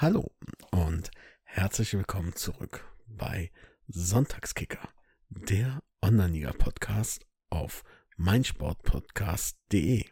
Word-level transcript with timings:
Hallo 0.00 0.30
und 0.70 1.10
herzlich 1.42 1.92
willkommen 1.92 2.32
zurück 2.36 2.88
bei 3.08 3.50
Sonntagskicker, 3.88 4.88
der 5.28 5.82
Online-Liga-Podcast 6.00 7.26
auf 7.50 7.82
meinsportpodcast.de. 8.16 10.04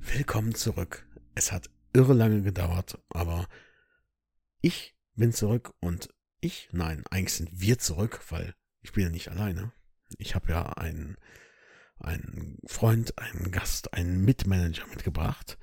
Willkommen 0.00 0.54
zurück. 0.54 1.08
Es 1.34 1.50
hat 1.50 1.70
irre 1.94 2.12
lange 2.12 2.42
gedauert, 2.42 2.98
aber 3.08 3.48
ich 4.60 4.94
bin 5.14 5.32
zurück 5.32 5.72
und 5.80 6.10
ich, 6.42 6.68
nein, 6.70 7.04
eigentlich 7.08 7.32
sind 7.32 7.48
wir 7.58 7.78
zurück, 7.78 8.20
weil 8.28 8.54
ich 8.82 8.92
bin 8.92 9.04
ja 9.04 9.08
nicht 9.08 9.30
alleine. 9.30 9.72
Ich 10.18 10.34
habe 10.34 10.52
ja 10.52 10.74
einen, 10.74 11.16
einen 12.00 12.58
Freund, 12.66 13.18
einen 13.18 13.50
Gast, 13.50 13.94
einen 13.94 14.26
Mitmanager 14.26 14.86
mitgebracht. 14.88 15.56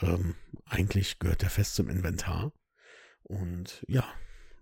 Ähm, 0.00 0.34
eigentlich 0.66 1.18
gehört 1.18 1.42
der 1.42 1.50
fest 1.50 1.74
zum 1.74 1.88
Inventar. 1.88 2.52
Und 3.22 3.84
ja, 3.88 4.04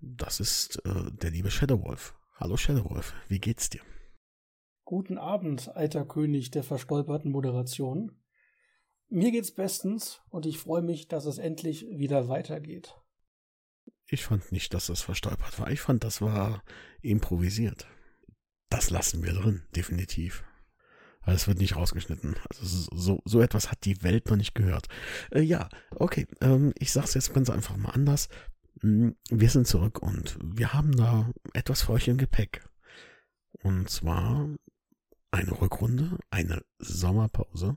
das 0.01 0.41
ist 0.41 0.85
äh, 0.85 1.11
der 1.13 1.31
liebe 1.31 1.51
Shadowwolf. 1.51 2.15
Hallo 2.37 2.57
Shadowwolf, 2.57 3.15
wie 3.29 3.41
geht's 3.41 3.69
dir? 3.69 3.81
Guten 4.85 5.19
Abend, 5.19 5.69
alter 5.77 6.07
König 6.07 6.51
der 6.51 6.63
verstolperten 6.63 7.31
Moderation. 7.31 8.23
Mir 9.09 9.31
geht's 9.33 9.53
bestens 9.53 10.21
und 10.31 10.47
ich 10.47 10.59
freue 10.59 10.83
mich, 10.83 11.09
dass 11.09 11.25
es 11.25 11.39
endlich 11.39 11.87
wieder 11.91 12.29
weitergeht. 12.29 12.95
Ich 14.07 14.25
fand 14.25 14.53
nicht, 14.53 14.73
dass 14.73 14.87
das 14.87 15.03
verstolpert 15.03 15.59
war. 15.59 15.71
Ich 15.71 15.81
fand, 15.81 16.05
das 16.05 16.23
war 16.23 16.63
improvisiert. 17.03 17.87
Das 18.71 18.91
lassen 18.91 19.23
wir 19.23 19.33
drin, 19.33 19.67
definitiv. 19.75 20.45
Es 21.35 21.47
wird 21.47 21.59
nicht 21.59 21.77
rausgeschnitten. 21.77 22.37
Also 22.49 22.89
so, 22.95 23.23
so 23.25 23.41
etwas 23.41 23.71
hat 23.71 23.85
die 23.85 24.03
Welt 24.03 24.29
noch 24.29 24.37
nicht 24.37 24.55
gehört. 24.55 24.89
Äh, 25.31 25.43
ja, 25.43 25.69
okay. 25.91 26.27
Ähm, 26.41 26.73
ich 26.79 26.93
sag's 26.93 27.15
jetzt 27.15 27.35
ganz 27.35 27.51
einfach 27.51 27.77
mal 27.77 27.91
anders. 27.91 28.29
Mm, 28.83 29.11
wir 29.31 29.51
sind 29.51 29.67
zurück 29.67 30.03
und 30.03 30.39
wir 30.43 30.73
haben 30.73 30.97
da 30.97 31.31
etwas 31.53 31.83
für 31.83 31.93
euch 31.93 32.09
im 32.09 32.17
Gepäck. 32.17 32.65
Und 33.63 33.91
zwar 33.91 34.49
eine 35.31 35.61
Rückrunde, 35.61 36.19
eine 36.31 36.63
Sommerpause, 36.79 37.77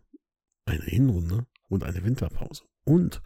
eine 0.66 0.86
Hinrunde 0.86 1.46
und 1.70 1.84
eine 1.84 2.04
Winterpause. 2.04 2.64
Und 2.84 3.22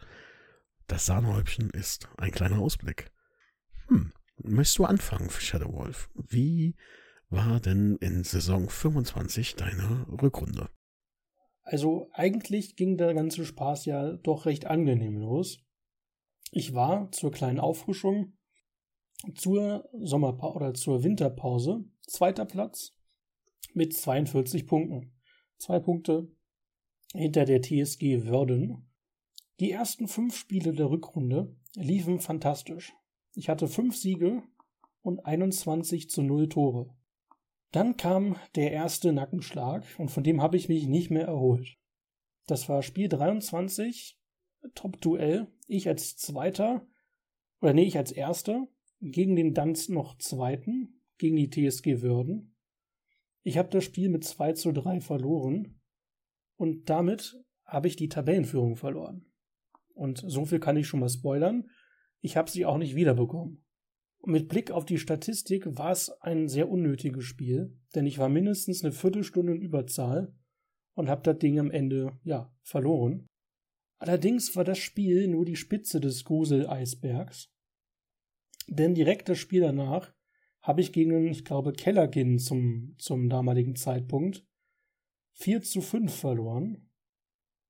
das 0.86 1.06
Sahnehäubchen 1.06 1.70
ist 1.70 2.08
ein 2.16 2.30
kleiner 2.30 2.58
Ausblick. 2.58 3.10
Hm, 3.88 4.12
möchtest 4.42 4.78
du 4.78 4.84
anfangen, 4.84 5.30
Shadow 5.30 5.72
Wolf? 5.72 6.10
Wie 6.14 6.76
war 7.28 7.60
denn 7.60 7.96
in 7.96 8.24
Saison 8.24 8.68
25 8.68 9.56
deine 9.56 10.06
Rückrunde? 10.22 10.68
Also 11.62 12.08
eigentlich 12.12 12.76
ging 12.76 12.96
der 12.96 13.14
ganze 13.14 13.44
Spaß 13.44 13.86
ja 13.86 14.12
doch 14.12 14.46
recht 14.46 14.66
angenehm 14.66 15.16
los. 15.16 15.58
Ich 16.52 16.74
war 16.74 17.10
zur 17.10 17.32
kleinen 17.32 17.58
Auffrischung 17.58 18.36
zur 19.34 19.88
Sommerpause 19.92 20.54
oder 20.54 20.74
zur 20.74 21.02
Winterpause 21.02 21.84
zweiter 22.06 22.44
Platz 22.44 22.92
mit 23.74 23.94
42 23.94 24.66
Punkten. 24.66 25.12
Zwei 25.58 25.80
Punkte 25.80 26.30
hinter 27.12 27.44
der 27.44 27.62
TSG 27.62 28.26
Wörden. 28.26 28.90
Die 29.58 29.70
ersten 29.70 30.06
fünf 30.06 30.36
Spiele 30.36 30.72
der 30.72 30.90
Rückrunde 30.90 31.56
liefen 31.74 32.20
fantastisch. 32.20 32.92
Ich 33.34 33.48
hatte 33.48 33.68
fünf 33.68 33.96
Siege 33.96 34.42
und 35.00 35.24
21 35.24 36.10
zu 36.10 36.22
0 36.22 36.48
Tore. 36.48 36.94
Dann 37.72 37.96
kam 37.96 38.36
der 38.54 38.72
erste 38.72 39.12
Nackenschlag 39.12 39.84
und 39.98 40.10
von 40.10 40.24
dem 40.24 40.40
habe 40.40 40.56
ich 40.56 40.68
mich 40.68 40.86
nicht 40.86 41.10
mehr 41.10 41.26
erholt. 41.26 41.76
Das 42.46 42.68
war 42.68 42.82
Spiel 42.82 43.08
23, 43.08 44.18
Top-Duell. 44.74 45.48
Ich 45.66 45.88
als 45.88 46.16
Zweiter, 46.16 46.86
oder 47.60 47.72
nee, 47.72 47.84
ich 47.84 47.98
als 47.98 48.12
Erster, 48.12 48.68
gegen 49.00 49.36
den 49.36 49.52
Danz 49.52 49.88
noch 49.88 50.16
Zweiten, 50.18 51.02
gegen 51.18 51.36
die 51.36 51.50
TSG 51.50 52.02
Würden. 52.02 52.56
Ich 53.42 53.58
habe 53.58 53.68
das 53.68 53.84
Spiel 53.84 54.08
mit 54.08 54.24
2 54.24 54.52
zu 54.52 54.72
3 54.72 55.00
verloren 55.00 55.80
und 56.56 56.88
damit 56.88 57.36
habe 57.64 57.88
ich 57.88 57.96
die 57.96 58.08
Tabellenführung 58.08 58.76
verloren. 58.76 59.26
Und 59.94 60.22
so 60.26 60.44
viel 60.44 60.60
kann 60.60 60.76
ich 60.76 60.86
schon 60.86 61.00
mal 61.00 61.08
spoilern. 61.08 61.68
Ich 62.20 62.36
habe 62.36 62.50
sie 62.50 62.66
auch 62.66 62.78
nicht 62.78 62.94
wiederbekommen. 62.94 63.65
Mit 64.28 64.48
Blick 64.48 64.72
auf 64.72 64.84
die 64.84 64.98
Statistik 64.98 65.78
war 65.78 65.92
es 65.92 66.10
ein 66.20 66.48
sehr 66.48 66.68
unnötiges 66.68 67.22
Spiel, 67.22 67.78
denn 67.94 68.06
ich 68.06 68.18
war 68.18 68.28
mindestens 68.28 68.82
eine 68.82 68.92
Viertelstunde 68.92 69.54
in 69.54 69.62
Überzahl 69.62 70.34
und 70.94 71.08
habe 71.08 71.22
das 71.22 71.38
Ding 71.38 71.60
am 71.60 71.70
Ende, 71.70 72.18
ja, 72.24 72.52
verloren. 72.64 73.28
Allerdings 73.98 74.56
war 74.56 74.64
das 74.64 74.78
Spiel 74.78 75.28
nur 75.28 75.44
die 75.44 75.54
Spitze 75.54 76.00
des 76.00 76.24
Grusel-Eisbergs, 76.24 77.52
denn 78.66 78.96
direkt 78.96 79.28
das 79.28 79.38
Spiel 79.38 79.60
danach 79.60 80.12
habe 80.60 80.80
ich 80.80 80.92
gegen, 80.92 81.28
ich 81.28 81.44
glaube, 81.44 81.72
Kellergin 81.72 82.40
zum, 82.40 82.96
zum 82.98 83.28
damaligen 83.28 83.76
Zeitpunkt 83.76 84.44
4 85.34 85.62
zu 85.62 85.80
5 85.80 86.12
verloren, 86.12 86.90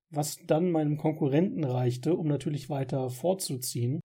was 0.09 0.39
dann 0.47 0.71
meinem 0.71 0.97
Konkurrenten 0.97 1.65
reichte, 1.65 2.17
um 2.17 2.29
natürlich 2.29 2.71
weiter 2.71 3.11
vorzuziehen. 3.11 4.01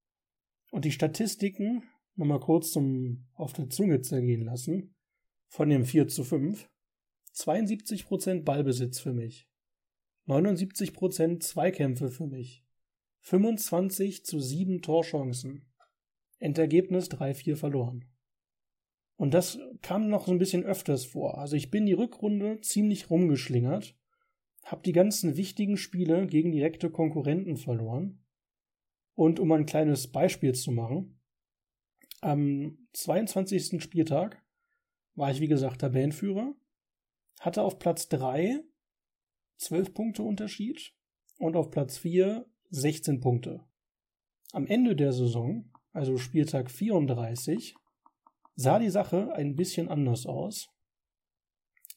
Und 0.69 0.83
die 0.83 0.91
Statistiken 0.91 1.83
nochmal 2.21 2.39
kurz 2.39 2.71
zum 2.71 3.25
auf 3.33 3.51
der 3.51 3.69
Zunge 3.69 4.01
zergehen 4.01 4.45
lassen. 4.45 4.95
Von 5.47 5.69
dem 5.69 5.83
4 5.83 6.07
zu 6.07 6.23
5. 6.23 6.69
72% 7.35 8.43
Ballbesitz 8.43 8.99
für 8.99 9.11
mich. 9.11 9.49
79% 10.27 11.41
Zweikämpfe 11.41 12.09
für 12.09 12.27
mich. 12.27 12.63
25 13.21 14.23
zu 14.23 14.39
7 14.39 14.81
Torchancen. 14.81 15.65
Endergebnis 16.37 17.09
3-4 17.09 17.55
verloren. 17.55 18.05
Und 19.15 19.33
das 19.33 19.59
kam 19.81 20.09
noch 20.09 20.27
so 20.27 20.31
ein 20.31 20.39
bisschen 20.39 20.63
öfters 20.63 21.05
vor. 21.05 21.37
Also 21.37 21.55
ich 21.55 21.69
bin 21.69 21.85
die 21.85 21.93
Rückrunde 21.93 22.61
ziemlich 22.61 23.09
rumgeschlingert, 23.09 23.95
habe 24.63 24.81
die 24.83 24.93
ganzen 24.93 25.37
wichtigen 25.37 25.77
Spiele 25.77 26.25
gegen 26.27 26.51
direkte 26.51 26.89
Konkurrenten 26.89 27.57
verloren. 27.57 28.23
Und 29.13 29.39
um 29.39 29.51
ein 29.51 29.65
kleines 29.65 30.11
Beispiel 30.11 30.53
zu 30.53 30.71
machen, 30.71 31.20
am 32.21 32.77
22. 32.93 33.81
Spieltag 33.81 34.41
war 35.15 35.31
ich, 35.31 35.41
wie 35.41 35.47
gesagt, 35.47 35.81
Tabellenführer, 35.81 36.53
hatte 37.39 37.63
auf 37.63 37.79
Platz 37.79 38.07
3 38.09 38.63
12 39.57 39.93
Punkte 39.93 40.23
Unterschied 40.23 40.93
und 41.37 41.55
auf 41.55 41.69
Platz 41.69 41.97
4 41.97 42.45
16 42.71 43.19
Punkte. 43.19 43.63
Am 44.53 44.65
Ende 44.65 44.95
der 44.95 45.13
Saison, 45.13 45.69
also 45.91 46.17
Spieltag 46.17 46.71
34, 46.71 47.75
sah 48.55 48.79
die 48.79 48.89
Sache 48.89 49.33
ein 49.33 49.55
bisschen 49.55 49.89
anders 49.89 50.25
aus. 50.25 50.69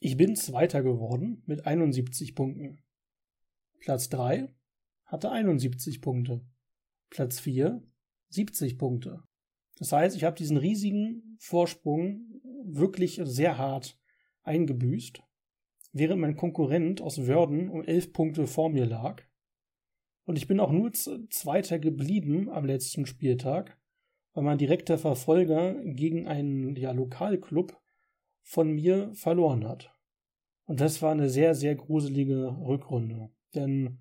Ich 0.01 0.17
bin 0.17 0.37
Zweiter 0.37 0.83
geworden 0.83 1.43
mit 1.47 1.67
71 1.67 2.35
Punkten. 2.35 2.83
Platz 3.81 4.09
3 4.09 4.55
hatte 5.05 5.31
71 5.31 6.01
Punkte. 6.01 6.45
Platz 7.11 7.41
4 7.41 7.83
70 8.29 8.79
Punkte. 8.79 9.23
Das 9.77 9.93
heißt, 9.93 10.17
ich 10.17 10.25
habe 10.25 10.37
diesen 10.37 10.57
riesigen 10.57 11.37
Vorsprung 11.39 12.41
wirklich 12.65 13.21
sehr 13.25 13.59
hart 13.59 13.99
eingebüßt, 14.43 15.23
während 15.93 16.21
mein 16.21 16.37
Konkurrent 16.37 17.01
aus 17.01 17.27
Wörden 17.27 17.69
um 17.69 17.83
elf 17.83 18.13
Punkte 18.13 18.47
vor 18.47 18.71
mir 18.71 18.87
lag. 18.87 19.23
Und 20.25 20.37
ich 20.37 20.47
bin 20.47 20.61
auch 20.61 20.73
nur 20.73 20.93
Zweiter 20.93 21.79
geblieben 21.79 22.49
am 22.49 22.65
letzten 22.65 23.07
Spieltag, 23.07 23.79
weil 24.33 24.45
mein 24.45 24.59
direkter 24.59 24.97
Verfolger 24.97 25.75
gegen 25.85 26.27
einen 26.27 26.77
ja, 26.77 26.93
Lokalclub 26.93 27.79
von 28.43 28.73
mir 28.73 29.13
verloren 29.15 29.67
hat. 29.67 29.93
Und 30.67 30.81
das 30.81 31.03
war 31.03 31.13
eine 31.13 31.29
sehr, 31.29 31.55
sehr 31.55 31.75
gruselige 31.75 32.57
Rückrunde. 32.59 33.31
Denn 33.55 33.99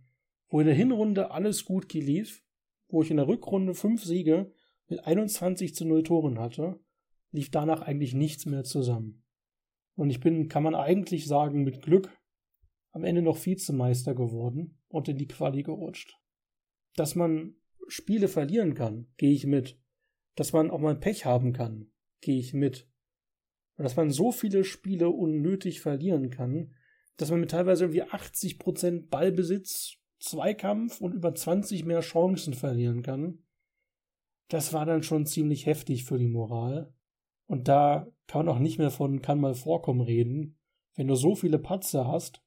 wo 0.48 0.60
in 0.60 0.68
der 0.68 0.76
Hinrunde 0.76 1.32
alles 1.32 1.66
gut 1.66 1.92
lief, 1.94 2.44
wo 2.88 3.02
ich 3.02 3.12
in 3.12 3.18
der 3.18 3.28
Rückrunde 3.28 3.74
fünf 3.74 4.04
Siege 4.04 4.52
mit 4.94 5.06
21 5.06 5.74
zu 5.74 5.86
0 5.86 6.04
Toren 6.04 6.40
hatte, 6.40 6.80
lief 7.32 7.50
danach 7.50 7.82
eigentlich 7.82 8.14
nichts 8.14 8.46
mehr 8.46 8.64
zusammen. 8.64 9.24
Und 9.96 10.10
ich 10.10 10.20
bin, 10.20 10.48
kann 10.50 10.64
man 10.64 10.76
eigentlich 10.76 11.28
sagen, 11.28 11.64
mit 11.64 11.82
Glück 11.82 12.10
am 12.92 13.04
Ende 13.04 13.24
noch 13.24 13.44
Vizemeister 13.44 14.14
geworden 14.14 14.80
und 14.88 15.08
in 15.08 15.18
die 15.18 15.28
Quali 15.28 15.64
gerutscht. 15.64 16.16
Dass 16.96 17.16
man 17.16 17.56
Spiele 17.88 18.28
verlieren 18.28 18.76
kann, 18.76 19.08
gehe 19.18 19.32
ich 19.32 19.48
mit. 19.48 19.80
Dass 20.36 20.54
man 20.54 20.70
auch 20.70 20.80
mal 20.80 20.96
Pech 20.96 21.26
haben 21.26 21.54
kann, 21.54 21.92
gehe 22.22 22.38
ich 22.38 22.54
mit. 22.54 22.88
Und 23.78 23.84
dass 23.84 23.96
man 23.96 24.12
so 24.12 24.32
viele 24.32 24.64
Spiele 24.64 25.10
unnötig 25.10 25.82
verlieren 25.82 26.30
kann, 26.30 26.76
dass 27.18 27.32
man 27.32 27.40
mit 27.40 27.52
teilweise 27.52 27.86
irgendwie 27.86 28.04
80% 28.04 29.10
Ballbesitz, 29.10 29.98
Zweikampf 30.20 31.02
und 31.02 31.14
über 31.14 31.34
20 31.34 31.84
mehr 31.84 32.02
Chancen 32.02 32.54
verlieren 32.54 33.02
kann, 33.02 33.44
das 34.54 34.72
war 34.72 34.86
dann 34.86 35.02
schon 35.02 35.26
ziemlich 35.26 35.66
heftig 35.66 36.04
für 36.06 36.20
die 36.20 36.28
Moral. 36.28 36.94
Und 37.48 37.68
da 37.68 38.08
kann 38.28 38.46
man 38.46 38.56
auch 38.56 38.60
nicht 38.60 38.78
mehr 38.78 38.92
von 38.92 39.22
kann 39.22 39.40
mal 39.40 39.56
vorkommen 39.56 40.02
reden, 40.02 40.60
wenn 40.96 41.08
du 41.08 41.16
so 41.16 41.36
viele 41.36 41.58
Patzer 41.58 42.08
hast, 42.08 42.44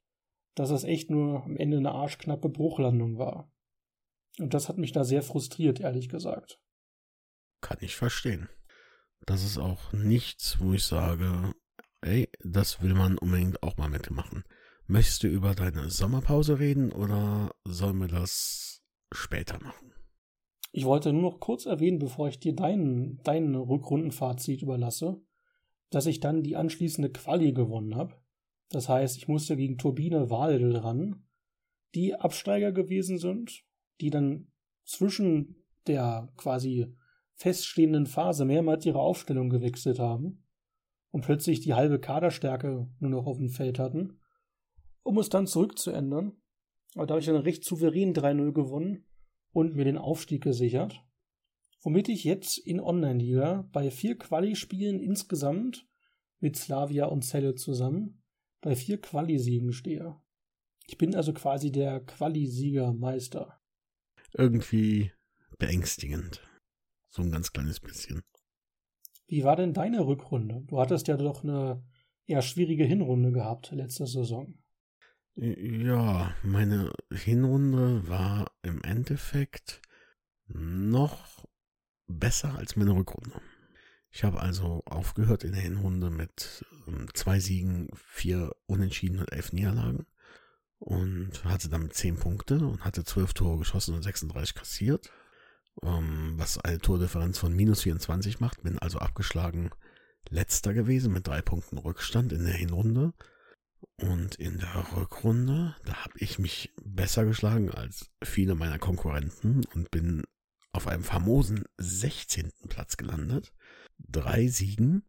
dass 0.54 0.70
es 0.70 0.84
echt 0.84 1.10
nur 1.10 1.42
am 1.42 1.56
Ende 1.56 1.78
eine 1.78 1.90
arschknappe 1.92 2.48
Bruchlandung 2.48 3.18
war. 3.18 3.50
Und 4.38 4.54
das 4.54 4.68
hat 4.68 4.78
mich 4.78 4.92
da 4.92 5.02
sehr 5.02 5.22
frustriert, 5.22 5.80
ehrlich 5.80 6.08
gesagt. 6.08 6.60
kann 7.60 7.78
ich 7.80 7.96
verstehen. 7.96 8.48
Das 9.26 9.42
ist 9.42 9.58
auch 9.58 9.92
nichts, 9.92 10.60
wo 10.60 10.72
ich 10.74 10.84
sage, 10.84 11.54
ey, 12.02 12.28
das 12.40 12.80
will 12.82 12.94
man 12.94 13.18
unbedingt 13.18 13.62
auch 13.64 13.76
mal 13.76 13.88
mitmachen. 13.88 14.44
Möchtest 14.86 15.24
du 15.24 15.28
über 15.28 15.56
deine 15.56 15.90
Sommerpause 15.90 16.60
reden 16.60 16.92
oder 16.92 17.50
sollen 17.64 17.98
wir 17.98 18.08
das 18.08 18.82
später 19.12 19.58
machen? 19.60 19.85
Ich 20.76 20.84
wollte 20.84 21.10
nur 21.10 21.22
noch 21.22 21.40
kurz 21.40 21.64
erwähnen, 21.64 21.98
bevor 21.98 22.28
ich 22.28 22.38
dir 22.38 22.54
deinen, 22.54 23.18
dein 23.24 23.54
Rückrundenfazit 23.54 24.60
überlasse, 24.60 25.18
dass 25.88 26.04
ich 26.04 26.20
dann 26.20 26.42
die 26.42 26.54
anschließende 26.54 27.10
Quali 27.10 27.52
gewonnen 27.52 27.94
habe. 27.94 28.16
Das 28.68 28.86
heißt, 28.86 29.16
ich 29.16 29.26
musste 29.26 29.56
gegen 29.56 29.78
Turbine 29.78 30.28
Waldel 30.28 30.76
ran, 30.76 31.24
die 31.94 32.14
Absteiger 32.14 32.72
gewesen 32.72 33.16
sind, 33.16 33.64
die 34.02 34.10
dann 34.10 34.48
zwischen 34.84 35.64
der 35.86 36.28
quasi 36.36 36.94
feststehenden 37.36 38.04
Phase 38.04 38.44
mehrmals 38.44 38.84
ihre 38.84 39.00
Aufstellung 39.00 39.48
gewechselt 39.48 39.98
haben 39.98 40.44
und 41.10 41.24
plötzlich 41.24 41.60
die 41.60 41.72
halbe 41.72 42.00
Kaderstärke 42.00 42.86
nur 42.98 43.10
noch 43.10 43.24
auf 43.24 43.38
dem 43.38 43.48
Feld 43.48 43.78
hatten, 43.78 44.20
um 45.02 45.16
es 45.16 45.30
dann 45.30 45.46
zurückzuändern. 45.46 46.36
Aber 46.96 47.06
da 47.06 47.14
habe 47.14 47.20
ich 47.20 47.26
dann 47.26 47.36
recht 47.36 47.64
souverän 47.64 48.12
3-0 48.12 48.52
gewonnen 48.52 49.06
und 49.56 49.74
mir 49.74 49.86
den 49.86 49.96
Aufstieg 49.96 50.42
gesichert, 50.42 51.02
womit 51.82 52.10
ich 52.10 52.24
jetzt 52.24 52.58
in 52.58 52.78
Online-Liga 52.78 53.66
bei 53.72 53.90
vier 53.90 54.18
Quali-Spielen 54.18 55.00
insgesamt 55.00 55.88
mit 56.40 56.58
Slavia 56.58 57.06
und 57.06 57.24
Celle 57.24 57.54
zusammen 57.54 58.22
bei 58.60 58.76
vier 58.76 59.00
Quali-Siegen 59.00 59.72
stehe. 59.72 60.20
Ich 60.86 60.98
bin 60.98 61.14
also 61.14 61.32
quasi 61.32 61.72
der 61.72 62.00
Quali-Siegermeister. 62.00 63.58
Irgendwie 64.34 65.12
beängstigend. 65.58 66.46
So 67.08 67.22
ein 67.22 67.30
ganz 67.30 67.50
kleines 67.50 67.80
bisschen. 67.80 68.20
Wie 69.26 69.42
war 69.42 69.56
denn 69.56 69.72
deine 69.72 70.06
Rückrunde? 70.06 70.64
Du 70.66 70.78
hattest 70.78 71.08
ja 71.08 71.16
doch 71.16 71.44
eine 71.44 71.82
eher 72.26 72.42
schwierige 72.42 72.84
Hinrunde 72.84 73.32
gehabt 73.32 73.72
letzte 73.72 74.06
Saison. 74.06 74.58
Ja, 75.38 76.34
meine 76.42 76.90
Hinrunde 77.12 78.08
war 78.08 78.50
im 78.62 78.82
Endeffekt 78.82 79.82
noch 80.46 81.46
besser 82.06 82.56
als 82.56 82.74
meine 82.76 82.92
Rückrunde. 82.92 83.42
Ich 84.10 84.24
habe 84.24 84.40
also 84.40 84.82
aufgehört 84.86 85.44
in 85.44 85.52
der 85.52 85.60
Hinrunde 85.60 86.08
mit 86.08 86.64
ähm, 86.86 87.08
zwei 87.12 87.38
Siegen, 87.38 87.90
vier 87.94 88.56
Unentschieden 88.64 89.18
und 89.18 89.30
elf 89.30 89.52
Niederlagen 89.52 90.06
und 90.78 91.44
hatte 91.44 91.68
damit 91.68 91.92
zehn 91.92 92.16
Punkte 92.16 92.66
und 92.66 92.86
hatte 92.86 93.04
zwölf 93.04 93.34
Tore 93.34 93.58
geschossen 93.58 93.94
und 93.94 94.02
36 94.02 94.54
kassiert, 94.54 95.12
ähm, 95.82 96.32
was 96.38 96.56
eine 96.56 96.78
Tordifferenz 96.78 97.38
von 97.38 97.54
minus 97.54 97.82
24 97.82 98.40
macht. 98.40 98.62
Bin 98.62 98.78
also 98.78 99.00
abgeschlagen 99.00 99.68
letzter 100.30 100.72
gewesen 100.72 101.12
mit 101.12 101.26
drei 101.26 101.42
Punkten 101.42 101.76
Rückstand 101.76 102.32
in 102.32 102.46
der 102.46 102.54
Hinrunde. 102.54 103.12
Und 103.98 104.34
in 104.34 104.58
der 104.58 104.92
Rückrunde, 104.94 105.74
da 105.84 106.04
habe 106.04 106.18
ich 106.18 106.38
mich 106.38 106.74
besser 106.82 107.24
geschlagen 107.24 107.70
als 107.70 108.10
viele 108.22 108.54
meiner 108.54 108.78
Konkurrenten 108.78 109.64
und 109.74 109.90
bin 109.90 110.24
auf 110.72 110.86
einem 110.86 111.02
famosen 111.02 111.64
16. 111.78 112.52
Platz 112.68 112.98
gelandet. 112.98 113.54
Drei 113.98 114.48
Siegen, 114.48 115.04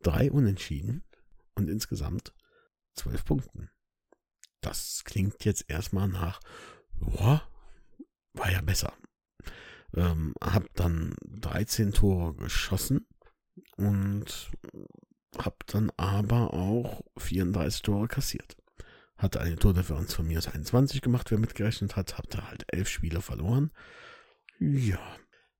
drei 0.00 0.30
Unentschieden 0.30 1.02
und 1.54 1.68
insgesamt 1.68 2.32
zwölf 2.94 3.24
Punkten. 3.24 3.70
Das 4.60 5.02
klingt 5.04 5.44
jetzt 5.44 5.64
erstmal 5.68 6.06
nach, 6.06 6.40
boah, 6.92 7.42
war 8.34 8.52
ja 8.52 8.60
besser. 8.60 8.92
Ähm, 9.94 10.34
hab 10.40 10.72
dann 10.74 11.16
13 11.24 11.92
Tore 11.92 12.34
geschossen 12.34 13.08
und 13.76 14.52
hab 15.38 15.66
dann 15.66 15.90
aber 15.96 16.52
auch 16.54 17.02
34 17.18 17.82
Tore 17.82 18.08
kassiert. 18.08 18.56
Hatte 19.16 19.40
eine 19.40 19.56
Tordifferenz 19.56 20.14
von 20.14 20.26
minus 20.26 20.48
21 20.48 21.02
gemacht, 21.02 21.30
wer 21.30 21.38
mitgerechnet 21.38 21.96
hat, 21.96 22.18
hatte 22.18 22.48
halt 22.48 22.64
11 22.68 22.88
Spiele 22.88 23.20
verloren. 23.20 23.70
Ja, 24.58 25.00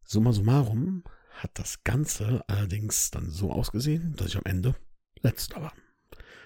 summa 0.03 0.33
summarum 0.33 1.05
hat 1.31 1.59
das 1.59 1.85
Ganze 1.85 2.43
allerdings 2.49 3.11
dann 3.11 3.31
so 3.31 3.53
ausgesehen, 3.53 4.15
dass 4.17 4.29
ich 4.29 4.37
am 4.37 4.45
Ende 4.45 4.75
letzter 5.21 5.63
war. 5.63 5.73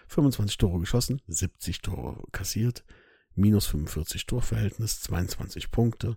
25 0.08 0.58
Tore 0.58 0.80
geschossen, 0.80 1.22
70 1.26 1.80
Tore 1.82 2.22
kassiert, 2.32 2.84
minus 3.34 3.66
45 3.66 4.26
Torverhältnis, 4.26 5.00
22 5.00 5.70
Punkte, 5.70 6.16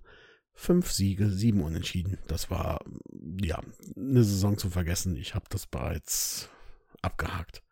5 0.53 0.91
Siege, 0.91 1.29
7 1.29 1.61
Unentschieden. 1.61 2.17
Das 2.27 2.49
war 2.49 2.83
ja 3.41 3.61
eine 3.95 4.23
Saison 4.23 4.57
zu 4.57 4.69
vergessen. 4.69 5.15
Ich 5.15 5.35
habe 5.35 5.45
das 5.49 5.67
bereits 5.67 6.49
abgehakt. 7.07 7.63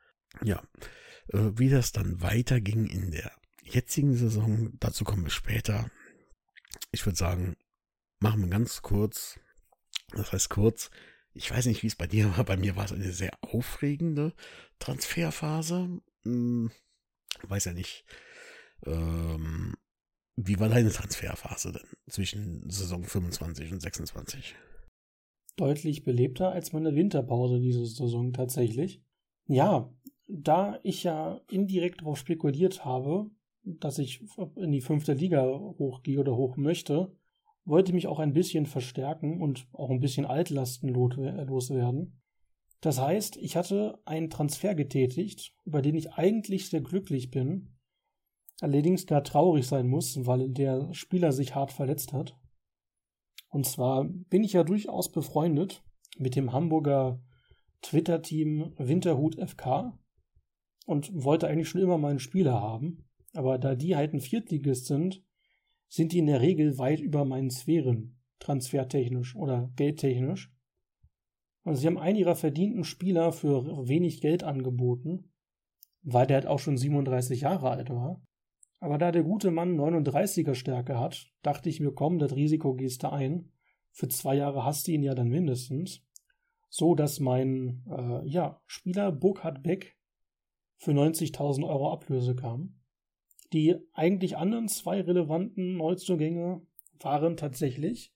Ja, 0.43 0.63
äh, 1.29 1.51
wie 1.55 1.69
das 1.69 1.91
dann 1.91 2.21
weiterging 2.21 2.87
in 2.87 3.11
der 3.11 3.31
jetzigen 3.61 4.15
Saison, 4.15 4.73
dazu 4.79 5.03
kommen 5.03 5.23
wir 5.23 5.31
später. 5.31 5.89
Ich 6.91 7.05
würde 7.05 7.17
sagen, 7.17 7.55
machen 8.19 8.41
wir 8.41 8.49
ganz 8.49 8.81
kurz. 8.81 9.39
Das 10.11 10.31
heißt 10.31 10.49
kurz, 10.49 10.89
ich 11.33 11.51
weiß 11.51 11.65
nicht, 11.65 11.83
wie 11.83 11.87
es 11.87 11.95
bei 11.95 12.07
dir 12.07 12.35
war. 12.37 12.43
Bei 12.45 12.57
mir 12.57 12.75
war 12.75 12.85
es 12.85 12.93
eine 12.93 13.11
sehr 13.11 13.31
aufregende 13.41 14.33
Transferphase. 14.79 16.01
Hm, 16.23 16.71
weiß 17.43 17.65
ja 17.65 17.73
nicht. 17.73 18.05
Ähm, 18.85 19.75
wie 20.37 20.59
war 20.59 20.69
deine 20.69 20.91
Transferphase 20.91 21.71
denn 21.71 21.87
zwischen 22.09 22.69
Saison 22.69 23.03
25 23.03 23.71
und 23.71 23.81
26? 23.81 24.55
Deutlich 25.55 26.03
belebter 26.03 26.51
als 26.51 26.73
meine 26.73 26.95
Winterpause 26.95 27.61
diese 27.61 27.85
Saison 27.85 28.33
tatsächlich. 28.33 29.04
Ja, 29.47 29.93
da 30.27 30.79
ich 30.83 31.03
ja 31.03 31.39
indirekt 31.49 32.01
darauf 32.01 32.17
spekuliert 32.17 32.83
habe, 32.83 33.29
dass 33.63 33.99
ich 33.99 34.23
in 34.55 34.71
die 34.71 34.81
fünfte 34.81 35.13
Liga 35.13 35.43
hochgehe 35.43 36.19
oder 36.19 36.35
hoch 36.35 36.57
möchte, 36.57 37.15
wollte 37.63 37.93
mich 37.93 38.07
auch 38.07 38.19
ein 38.19 38.33
bisschen 38.33 38.65
verstärken 38.65 39.41
und 39.41 39.67
auch 39.73 39.89
ein 39.89 39.99
bisschen 39.99 40.25
Altlasten 40.25 40.89
loswerden. 40.89 42.21
Das 42.81 42.99
heißt, 43.01 43.37
ich 43.37 43.55
hatte 43.55 43.99
einen 44.05 44.29
Transfer 44.29 44.75
getätigt, 44.75 45.55
über 45.65 45.81
den 45.81 45.95
ich 45.95 46.13
eigentlich 46.13 46.69
sehr 46.69 46.81
glücklich 46.81 47.31
bin, 47.31 47.75
allerdings 48.61 49.07
da 49.07 49.21
traurig 49.21 49.65
sein 49.65 49.87
muss, 49.87 50.25
weil 50.27 50.49
der 50.49 50.93
Spieler 50.93 51.31
sich 51.31 51.55
hart 51.55 51.71
verletzt 51.71 52.13
hat. 52.13 52.37
Und 53.49 53.65
zwar 53.65 54.05
bin 54.05 54.43
ich 54.43 54.53
ja 54.53 54.63
durchaus 54.63 55.11
befreundet 55.11 55.83
mit 56.17 56.35
dem 56.35 56.51
Hamburger 56.51 57.19
Twitter-Team 57.81 58.73
Winterhut 58.77 59.35
FK 59.35 59.97
und 60.85 61.11
wollte 61.13 61.47
eigentlich 61.47 61.69
schon 61.69 61.81
immer 61.81 61.97
mal 61.97 62.09
einen 62.09 62.19
Spieler 62.19 62.61
haben. 62.61 63.05
Aber 63.33 63.57
da 63.57 63.75
die 63.75 63.95
halt 63.95 64.13
ein 64.13 64.21
Viertligist 64.21 64.85
sind, 64.85 65.23
sind 65.87 66.13
die 66.13 66.19
in 66.19 66.27
der 66.27 66.41
Regel 66.41 66.77
weit 66.77 66.99
über 66.99 67.25
meinen 67.25 67.49
Sphären, 67.49 68.19
transfertechnisch 68.39 69.35
oder 69.35 69.71
geldtechnisch. 69.75 70.51
Also 71.63 71.81
sie 71.81 71.87
haben 71.87 71.97
einen 71.97 72.17
ihrer 72.17 72.35
verdienten 72.35 72.83
Spieler 72.83 73.31
für 73.31 73.87
wenig 73.87 74.21
Geld 74.21 74.43
angeboten, 74.43 75.31
weil 76.03 76.27
der 76.27 76.35
halt 76.35 76.47
auch 76.47 76.59
schon 76.59 76.77
37 76.77 77.41
Jahre 77.41 77.71
alt 77.71 77.89
war. 77.89 78.21
Aber 78.79 78.97
da 78.97 79.11
der 79.11 79.23
gute 79.23 79.49
Mann 79.49 79.79
39er 79.79 80.53
Stärke 80.53 80.99
hat, 80.99 81.33
dachte 81.41 81.69
ich 81.69 81.79
mir, 81.79 81.91
komm, 81.91 82.19
das 82.19 82.35
Risiko 82.35 82.75
gehst 82.75 83.03
du 83.03 83.11
ein. 83.11 83.51
Für 83.91 84.07
zwei 84.07 84.35
Jahre 84.35 84.63
hast 84.63 84.87
du 84.87 84.91
ihn 84.91 85.01
ja 85.01 85.15
dann 85.15 85.29
mindestens 85.29 86.04
so 86.69 86.95
dass 86.95 87.19
mein 87.19 87.83
äh, 87.89 88.27
ja, 88.27 88.61
Spieler 88.65 89.11
Burkhard 89.11 89.63
Beck 89.63 89.97
für 90.77 90.91
90.000 90.91 91.67
Euro 91.67 91.91
Ablöse 91.91 92.35
kam. 92.35 92.79
Die 93.53 93.75
eigentlich 93.93 94.37
anderen 94.37 94.67
zwei 94.67 95.01
relevanten 95.01 95.77
Neuzugänge 95.77 96.65
waren 96.99 97.37
tatsächlich 97.37 98.13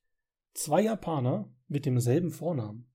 zwei 0.53 0.81
Japaner 0.81 1.53
mit 1.67 1.85
demselben 1.85 2.31
Vornamen. 2.31 2.91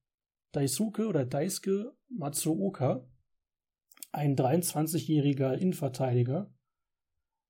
Daisuke 0.53 1.07
oder 1.07 1.25
Daisuke 1.25 1.95
Matsuoka, 2.09 3.09
ein 4.13 4.37
23-jähriger 4.37 5.55
Innenverteidiger 5.55 6.53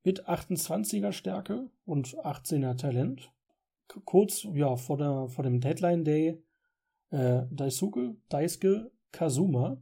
mit 0.05 0.27
28er 0.29 1.13
Stärke 1.13 1.71
und 1.85 2.17
18er 2.19 2.77
Talent. 2.77 3.33
Kurz 4.05 4.47
ja, 4.55 4.77
vor, 4.77 4.97
der, 4.97 5.29
vor 5.29 5.45
dem 5.45 5.61
Deadline 5.61 6.05
Day 6.05 6.43
äh, 7.15 7.47
Daisuke 7.51 8.17
Daisuke 8.29 8.91
Kazuma, 9.13 9.81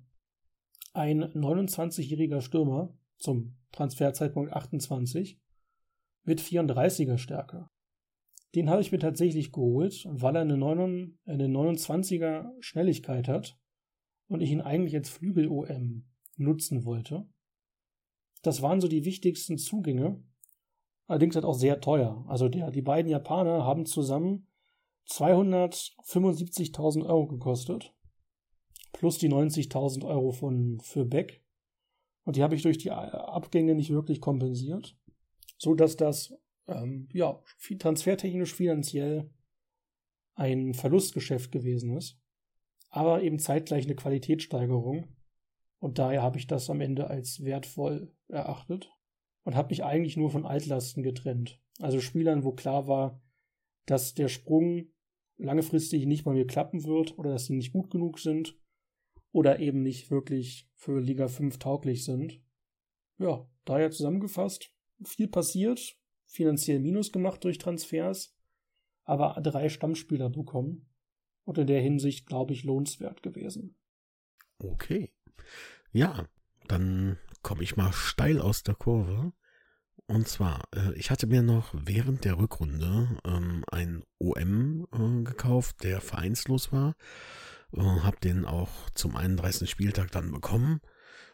ein 0.92 1.24
29-jähriger 1.24 2.42
Stürmer 2.42 2.94
zum 3.16 3.56
Transferzeitpunkt 3.72 4.52
28 4.52 5.40
mit 6.24 6.40
34er 6.40 7.16
Stärke. 7.16 7.70
Den 8.54 8.68
habe 8.68 8.82
ich 8.82 8.92
mir 8.92 8.98
tatsächlich 8.98 9.50
geholt, 9.50 10.06
weil 10.10 10.36
er 10.36 10.42
eine, 10.42 10.58
9, 10.58 11.18
eine 11.24 11.46
29er 11.46 12.50
Schnelligkeit 12.60 13.28
hat 13.28 13.58
und 14.28 14.42
ich 14.42 14.50
ihn 14.50 14.60
eigentlich 14.60 14.94
als 14.94 15.08
Flügel-OM 15.08 16.04
nutzen 16.36 16.84
wollte. 16.84 17.26
Das 18.42 18.60
waren 18.60 18.82
so 18.82 18.88
die 18.88 19.06
wichtigsten 19.06 19.56
Zugänge. 19.56 20.22
Allerdings 21.06 21.34
halt 21.34 21.46
auch 21.46 21.54
sehr 21.54 21.80
teuer. 21.80 22.26
Also 22.28 22.50
der, 22.50 22.70
die 22.70 22.82
beiden 22.82 23.10
Japaner 23.10 23.64
haben 23.64 23.86
zusammen 23.86 24.48
275.000 25.08 27.06
Euro 27.06 27.26
gekostet. 27.26 27.94
Plus 28.92 29.18
die 29.18 29.28
90.000 29.28 30.06
Euro 30.06 30.32
von, 30.32 30.80
für 30.80 31.04
Beck. 31.04 31.42
Und 32.24 32.36
die 32.36 32.42
habe 32.42 32.54
ich 32.54 32.62
durch 32.62 32.78
die 32.78 32.90
Abgänge 32.90 33.74
nicht 33.74 33.90
wirklich 33.90 34.20
kompensiert. 34.20 34.96
So 35.58 35.74
dass 35.74 35.96
das, 35.96 36.34
ähm, 36.66 37.08
ja, 37.12 37.40
transfertechnisch 37.78 38.54
finanziell 38.54 39.30
ein 40.34 40.74
Verlustgeschäft 40.74 41.52
gewesen 41.52 41.96
ist. 41.96 42.18
Aber 42.90 43.22
eben 43.22 43.38
zeitgleich 43.38 43.84
eine 43.84 43.94
Qualitätssteigerung. 43.94 45.08
Und 45.78 45.98
daher 45.98 46.22
habe 46.22 46.38
ich 46.38 46.46
das 46.46 46.70
am 46.70 46.80
Ende 46.80 47.08
als 47.08 47.42
wertvoll 47.42 48.14
erachtet 48.28 48.92
und 49.44 49.56
habe 49.56 49.70
mich 49.70 49.82
eigentlich 49.82 50.16
nur 50.16 50.30
von 50.30 50.46
Altlasten 50.46 51.02
getrennt. 51.02 51.60
Also 51.80 52.00
Spielern, 52.00 52.44
wo 52.44 52.52
klar 52.52 52.86
war, 52.86 53.20
dass 53.86 54.14
der 54.14 54.28
Sprung 54.28 54.92
langfristig 55.36 56.06
nicht 56.06 56.24
bei 56.24 56.32
mir 56.32 56.46
klappen 56.46 56.84
wird 56.84 57.18
oder 57.18 57.30
dass 57.30 57.46
sie 57.46 57.54
nicht 57.54 57.72
gut 57.72 57.90
genug 57.90 58.18
sind 58.18 58.56
oder 59.32 59.58
eben 59.58 59.82
nicht 59.82 60.10
wirklich 60.10 60.68
für 60.74 61.00
Liga 61.00 61.28
5 61.28 61.58
tauglich 61.58 62.04
sind. 62.04 62.40
Ja, 63.18 63.48
daher 63.64 63.90
zusammengefasst, 63.90 64.72
viel 65.04 65.28
passiert, 65.28 65.98
finanziell 66.26 66.80
Minus 66.80 67.12
gemacht 67.12 67.42
durch 67.44 67.58
Transfers, 67.58 68.36
aber 69.04 69.40
drei 69.42 69.68
Stammspieler 69.68 70.30
bekommen 70.30 70.88
und 71.44 71.58
in 71.58 71.66
der 71.66 71.80
Hinsicht, 71.80 72.26
glaube 72.26 72.52
ich, 72.52 72.64
lohnenswert 72.64 73.22
gewesen. 73.22 73.76
Okay. 74.58 75.12
Ja, 75.90 76.28
dann 76.68 77.18
komme 77.42 77.62
ich 77.62 77.76
mal 77.76 77.92
steil 77.92 78.40
aus 78.40 78.62
der 78.62 78.74
Kurve. 78.74 79.32
Und 80.12 80.28
zwar, 80.28 80.68
äh, 80.76 80.92
ich 80.92 81.10
hatte 81.10 81.26
mir 81.26 81.40
noch 81.40 81.70
während 81.72 82.26
der 82.26 82.36
Rückrunde 82.36 83.18
ähm, 83.24 83.64
ein 83.72 84.04
OM 84.18 84.86
äh, 84.92 85.24
gekauft, 85.24 85.84
der 85.84 86.02
vereinslos 86.02 86.70
war. 86.70 86.96
Äh, 87.74 87.80
hab 87.80 88.20
den 88.20 88.44
auch 88.44 88.90
zum 88.90 89.16
31. 89.16 89.70
Spieltag 89.70 90.10
dann 90.10 90.30
bekommen. 90.30 90.82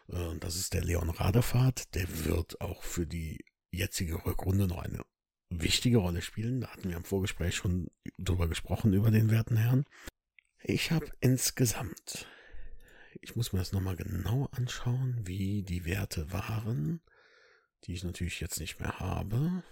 Äh, 0.07 0.37
das 0.39 0.55
ist 0.55 0.73
der 0.73 0.85
Leon 0.85 1.09
Radefahrt. 1.09 1.93
Der 1.93 2.07
wird 2.23 2.61
auch 2.61 2.83
für 2.83 3.05
die 3.05 3.43
jetzige 3.69 4.25
Rückrunde 4.25 4.65
noch 4.65 4.81
eine 4.81 5.01
wichtige 5.49 5.97
Rolle 5.97 6.21
spielen. 6.21 6.61
Da 6.61 6.69
hatten 6.69 6.87
wir 6.87 6.95
im 6.95 7.03
Vorgespräch 7.03 7.57
schon 7.57 7.89
drüber 8.17 8.47
gesprochen, 8.47 8.93
über 8.93 9.11
den 9.11 9.29
werten 9.29 9.57
Herrn. 9.57 9.83
Ich 10.63 10.91
habe 10.91 11.11
insgesamt, 11.19 12.27
ich 13.19 13.35
muss 13.35 13.51
mir 13.51 13.59
das 13.59 13.73
nochmal 13.73 13.97
genau 13.97 14.47
anschauen, 14.53 15.19
wie 15.25 15.63
die 15.63 15.83
Werte 15.83 16.31
waren 16.31 17.01
die 17.83 17.93
ich 17.93 18.03
natürlich 18.03 18.39
jetzt 18.39 18.59
nicht 18.59 18.79
mehr 18.79 18.99
habe. 18.99 19.63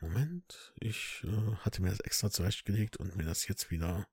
Moment, 0.00 0.72
ich 0.80 1.22
äh, 1.24 1.56
hatte 1.56 1.82
mir 1.82 1.90
das 1.90 2.00
extra 2.00 2.30
zurechtgelegt 2.30 2.96
und 2.96 3.16
mir 3.16 3.24
das 3.24 3.46
jetzt 3.48 3.70
wieder 3.70 4.06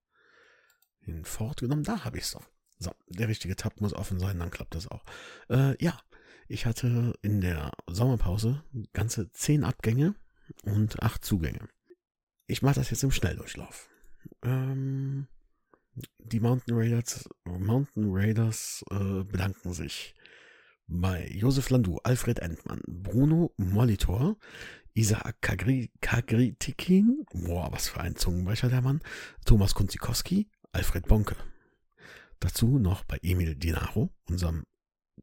hinfortgenommen. 0.99 1.83
Da 1.83 2.03
habe 2.03 2.17
ich 2.17 2.25
es 2.25 2.31
doch. 2.31 2.45
So, 2.79 2.93
der 3.07 3.27
richtige 3.27 3.55
Tab 3.55 3.81
muss 3.81 3.93
offen 3.93 4.19
sein, 4.19 4.39
dann 4.39 4.51
klappt 4.51 4.75
das 4.75 4.87
auch. 4.87 5.03
Äh, 5.49 5.81
ja, 5.83 5.99
ich 6.47 6.65
hatte 6.65 7.13
in 7.21 7.41
der 7.41 7.71
Sommerpause 7.87 8.63
ganze 8.93 9.31
zehn 9.31 9.63
Abgänge 9.63 10.15
und 10.63 11.01
acht 11.01 11.25
Zugänge. 11.25 11.67
Ich 12.45 12.61
mache 12.61 12.75
das 12.75 12.89
jetzt 12.89 13.03
im 13.03 13.11
Schnelldurchlauf. 13.11 13.89
Ähm, 14.43 15.27
die 16.19 16.39
Mountain 16.39 16.77
Raiders, 16.77 17.27
Mountain 17.45 18.05
Raiders 18.09 18.83
äh, 18.91 19.23
bedanken 19.23 19.73
sich 19.73 20.15
bei 20.87 21.27
Josef 21.33 21.69
Landu, 21.69 21.99
Alfred 22.03 22.39
Entmann, 22.39 22.81
Bruno 22.87 23.53
Molitor, 23.57 24.37
Isaac 24.93 25.41
Kagri 25.41 25.91
Kagritikin, 26.01 27.25
boah, 27.33 27.71
was 27.71 27.89
für 27.89 28.01
ein 28.01 28.15
Zungenbrecher 28.15 28.69
der 28.69 28.81
Mann, 28.81 29.01
Thomas 29.45 29.75
Kunzikowski, 29.75 30.49
Alfred 30.71 31.07
Bonke. 31.07 31.35
Dazu 32.39 32.79
noch 32.79 33.03
bei 33.03 33.19
Emil 33.21 33.55
Dinaro, 33.55 34.09
unserem 34.29 34.63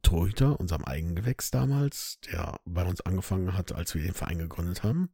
Torhüter, 0.01 0.59
unserem 0.59 0.83
Eigengewächs 0.83 1.51
damals, 1.51 2.19
der 2.31 2.59
bei 2.65 2.85
uns 2.85 3.01
angefangen 3.01 3.53
hat, 3.53 3.71
als 3.73 3.95
wir 3.95 4.01
den 4.01 4.13
Verein 4.13 4.39
gegründet 4.39 4.83
haben, 4.83 5.09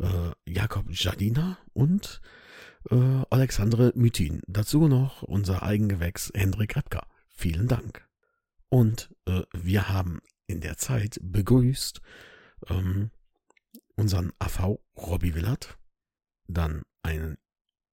äh, 0.00 0.32
Jakob 0.44 0.86
Jardina 0.90 1.58
und 1.72 2.20
äh, 2.90 3.22
Alexandre 3.30 3.92
Mytin. 3.94 4.42
Dazu 4.46 4.88
noch 4.88 5.22
unser 5.22 5.62
Eigengewächs 5.62 6.32
Hendrik 6.34 6.76
Repka. 6.76 7.06
Vielen 7.28 7.68
Dank. 7.68 8.05
Und 8.68 9.14
äh, 9.26 9.42
wir 9.52 9.88
haben 9.88 10.20
in 10.46 10.60
der 10.60 10.76
Zeit 10.76 11.18
begrüßt 11.22 12.00
ähm, 12.68 13.10
unseren 13.96 14.32
AV 14.38 14.78
Robbie 14.96 15.34
Willard, 15.34 15.78
dann 16.46 16.82
einen 17.02 17.38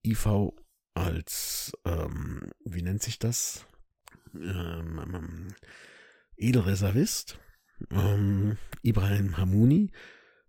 IV 0.05 0.51
als, 0.93 1.73
ähm, 1.85 2.51
wie 2.65 2.81
nennt 2.81 3.01
sich 3.01 3.19
das? 3.19 3.65
Ähm, 4.35 4.99
ähm, 5.03 5.15
ähm 5.15 5.47
Edelreservist, 6.35 7.39
ähm, 7.91 8.57
Ibrahim 8.81 9.37
Hamouni, 9.37 9.91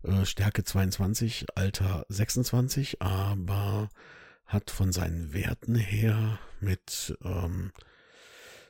äh, 0.03 0.25
Stärke 0.25 0.65
22, 0.65 1.47
Alter 1.55 2.07
26, 2.09 3.03
aber 3.03 3.91
hat 4.47 4.71
von 4.71 4.93
seinen 4.93 5.33
Werten 5.33 5.75
her 5.75 6.39
mit 6.61 7.17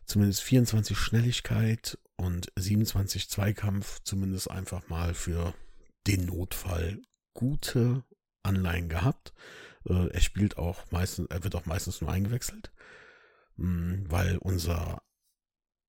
zumindest 0.06 0.42
24 0.42 0.96
Schnelligkeit 0.96 1.98
und 2.16 2.52
27 2.56 3.28
Zweikampf 3.28 4.00
zumindest 4.04 4.50
einfach 4.50 4.88
mal 4.88 5.14
für 5.14 5.54
den 6.06 6.26
Notfall 6.26 7.02
gute 7.34 8.04
Anleihen 8.42 8.88
gehabt. 8.88 9.32
Äh, 9.88 10.08
er 10.08 10.20
spielt 10.20 10.56
auch 10.56 10.90
meistens, 10.90 11.28
er 11.30 11.44
wird 11.44 11.54
auch 11.54 11.66
meistens 11.66 12.00
nur 12.00 12.10
eingewechselt, 12.10 12.72
hm, 13.56 14.04
weil 14.08 14.38
unser 14.38 15.02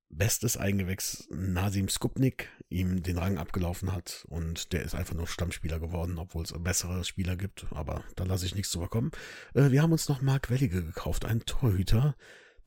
bestes 0.09 0.55
Eingewächs 0.55 1.27
Nasim 1.29 1.89
Skupnik 1.89 2.49
ihm 2.69 3.03
den 3.03 3.17
Rang 3.17 3.37
abgelaufen 3.37 3.91
hat 3.91 4.25
und 4.29 4.71
der 4.71 4.83
ist 4.83 4.95
einfach 4.95 5.15
nur 5.15 5.27
Stammspieler 5.27 5.79
geworden, 5.79 6.17
obwohl 6.17 6.43
es 6.43 6.53
bessere 6.57 7.03
Spieler 7.03 7.35
gibt, 7.35 7.65
aber 7.71 8.03
da 8.15 8.23
lasse 8.23 8.45
ich 8.45 8.55
nichts 8.55 8.71
drüber 8.71 8.87
kommen. 8.87 9.11
Äh, 9.53 9.71
wir 9.71 9.81
haben 9.81 9.91
uns 9.91 10.07
noch 10.07 10.21
Mark 10.21 10.49
Wellige 10.49 10.83
gekauft, 10.83 11.25
einen 11.25 11.45
Torhüter, 11.45 12.15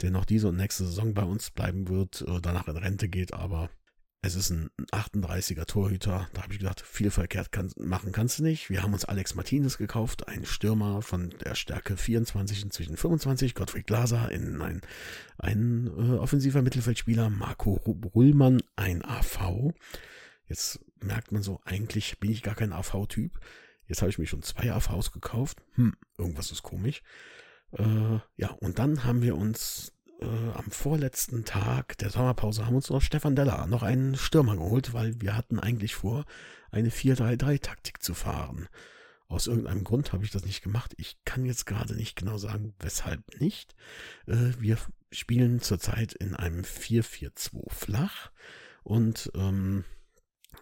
der 0.00 0.10
noch 0.10 0.24
diese 0.24 0.48
und 0.48 0.56
nächste 0.56 0.84
Saison 0.84 1.14
bei 1.14 1.24
uns 1.24 1.50
bleiben 1.50 1.88
wird, 1.88 2.22
äh, 2.22 2.40
danach 2.40 2.68
in 2.68 2.76
Rente 2.76 3.08
geht, 3.08 3.34
aber 3.34 3.70
es 4.20 4.34
ist 4.34 4.50
ein 4.50 4.70
38er 4.90 5.64
Torhüter. 5.66 6.28
Da 6.32 6.42
habe 6.42 6.52
ich 6.52 6.58
gedacht, 6.58 6.80
viel 6.80 7.10
verkehrt 7.10 7.52
kann, 7.52 7.70
machen 7.78 8.10
kannst 8.10 8.38
du 8.38 8.42
nicht. 8.42 8.68
Wir 8.68 8.82
haben 8.82 8.92
uns 8.92 9.04
Alex 9.04 9.36
Martinez 9.36 9.78
gekauft, 9.78 10.26
einen 10.26 10.44
Stürmer 10.44 11.02
von 11.02 11.30
der 11.44 11.54
Stärke 11.54 11.96
24 11.96 12.64
inzwischen 12.64 12.96
25, 12.96 13.54
Gottfried 13.54 13.86
Glaser 13.86 14.30
in 14.32 14.60
ein, 14.60 14.80
ein 15.38 15.86
äh, 15.86 16.16
offensiver 16.16 16.62
Mittelfeldspieler, 16.62 17.30
Marco 17.30 17.74
Rullmann, 18.14 18.60
ein 18.74 19.04
AV. 19.04 19.72
Jetzt 20.48 20.80
merkt 21.00 21.30
man 21.30 21.42
so, 21.44 21.60
eigentlich 21.64 22.18
bin 22.18 22.32
ich 22.32 22.42
gar 22.42 22.56
kein 22.56 22.72
AV-Typ. 22.72 23.38
Jetzt 23.86 24.02
habe 24.02 24.10
ich 24.10 24.18
mir 24.18 24.26
schon 24.26 24.42
zwei 24.42 24.72
AVs 24.72 25.12
gekauft. 25.12 25.58
Hm, 25.74 25.94
irgendwas 26.16 26.50
ist 26.50 26.62
komisch. 26.62 27.02
Äh, 27.72 28.18
ja, 28.36 28.50
und 28.60 28.78
dann 28.78 29.04
haben 29.04 29.22
wir 29.22 29.36
uns 29.36 29.92
äh, 30.20 30.50
am 30.54 30.70
vorletzten 30.70 31.44
Tag 31.44 31.96
der 31.98 32.10
Sommerpause 32.10 32.66
haben 32.66 32.76
uns 32.76 32.90
noch 32.90 33.02
Stefan 33.02 33.36
Della, 33.36 33.66
noch 33.66 33.82
einen 33.82 34.16
Stürmer 34.16 34.56
geholt, 34.56 34.92
weil 34.92 35.20
wir 35.20 35.36
hatten 35.36 35.58
eigentlich 35.58 35.94
vor, 35.94 36.24
eine 36.70 36.90
4-3-3-Taktik 36.90 38.02
zu 38.02 38.14
fahren. 38.14 38.68
Aus 39.28 39.46
irgendeinem 39.46 39.84
Grund 39.84 40.12
habe 40.12 40.24
ich 40.24 40.30
das 40.30 40.44
nicht 40.44 40.62
gemacht. 40.62 40.94
Ich 40.96 41.18
kann 41.24 41.44
jetzt 41.44 41.66
gerade 41.66 41.94
nicht 41.94 42.16
genau 42.16 42.38
sagen, 42.38 42.74
weshalb 42.80 43.40
nicht. 43.40 43.74
Äh, 44.26 44.52
wir 44.58 44.78
spielen 45.12 45.60
zurzeit 45.60 46.14
in 46.14 46.34
einem 46.34 46.62
4-4-2 46.62 47.70
flach 47.70 48.30
und 48.82 49.30
ähm, 49.34 49.84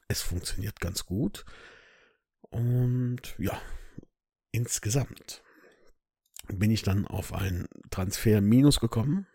es 0.09 0.23
funktioniert 0.23 0.81
ganz 0.81 1.07
gut. 1.07 1.45
Und 2.43 3.35
ja, 3.39 3.61
insgesamt 4.51 5.43
bin 6.53 6.71
ich 6.71 6.83
dann 6.83 7.07
auf 7.07 7.33
ein 7.33 7.69
Transfer 7.91 8.41
minus 8.41 8.81
gekommen 8.81 9.27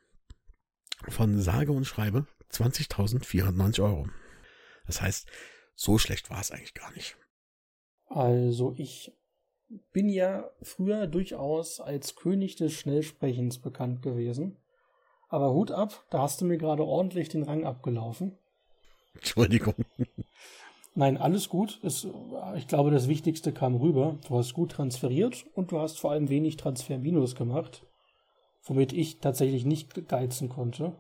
von 1.10 1.39
sage 1.39 1.72
und 1.72 1.86
schreibe 1.86 2.27
20.490 2.51 3.84
Euro. 3.84 4.08
Das 4.86 5.01
heißt, 5.01 5.30
so 5.75 5.98
schlecht 5.98 6.30
war 6.30 6.39
es 6.39 6.51
eigentlich 6.51 6.74
gar 6.74 6.91
nicht. 6.94 7.18
Also 8.08 8.74
ich 8.77 9.13
bin 9.94 10.10
ja 10.10 10.51
früher 10.62 11.08
durchaus 11.08 11.80
als 11.80 12.15
König 12.15 12.56
des 12.56 12.74
Schnellsprechens 12.74 13.60
bekannt 13.60 14.01
gewesen. 14.01 14.58
Aber 15.30 15.53
Hut 15.53 15.72
ab, 15.72 16.06
da 16.10 16.20
hast 16.20 16.41
du 16.41 16.46
mir 16.46 16.58
gerade 16.58 16.84
ordentlich 16.84 17.30
den 17.30 17.44
Rang 17.44 17.63
abgelaufen. 17.63 18.38
Entschuldigung. 19.13 19.75
Nein, 20.93 21.17
alles 21.17 21.48
gut. 21.48 21.79
Es, 21.83 22.07
ich 22.57 22.67
glaube, 22.67 22.91
das 22.91 23.07
Wichtigste 23.07 23.53
kam 23.53 23.75
rüber. 23.75 24.17
Du 24.27 24.38
hast 24.38 24.53
gut 24.53 24.71
transferiert 24.71 25.45
und 25.55 25.71
du 25.71 25.79
hast 25.79 26.00
vor 26.00 26.12
allem 26.12 26.29
wenig 26.29 26.57
Transferminus 26.57 27.36
gemacht, 27.36 27.86
womit 28.63 28.91
ich 28.91 29.19
tatsächlich 29.19 29.65
nicht 29.65 30.07
geizen 30.10 30.50
konnte. 30.50 30.95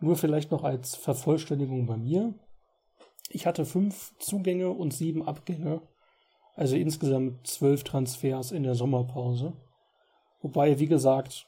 Nur 0.00 0.16
vielleicht 0.16 0.50
noch 0.50 0.64
als 0.64 0.96
Vervollständigung 0.96 1.86
bei 1.86 1.96
mir. 1.96 2.34
Ich 3.30 3.46
hatte 3.46 3.64
fünf 3.64 4.12
Zugänge 4.18 4.70
und 4.70 4.92
sieben 4.92 5.26
Abgänge, 5.26 5.80
also 6.56 6.76
insgesamt 6.76 7.46
zwölf 7.46 7.84
Transfers 7.84 8.50
in 8.50 8.64
der 8.64 8.74
Sommerpause. 8.74 9.52
Wobei, 10.40 10.80
wie 10.80 10.86
gesagt, 10.88 11.46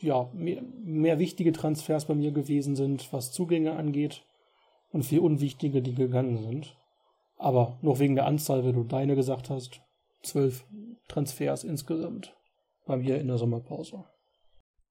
ja, 0.00 0.28
mehr, 0.34 0.62
mehr 0.82 1.20
wichtige 1.20 1.52
Transfers 1.52 2.06
bei 2.06 2.14
mir 2.14 2.32
gewesen 2.32 2.74
sind, 2.74 3.12
was 3.12 3.30
Zugänge 3.30 3.74
angeht, 3.74 4.24
und 4.90 5.04
viel 5.04 5.20
unwichtige, 5.20 5.80
die 5.80 5.94
gegangen 5.94 6.36
sind. 6.36 6.76
Aber 7.42 7.76
noch 7.82 7.98
wegen 7.98 8.14
der 8.14 8.26
Anzahl, 8.26 8.64
wie 8.64 8.72
du 8.72 8.84
deine 8.84 9.16
gesagt 9.16 9.50
hast, 9.50 9.80
zwölf 10.22 10.64
Transfers 11.08 11.64
insgesamt 11.64 12.36
bei 12.86 12.96
mir 12.96 13.20
in 13.20 13.26
der 13.26 13.36
Sommerpause. 13.36 14.04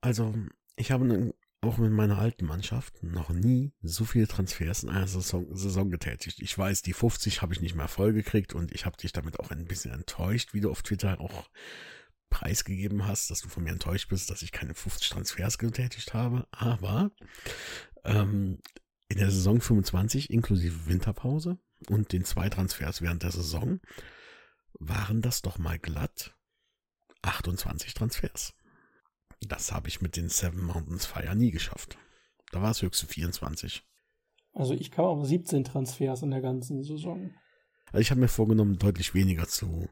Also, 0.02 0.34
ich 0.76 0.92
habe 0.92 1.34
auch 1.62 1.78
mit 1.78 1.94
meiner 1.94 2.18
alten 2.18 2.46
Mannschaft 2.46 3.02
noch 3.04 3.30
nie 3.30 3.72
so 3.82 4.04
viele 4.04 4.28
Transfers 4.28 4.84
in 4.84 4.90
einer 4.90 5.08
Saison, 5.08 5.48
Saison 5.56 5.90
getätigt. 5.90 6.42
Ich 6.42 6.58
weiß, 6.58 6.82
die 6.82 6.92
50 6.92 7.42
habe 7.42 7.54
ich 7.54 7.62
nicht 7.62 7.76
mehr 7.76 7.88
voll 7.88 8.12
gekriegt 8.12 8.54
und 8.54 8.74
ich 8.74 8.86
habe 8.86 8.98
dich 8.98 9.14
damit 9.14 9.40
auch 9.40 9.50
ein 9.52 9.64
bisschen 9.64 9.94
enttäuscht, 9.94 10.54
wie 10.54 10.60
du 10.60 10.72
auf 10.72 10.82
Twitter 10.82 11.22
auch 11.22 11.50
preisgegeben 12.30 13.08
hast, 13.08 13.32
dass 13.32 13.40
du 13.40 13.48
von 13.48 13.64
mir 13.64 13.72
enttäuscht 13.72 14.10
bist, 14.10 14.30
dass 14.30 14.42
ich 14.42 14.52
keine 14.52 14.74
50 14.74 15.10
Transfers 15.10 15.58
getätigt 15.58 16.14
habe. 16.14 16.48
Aber 16.52 17.12
ähm, 18.04 18.60
in 19.08 19.20
der 19.20 19.32
Saison 19.32 19.62
25 19.62 20.32
inklusive 20.32 20.88
Winterpause 20.88 21.58
und 21.90 22.12
den 22.12 22.26
zwei 22.26 22.50
Transfers 22.50 23.02
während 23.02 23.24
der 23.24 23.32
Saison 23.32 23.80
waren 24.74 25.22
das 25.22 25.42
doch 25.42 25.58
mal 25.58 25.80
glatt 25.80 26.36
28 27.22 27.94
Transfers. 27.94 28.54
Das 29.42 29.72
habe 29.72 29.88
ich 29.88 30.02
mit 30.02 30.16
den 30.16 30.30
Seven 30.30 30.64
Mountains 30.64 31.06
Fire 31.06 31.36
nie 31.36 31.52
geschafft. 31.52 31.98
Da 32.52 32.62
war 32.62 32.72
es 32.72 32.82
höchstens 32.82 33.12
24. 33.12 33.84
Also 34.54 34.74
ich 34.74 34.92
kam 34.92 35.06
auf 35.06 35.26
17 35.26 35.64
Transfers 35.64 36.22
in 36.22 36.32
der 36.32 36.42
ganzen 36.42 36.84
Saison. 36.84 37.32
Also 37.88 38.00
ich 38.00 38.12
habe 38.12 38.22
mir 38.22 38.28
vorgenommen, 38.28 38.78
deutlich 38.78 39.14
weniger 39.14 39.48
zu 39.48 39.90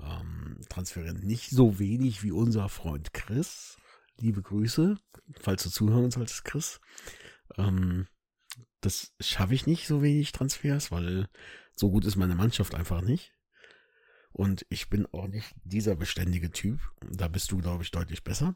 ähm, 0.00 0.60
transferieren. 0.68 1.20
Nicht 1.20 1.50
so 1.50 1.78
wenig 1.78 2.22
wie 2.22 2.32
unser 2.32 2.68
Freund 2.68 3.12
Chris. 3.12 3.76
Liebe 4.18 4.42
Grüße, 4.42 4.96
falls 5.40 5.62
du 5.62 5.70
zuhören 5.70 6.10
solltest, 6.10 6.44
Chris. 6.44 6.80
Ähm, 7.56 8.06
das 8.80 9.14
schaffe 9.20 9.54
ich 9.54 9.66
nicht, 9.66 9.86
so 9.86 10.02
wenig 10.02 10.32
Transfers, 10.32 10.92
weil 10.92 11.28
so 11.74 11.90
gut 11.90 12.04
ist 12.04 12.16
meine 12.16 12.34
Mannschaft 12.34 12.74
einfach 12.74 13.00
nicht. 13.00 13.32
Und 14.32 14.66
ich 14.68 14.90
bin 14.90 15.06
auch 15.06 15.28
nicht 15.28 15.54
dieser 15.64 15.96
beständige 15.96 16.50
Typ. 16.50 16.78
Da 17.10 17.26
bist 17.28 17.50
du, 17.52 17.58
glaube 17.58 17.82
ich, 17.82 17.90
deutlich 17.90 18.22
besser. 18.22 18.54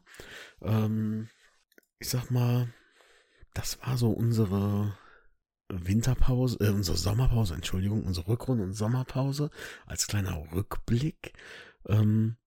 Ähm, 0.61 1.27
ich 1.97 2.09
sag 2.09 2.29
mal, 2.29 2.71
das 3.53 3.81
war 3.81 3.97
so 3.97 4.11
unsere 4.11 4.95
Winterpause, 5.69 6.57
äh, 6.59 6.69
unsere 6.69 6.97
Sommerpause, 6.97 7.55
Entschuldigung, 7.55 8.03
unsere 8.03 8.27
Rückrunde 8.27 8.63
und 8.63 8.73
Sommerpause 8.73 9.49
als 9.85 10.07
kleiner 10.07 10.51
Rückblick. 10.51 11.33
Ähm, 11.87 12.37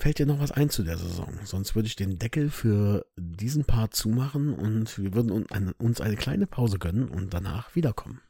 fällt 0.00 0.18
dir 0.18 0.26
noch 0.26 0.40
was 0.40 0.52
ein 0.52 0.70
zu 0.70 0.82
der 0.82 0.96
Saison? 0.96 1.38
Sonst 1.44 1.74
würde 1.74 1.86
ich 1.86 1.96
den 1.96 2.18
Deckel 2.18 2.50
für 2.50 3.06
diesen 3.16 3.64
Part 3.64 3.94
zumachen 3.94 4.54
und 4.54 4.98
wir 4.98 5.14
würden 5.14 5.30
uns 5.78 6.00
eine 6.00 6.16
kleine 6.16 6.46
Pause 6.46 6.78
gönnen 6.78 7.08
und 7.08 7.32
danach 7.32 7.74
wiederkommen. 7.76 8.20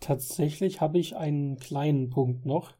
Tatsächlich 0.00 0.80
habe 0.80 0.98
ich 0.98 1.16
einen 1.16 1.56
kleinen 1.58 2.10
Punkt 2.10 2.46
noch 2.46 2.74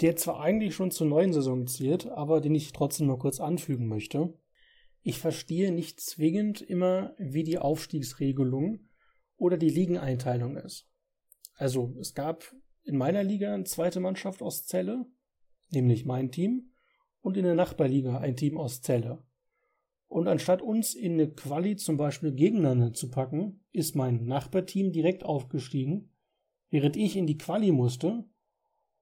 der 0.00 0.16
zwar 0.16 0.40
eigentlich 0.40 0.74
schon 0.74 0.90
zur 0.90 1.06
neuen 1.06 1.32
Saison 1.32 1.66
zielt, 1.66 2.06
aber 2.06 2.40
den 2.40 2.54
ich 2.54 2.72
trotzdem 2.72 3.06
noch 3.06 3.18
kurz 3.18 3.40
anfügen 3.40 3.86
möchte. 3.88 4.34
Ich 5.02 5.18
verstehe 5.18 5.72
nicht 5.72 6.00
zwingend 6.00 6.60
immer, 6.60 7.14
wie 7.18 7.44
die 7.44 7.58
Aufstiegsregelung 7.58 8.88
oder 9.36 9.56
die 9.56 9.70
Ligeneinteilung 9.70 10.56
ist. 10.56 10.88
Also 11.54 11.96
es 12.00 12.14
gab 12.14 12.54
in 12.82 12.96
meiner 12.96 13.22
Liga 13.22 13.54
eine 13.54 13.64
zweite 13.64 14.00
Mannschaft 14.00 14.42
aus 14.42 14.66
Celle, 14.66 15.06
nämlich 15.70 16.04
mein 16.04 16.30
Team, 16.30 16.72
und 17.26 17.36
in 17.36 17.42
der 17.42 17.56
Nachbarliga 17.56 18.18
ein 18.18 18.36
Team 18.36 18.56
aus 18.56 18.82
Celle. 18.82 19.18
Und 20.06 20.28
anstatt 20.28 20.62
uns 20.62 20.94
in 20.94 21.14
eine 21.14 21.28
Quali 21.28 21.74
zum 21.74 21.96
Beispiel 21.96 22.30
gegeneinander 22.30 22.92
zu 22.92 23.10
packen, 23.10 23.64
ist 23.72 23.96
mein 23.96 24.26
Nachbarteam 24.26 24.92
direkt 24.92 25.24
aufgestiegen, 25.24 26.12
während 26.70 26.96
ich 26.96 27.16
in 27.16 27.26
die 27.26 27.36
Quali 27.36 27.72
musste 27.72 28.22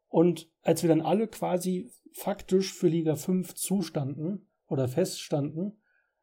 und 0.08 0.50
als 0.62 0.82
wir 0.82 0.88
dann 0.88 1.02
alle 1.02 1.28
quasi 1.28 1.90
faktisch 2.12 2.72
für 2.72 2.88
Liga 2.88 3.14
5 3.14 3.56
zustanden 3.56 4.48
oder 4.68 4.88
feststanden, 4.88 5.82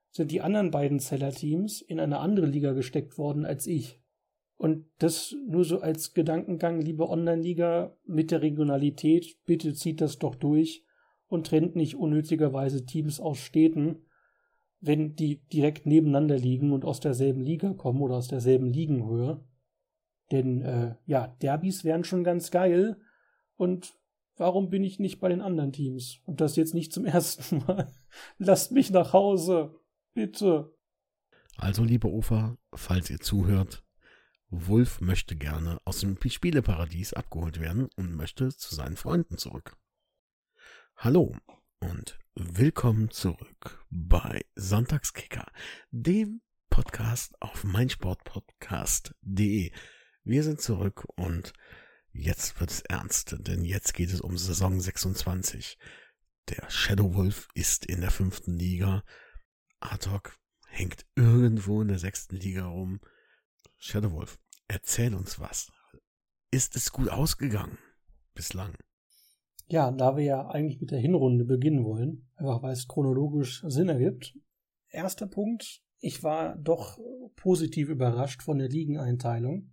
sind 0.10 0.32
die 0.32 0.42
anderen 0.42 0.72
beiden 0.72 1.00
Zeller-Teams 1.00 1.84
in 1.84 2.00
eine 2.00 2.18
andere 2.18 2.48
Liga 2.48 2.74
gesteckt 2.74 3.20
worden 3.20 3.46
als 3.46 3.68
ich. 3.68 4.02
Und 4.58 4.88
das 4.98 5.36
nur 5.48 5.66
so 5.66 5.82
als 5.82 6.16
Gedankengang, 6.16 6.82
liebe 6.82 7.08
Online-Liga, 7.08 7.96
mit 8.06 8.32
der 8.32 8.42
Regionalität, 8.42 9.38
bitte 9.46 9.76
zieht 9.76 10.02
das 10.02 10.18
doch 10.18 10.34
durch 10.34 10.84
und 11.32 11.48
trennt 11.48 11.76
nicht 11.76 11.96
unnötigerweise 11.96 12.86
Teams 12.86 13.20
aus 13.20 13.40
Städten, 13.40 14.06
wenn 14.80 15.16
die 15.16 15.38
direkt 15.50 15.86
nebeneinander 15.86 16.38
liegen 16.38 16.74
und 16.74 16.86
aus 16.86 17.00
derselben 17.00 17.42
Liga 17.42 17.74
kommen 17.74 18.02
oder 18.02 18.16
aus 18.16 18.28
derselben 18.28 18.72
Ligenhöhe. 18.72 19.44
Denn 20.32 20.62
äh, 20.62 20.96
ja, 21.06 21.28
Derbys 21.42 21.84
wären 21.84 22.04
schon 22.04 22.24
ganz 22.24 22.52
geil, 22.52 22.98
und 23.62 23.94
warum 24.38 24.72
bin 24.72 24.84
ich 24.84 24.98
nicht 24.98 25.20
bei 25.20 25.30
den 25.30 25.40
anderen 25.40 25.72
Teams? 25.72 26.20
Und 26.26 26.42
das 26.42 26.56
jetzt 26.56 26.74
nicht 26.74 26.92
zum 26.92 27.06
ersten 27.06 27.60
Mal. 27.60 27.92
Lasst 28.40 28.72
mich 28.72 28.90
nach 28.90 29.14
Hause. 29.14 29.80
Bitte. 30.16 30.76
Also, 31.58 31.84
liebe 31.84 32.08
Ufer, 32.08 32.58
falls 32.74 33.12
ihr 33.12 33.20
zuhört, 33.20 33.84
Wolf 34.50 35.00
möchte 35.00 35.36
gerne 35.36 35.78
aus 35.86 36.00
dem 36.00 36.18
Spieleparadies 36.20 37.14
abgeholt 37.14 37.60
werden 37.60 37.88
und 37.98 38.16
möchte 38.16 38.50
zu 38.50 38.74
seinen 38.74 38.98
Freunden 38.98 39.38
zurück. 39.38 39.78
Hallo 41.04 41.36
und 41.80 42.20
willkommen 42.36 43.10
zurück 43.10 43.84
bei 43.90 44.46
Sonntagskicker, 44.54 45.52
dem 45.90 46.42
Podcast 46.70 47.34
auf 47.42 47.64
meinsportpodcast.de. 47.64 49.72
Wir 50.24 50.44
sind 50.44 50.62
zurück 50.62 51.08
und 51.16 51.54
Jetzt 52.12 52.60
wird's 52.60 52.82
ernst, 52.82 53.36
denn 53.40 53.66
jetzt 53.66 53.96
geht 53.96 54.12
es 54.12 54.22
um 54.22 54.38
Saison 54.38 54.80
26. 54.80 55.80
Der 56.50 56.70
Shadow 56.70 57.16
Wolf 57.16 57.48
ist 57.56 57.88
in 57.88 58.02
der 58.02 58.12
fünften 58.12 58.54
Liga. 58.54 59.04
Artok 59.80 60.38
hängt 60.68 61.08
irgendwo 61.16 61.82
in 61.82 61.88
der 61.88 61.98
sechsten 61.98 62.36
Liga 62.36 62.68
rum. 62.68 63.02
Shadow 63.80 64.12
Wolf, 64.12 64.38
erzähl 64.68 65.16
uns 65.16 65.40
was. 65.40 65.72
Ist 66.52 66.76
es 66.76 66.92
gut 66.92 67.10
ausgegangen? 67.10 67.80
Bislang. 68.36 68.78
Ja, 69.72 69.90
da 69.90 70.18
wir 70.18 70.24
ja 70.26 70.50
eigentlich 70.50 70.82
mit 70.82 70.92
der 70.92 71.00
Hinrunde 71.00 71.46
beginnen 71.46 71.86
wollen, 71.86 72.28
einfach 72.36 72.62
weil 72.62 72.74
es 72.74 72.90
chronologisch 72.90 73.64
Sinn 73.66 73.88
ergibt. 73.88 74.38
Erster 74.90 75.28
Punkt, 75.28 75.82
ich 76.02 76.24
war 76.24 76.58
doch 76.58 77.00
positiv 77.38 77.88
überrascht 77.88 78.44
von 78.44 78.58
der 78.58 78.68
Ligeneinteilung. 78.68 79.72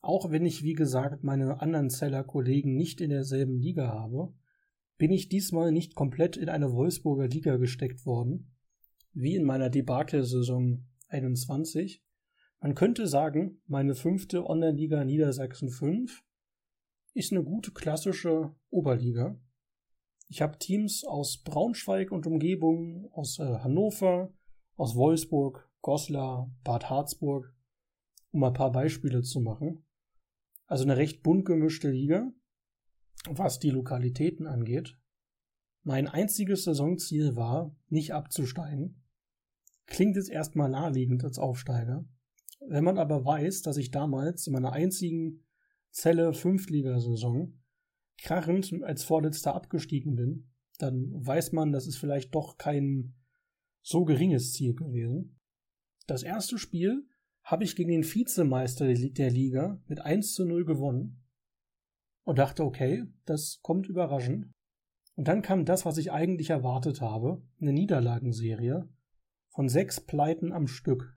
Auch 0.00 0.32
wenn 0.32 0.44
ich, 0.44 0.64
wie 0.64 0.72
gesagt, 0.72 1.22
meine 1.22 1.62
anderen 1.62 1.88
Zeller-Kollegen 1.88 2.74
nicht 2.74 3.00
in 3.00 3.10
derselben 3.10 3.60
Liga 3.60 3.86
habe, 3.86 4.34
bin 4.98 5.12
ich 5.12 5.28
diesmal 5.28 5.70
nicht 5.70 5.94
komplett 5.94 6.36
in 6.36 6.48
eine 6.48 6.72
Wolfsburger 6.72 7.28
Liga 7.28 7.58
gesteckt 7.58 8.06
worden, 8.06 8.56
wie 9.12 9.36
in 9.36 9.44
meiner 9.44 9.70
Debakel-Saison 9.70 10.84
21. 11.10 12.02
Man 12.58 12.74
könnte 12.74 13.06
sagen, 13.06 13.62
meine 13.68 13.94
fünfte 13.94 14.44
Online-Liga 14.44 15.04
Niedersachsen 15.04 15.68
5 15.68 16.24
ist 17.16 17.32
eine 17.32 17.42
gute 17.42 17.72
klassische 17.72 18.54
Oberliga. 18.68 19.40
Ich 20.28 20.42
habe 20.42 20.58
Teams 20.58 21.02
aus 21.02 21.42
Braunschweig 21.42 22.12
und 22.12 22.26
Umgebung, 22.26 23.10
aus 23.12 23.38
äh, 23.38 23.58
Hannover, 23.60 24.34
aus 24.76 24.94
Wolfsburg, 24.96 25.70
Goslar, 25.80 26.50
Bad 26.62 26.90
Harzburg, 26.90 27.54
um 28.32 28.44
ein 28.44 28.52
paar 28.52 28.70
Beispiele 28.70 29.22
zu 29.22 29.40
machen. 29.40 29.86
Also 30.66 30.84
eine 30.84 30.98
recht 30.98 31.22
bunt 31.22 31.46
gemischte 31.46 31.90
Liga, 31.90 32.30
was 33.30 33.60
die 33.60 33.70
Lokalitäten 33.70 34.46
angeht. 34.46 34.98
Mein 35.84 36.08
einziges 36.08 36.64
Saisonziel 36.64 37.34
war, 37.34 37.74
nicht 37.88 38.12
abzusteigen. 38.12 39.02
Klingt 39.86 40.16
jetzt 40.16 40.30
erstmal 40.30 40.68
naheliegend 40.68 41.24
als 41.24 41.38
Aufsteiger. 41.38 42.04
Wenn 42.60 42.84
man 42.84 42.98
aber 42.98 43.24
weiß, 43.24 43.62
dass 43.62 43.78
ich 43.78 43.90
damals 43.90 44.46
in 44.46 44.52
meiner 44.52 44.72
einzigen 44.72 45.45
Zelle 45.96 46.34
Fünftligasaison 46.34 47.58
krachend 48.18 48.70
als 48.82 49.02
Vorletzter 49.02 49.54
abgestiegen 49.54 50.14
bin, 50.14 50.50
dann 50.76 51.10
weiß 51.26 51.52
man, 51.52 51.72
das 51.72 51.86
ist 51.86 51.96
vielleicht 51.96 52.34
doch 52.34 52.58
kein 52.58 53.14
so 53.80 54.04
geringes 54.04 54.52
Ziel 54.52 54.74
gewesen. 54.74 55.40
Das 56.06 56.22
erste 56.22 56.58
Spiel 56.58 57.08
habe 57.42 57.64
ich 57.64 57.76
gegen 57.76 57.90
den 57.90 58.04
Vizemeister 58.04 58.92
der 58.92 59.30
Liga 59.30 59.80
mit 59.86 60.02
1 60.02 60.34
zu 60.34 60.44
0 60.44 60.66
gewonnen 60.66 61.24
und 62.24 62.38
dachte, 62.38 62.64
okay, 62.64 63.04
das 63.24 63.60
kommt 63.62 63.88
überraschend. 63.88 64.52
Und 65.14 65.28
dann 65.28 65.40
kam 65.40 65.64
das, 65.64 65.86
was 65.86 65.96
ich 65.96 66.12
eigentlich 66.12 66.50
erwartet 66.50 67.00
habe, 67.00 67.42
eine 67.58 67.72
Niederlagenserie 67.72 68.86
von 69.48 69.70
sechs 69.70 69.98
Pleiten 69.98 70.52
am 70.52 70.66
Stück. 70.66 71.16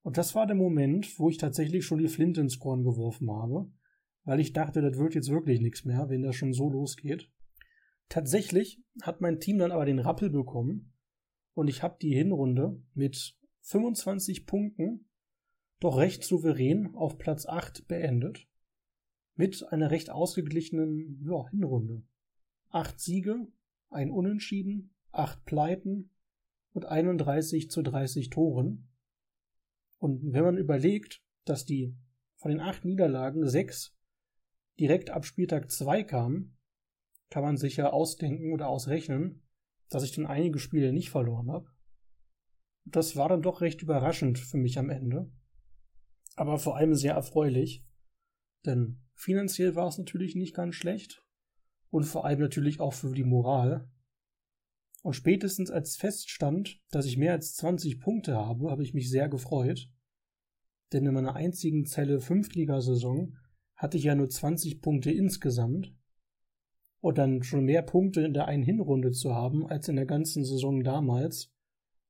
Und 0.00 0.16
das 0.16 0.34
war 0.34 0.46
der 0.46 0.56
Moment, 0.56 1.18
wo 1.18 1.28
ich 1.28 1.36
tatsächlich 1.36 1.84
schon 1.84 1.98
die 1.98 2.08
Flint 2.08 2.38
ins 2.38 2.58
Korn 2.58 2.82
geworfen 2.82 3.30
habe, 3.30 3.70
weil 4.26 4.40
ich 4.40 4.52
dachte, 4.52 4.82
das 4.82 4.98
wird 4.98 5.14
jetzt 5.14 5.30
wirklich 5.30 5.60
nichts 5.60 5.84
mehr, 5.84 6.10
wenn 6.10 6.22
das 6.22 6.36
schon 6.36 6.52
so 6.52 6.68
losgeht. 6.68 7.30
Tatsächlich 8.08 8.82
hat 9.02 9.20
mein 9.20 9.40
Team 9.40 9.58
dann 9.58 9.72
aber 9.72 9.86
den 9.86 10.00
Rappel 10.00 10.30
bekommen 10.30 10.92
und 11.54 11.68
ich 11.68 11.82
habe 11.82 11.96
die 12.02 12.14
Hinrunde 12.14 12.82
mit 12.92 13.38
25 13.62 14.44
Punkten 14.44 15.08
doch 15.78 15.96
recht 15.96 16.24
souverän 16.24 16.94
auf 16.94 17.18
Platz 17.18 17.46
8 17.46 17.86
beendet. 17.86 18.46
Mit 19.36 19.64
einer 19.70 19.90
recht 19.90 20.10
ausgeglichenen 20.10 21.24
ja, 21.24 21.48
Hinrunde. 21.50 22.02
Acht 22.68 23.00
Siege, 23.00 23.46
ein 23.90 24.10
Unentschieden, 24.10 24.94
acht 25.12 25.44
Pleiten 25.44 26.10
und 26.72 26.86
31 26.86 27.70
zu 27.70 27.82
30 27.82 28.30
Toren. 28.30 28.88
Und 29.98 30.32
wenn 30.32 30.44
man 30.44 30.56
überlegt, 30.56 31.22
dass 31.44 31.64
die 31.64 31.94
von 32.36 32.50
den 32.50 32.60
acht 32.60 32.84
Niederlagen 32.84 33.46
sechs 33.48 33.95
direkt 34.78 35.10
ab 35.10 35.24
Spieltag 35.24 35.70
2 35.70 36.04
kamen, 36.04 36.56
kann 37.30 37.42
man 37.42 37.56
sich 37.56 37.76
ja 37.76 37.90
ausdenken 37.90 38.52
oder 38.52 38.68
ausrechnen, 38.68 39.42
dass 39.88 40.04
ich 40.04 40.12
dann 40.12 40.26
einige 40.26 40.58
Spiele 40.58 40.92
nicht 40.92 41.10
verloren 41.10 41.50
habe. 41.50 41.70
Das 42.84 43.16
war 43.16 43.28
dann 43.28 43.42
doch 43.42 43.60
recht 43.60 43.82
überraschend 43.82 44.38
für 44.38 44.58
mich 44.58 44.78
am 44.78 44.90
Ende. 44.90 45.30
Aber 46.36 46.58
vor 46.58 46.76
allem 46.76 46.94
sehr 46.94 47.14
erfreulich. 47.14 47.84
Denn 48.64 49.02
finanziell 49.14 49.74
war 49.74 49.88
es 49.88 49.98
natürlich 49.98 50.36
nicht 50.36 50.54
ganz 50.54 50.74
schlecht. 50.74 51.24
Und 51.90 52.04
vor 52.04 52.24
allem 52.24 52.40
natürlich 52.40 52.80
auch 52.80 52.92
für 52.92 53.12
die 53.12 53.24
Moral. 53.24 53.90
Und 55.02 55.14
spätestens 55.14 55.70
als 55.70 55.96
feststand, 55.96 56.80
dass 56.90 57.06
ich 57.06 57.16
mehr 57.16 57.32
als 57.32 57.54
20 57.54 58.00
Punkte 58.00 58.36
habe, 58.36 58.70
habe 58.70 58.82
ich 58.82 58.92
mich 58.92 59.10
sehr 59.10 59.28
gefreut. 59.28 59.88
Denn 60.92 61.06
in 61.06 61.14
meiner 61.14 61.34
einzigen 61.34 61.86
Zelle 61.86 62.20
Fünftligasaison 62.20 63.36
hatte 63.76 63.98
ich 63.98 64.04
ja 64.04 64.14
nur 64.14 64.28
20 64.28 64.80
Punkte 64.80 65.10
insgesamt. 65.12 65.94
Und 67.00 67.18
dann 67.18 67.42
schon 67.42 67.64
mehr 67.64 67.82
Punkte 67.82 68.22
in 68.22 68.34
der 68.34 68.46
einen 68.46 68.64
Hinrunde 68.64 69.12
zu 69.12 69.34
haben 69.34 69.66
als 69.66 69.88
in 69.88 69.96
der 69.96 70.06
ganzen 70.06 70.44
Saison 70.44 70.82
damals, 70.82 71.52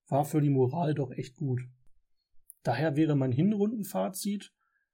war 0.09 0.25
für 0.25 0.41
die 0.41 0.49
Moral 0.49 0.95
doch 0.95 1.11
echt 1.11 1.37
gut. 1.37 1.61
Daher 2.63 2.97
wäre 2.97 3.17
mein 3.17 3.33
Hinrundenfazit 3.33 4.53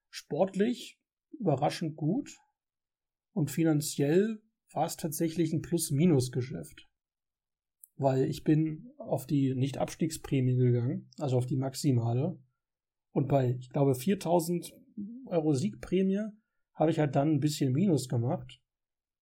sportlich 0.08 0.98
überraschend 1.38 1.96
gut 1.96 2.38
und 3.32 3.50
finanziell 3.50 4.42
war 4.72 4.86
es 4.86 4.96
tatsächlich 4.96 5.52
ein 5.52 5.62
Plus-Minus-Geschäft. 5.62 6.88
Weil 7.96 8.24
ich 8.24 8.44
bin 8.44 8.90
auf 8.98 9.26
die 9.26 9.54
Nicht-Abstiegsprämie 9.54 10.56
gegangen, 10.56 11.10
also 11.18 11.36
auf 11.36 11.46
die 11.46 11.56
maximale. 11.56 12.38
Und 13.12 13.28
bei, 13.28 13.56
ich 13.60 13.70
glaube, 13.70 13.94
4000 13.94 14.74
Euro 15.26 15.54
Siegprämie 15.54 16.30
habe 16.74 16.90
ich 16.90 16.98
halt 16.98 17.14
dann 17.16 17.32
ein 17.32 17.40
bisschen 17.40 17.72
Minus 17.72 18.08
gemacht. 18.08 18.60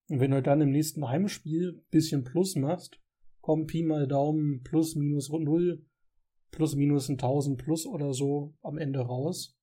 Und 0.09 0.19
wenn 0.19 0.31
du 0.31 0.41
dann 0.41 0.61
im 0.61 0.71
nächsten 0.71 1.07
Heimspiel 1.07 1.77
ein 1.77 1.89
bisschen 1.89 2.23
Plus 2.23 2.55
machst, 2.55 2.99
kommt 3.41 3.67
Pi 3.67 3.83
mal 3.83 4.07
Daumen 4.07 4.61
plus 4.63 4.95
minus 4.95 5.29
null, 5.29 5.85
plus 6.51 6.75
minus 6.75 7.09
ein 7.09 7.13
1000 7.13 7.57
plus 7.57 7.85
oder 7.85 8.13
so 8.13 8.55
am 8.61 8.77
Ende 8.77 8.99
raus. 8.99 9.57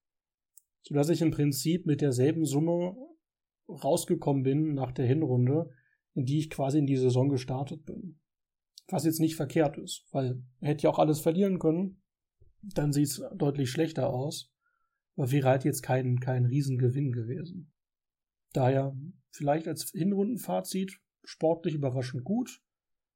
Sodass 0.83 1.09
ich 1.11 1.23
im 1.23 1.31
Prinzip 1.31 1.87
mit 1.87 2.01
derselben 2.01 2.45
Summe 2.45 2.97
rausgekommen 3.69 4.43
bin 4.43 4.75
nach 4.75 4.93
der 4.93 5.07
Hinrunde, 5.07 5.71
in 6.15 6.25
die 6.25 6.39
ich 6.39 6.51
quasi 6.51 6.79
in 6.79 6.87
die 6.87 6.97
Saison 6.97 7.29
gestartet 7.29 7.85
bin. 7.85 8.19
Was 8.89 9.05
jetzt 9.05 9.21
nicht 9.21 9.37
verkehrt 9.37 9.77
ist, 9.77 10.07
weil 10.13 10.43
hätte 10.61 10.85
ja 10.85 10.91
auch 10.91 10.99
alles 10.99 11.21
verlieren 11.21 11.59
können. 11.59 12.03
Dann 12.63 12.93
sieht 12.93 13.09
es 13.09 13.23
deutlich 13.37 13.71
schlechter 13.71 14.09
aus. 14.09 14.51
Aber 15.17 15.31
wäre 15.31 15.49
halt 15.49 15.65
jetzt 15.65 15.83
kein, 15.83 16.21
kein 16.21 16.47
Riesengewinn 16.47 17.13
gewesen. 17.13 17.73
Daher 18.53 18.97
vielleicht 19.31 19.69
als 19.69 19.91
Hinrundenfazit 19.91 20.99
sportlich 21.25 21.75
überraschend 21.75 22.25
gut, 22.25 22.63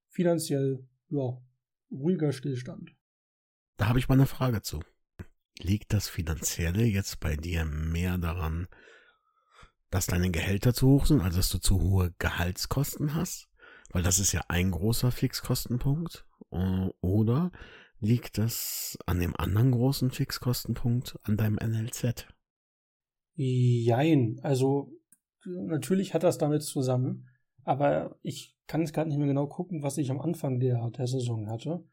finanziell 0.09 0.87
ja, 1.09 1.41
ruhiger 1.91 2.33
Stillstand. 2.33 2.95
Da 3.77 3.89
habe 3.89 3.99
ich 3.99 4.09
mal 4.09 4.15
eine 4.15 4.27
Frage 4.27 4.63
zu. 4.63 4.81
Liegt 5.59 5.93
das 5.93 6.09
Finanzielle 6.09 6.85
jetzt 6.85 7.21
bei 7.21 7.37
dir 7.37 7.65
mehr 7.65 8.19
daran, 8.19 8.69
dass 9.91 10.07
deine 10.07 10.31
Gehälter 10.31 10.75
zu 10.75 10.89
hoch 10.89 11.07
sind, 11.07 11.21
also 11.21 11.39
dass 11.39 11.51
du 11.51 11.59
zu 11.59 11.81
hohe 11.81 12.15
Gehaltskosten 12.19 13.15
hast? 13.15 13.49
Weil 13.91 14.03
das 14.03 14.19
ist 14.19 14.33
ja 14.33 14.43
ein 14.49 14.71
großer 14.71 15.13
Fixkostenpunkt. 15.13 16.27
Oder 17.01 17.53
liegt 18.01 18.39
das 18.39 18.99
an 19.07 19.21
dem 19.21 19.37
anderen 19.37 19.71
großen 19.71 20.11
Fixkostenpunkt, 20.11 21.19
an 21.25 21.37
deinem 21.37 21.57
NLZ? 21.57 22.27
Jein, 23.35 24.41
also 24.43 24.93
natürlich 25.45 26.15
hat 26.15 26.23
das 26.23 26.39
damit 26.39 26.63
zusammen, 26.63 27.29
aber 27.65 28.17
ich 28.23 28.57
kann 28.67 28.81
jetzt 28.81 28.93
gar 28.93 29.05
nicht 29.05 29.19
mehr 29.19 29.27
genau 29.27 29.47
gucken, 29.47 29.83
was 29.83 29.99
ich 29.99 30.11
am 30.11 30.21
Anfang 30.21 30.61
der, 30.61 30.91
der 30.91 31.07
Saison 31.07 31.49
hatte. 31.49 31.85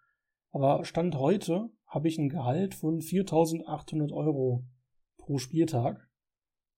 Aber 0.51 0.83
Stand 0.85 1.15
heute 1.15 1.69
habe 1.85 2.07
ich 2.07 2.17
ein 2.17 2.29
Gehalt 2.29 2.73
von 2.73 3.01
4.800 3.01 4.11
Euro 4.13 4.65
pro 5.17 5.37
Spieltag. 5.37 6.07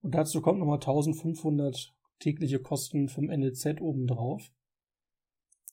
Und 0.02 0.16
dazu 0.16 0.42
kommt 0.42 0.60
nochmal 0.60 0.80
1.500 0.80 1.92
tägliche 2.20 2.60
Kosten 2.60 3.08
vom 3.08 3.26
NLZ 3.26 3.82
obendrauf. 3.82 4.52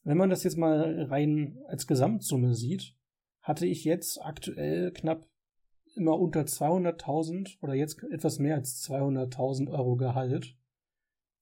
Wenn 0.04 0.16
man 0.16 0.30
das 0.30 0.44
jetzt 0.44 0.56
mal 0.56 1.06
rein 1.10 1.58
als 1.66 1.86
Gesamtsumme 1.86 2.54
sieht, 2.54 2.94
hatte 3.40 3.66
ich 3.66 3.84
jetzt 3.84 4.22
aktuell 4.22 4.92
knapp 4.92 5.28
immer 5.94 6.18
unter 6.18 6.42
200.000 6.42 7.60
oder 7.60 7.74
jetzt 7.74 8.02
etwas 8.10 8.38
mehr 8.38 8.54
als 8.56 8.82
200.000 8.88 9.70
Euro 9.70 9.96
Gehalt. 9.96 10.56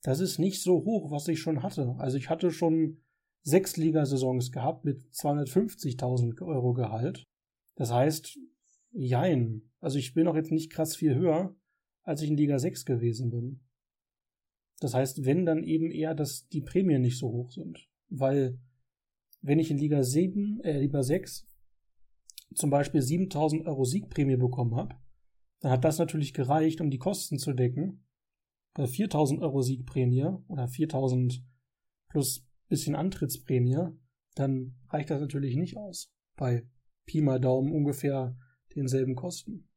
Das 0.07 0.21
ist 0.21 0.39
nicht 0.39 0.63
so 0.63 0.85
hoch, 0.85 1.11
was 1.11 1.27
ich 1.27 1.41
schon 1.41 1.65
hatte. 1.65 1.97
Also 1.99 2.17
ich 2.17 2.31
hatte 2.31 2.53
schon 2.53 2.99
sechs 3.43 3.77
Ligasaisons 3.77 4.53
gehabt 4.53 4.85
mit 4.85 5.03
250.000 5.13 6.47
Euro 6.47 6.75
Gehalt. 6.75 7.27
Das 7.75 7.91
heißt, 7.91 8.39
jein. 8.93 9.63
Also 9.81 9.99
ich 9.99 10.15
bin 10.15 10.27
noch 10.27 10.37
jetzt 10.37 10.53
nicht 10.53 10.71
krass 10.71 10.95
viel 10.95 11.17
höher, 11.17 11.57
als 12.05 12.23
ich 12.23 12.31
in 12.31 12.37
Liga 12.37 12.61
6 12.61 12.85
gewesen 12.85 13.31
bin. 13.31 13.65
Das 14.79 14.95
heißt, 14.95 15.25
wenn 15.25 15.45
dann 15.45 15.65
eben 15.65 15.91
eher, 15.91 16.15
dass 16.15 16.47
die 16.47 16.61
Prämien 16.61 17.03
nicht 17.03 17.19
so 17.19 17.27
hoch 17.27 17.51
sind. 17.51 17.89
Weil, 18.09 18.61
wenn 19.41 19.59
ich 19.59 19.73
in 19.73 19.79
Liga 19.79 20.05
7, 20.05 20.61
äh, 20.61 20.79
Liga 20.79 21.03
6 21.03 21.49
zum 22.55 22.71
Beispiel 22.71 23.03
7000 23.03 23.67
Euro 23.67 23.83
Siegprämie 23.83 24.37
bekommen 24.37 24.77
habe, 24.77 24.95
dann 25.59 25.73
hat 25.73 25.85
das 25.85 25.99
natürlich 25.99 26.33
gereicht, 26.33 26.81
um 26.81 26.91
die 26.91 26.99
Kosten 26.99 27.41
zu 27.41 27.55
decken. 27.55 28.06
Bei 28.77 28.87
4000 28.87 29.41
Euro 29.41 29.63
Siegprämie 29.63 30.29
oder 30.49 30.69
4000 30.69 31.43
plus 32.11 32.47
bisschen 32.69 32.95
Antrittsprämie, 32.95 33.89
dann 34.35 34.77
reicht 34.91 35.09
das 35.09 35.21
natürlich 35.21 35.57
nicht 35.57 35.79
aus. 35.79 36.13
Bei 36.37 36.69
Pi 37.07 37.23
mal 37.23 37.41
Daumen 37.41 37.73
ungefähr 37.73 38.37
denselben 38.75 39.15
Kosten. 39.15 39.71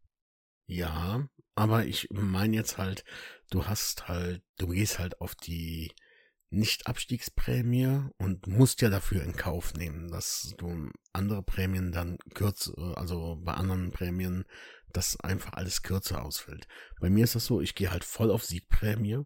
Ja, 0.68 1.30
aber 1.56 1.86
ich 1.86 2.10
meine 2.12 2.58
jetzt 2.58 2.78
halt, 2.78 3.06
du 3.50 3.66
hast 3.66 4.10
halt, 4.10 4.44
du 4.58 4.68
gehst 4.68 5.00
halt 5.00 5.22
auf 5.22 5.34
die 5.34 5.92
Nicht-Abstiegsprämie 6.50 8.10
und 8.18 8.48
musst 8.48 8.82
ja 8.82 8.90
dafür 8.90 9.24
in 9.24 9.34
Kauf 9.34 9.74
nehmen, 9.76 10.10
dass 10.10 10.54
du 10.58 10.90
andere 11.14 11.42
Prämien 11.42 11.94
dann 11.94 12.18
kürzer, 12.34 12.98
also 12.98 13.40
bei 13.42 13.54
anderen 13.54 13.92
Prämien, 13.92 14.44
dass 14.94 15.20
einfach 15.20 15.54
alles 15.54 15.82
kürzer 15.82 16.24
ausfällt. 16.24 16.68
Bei 17.00 17.10
mir 17.10 17.24
ist 17.24 17.36
das 17.36 17.46
so, 17.46 17.62
ich 17.62 17.76
gehe 17.76 17.92
halt 17.92 18.04
voll 18.04 18.32
auf 18.32 18.46
Siegprämie 18.46 19.26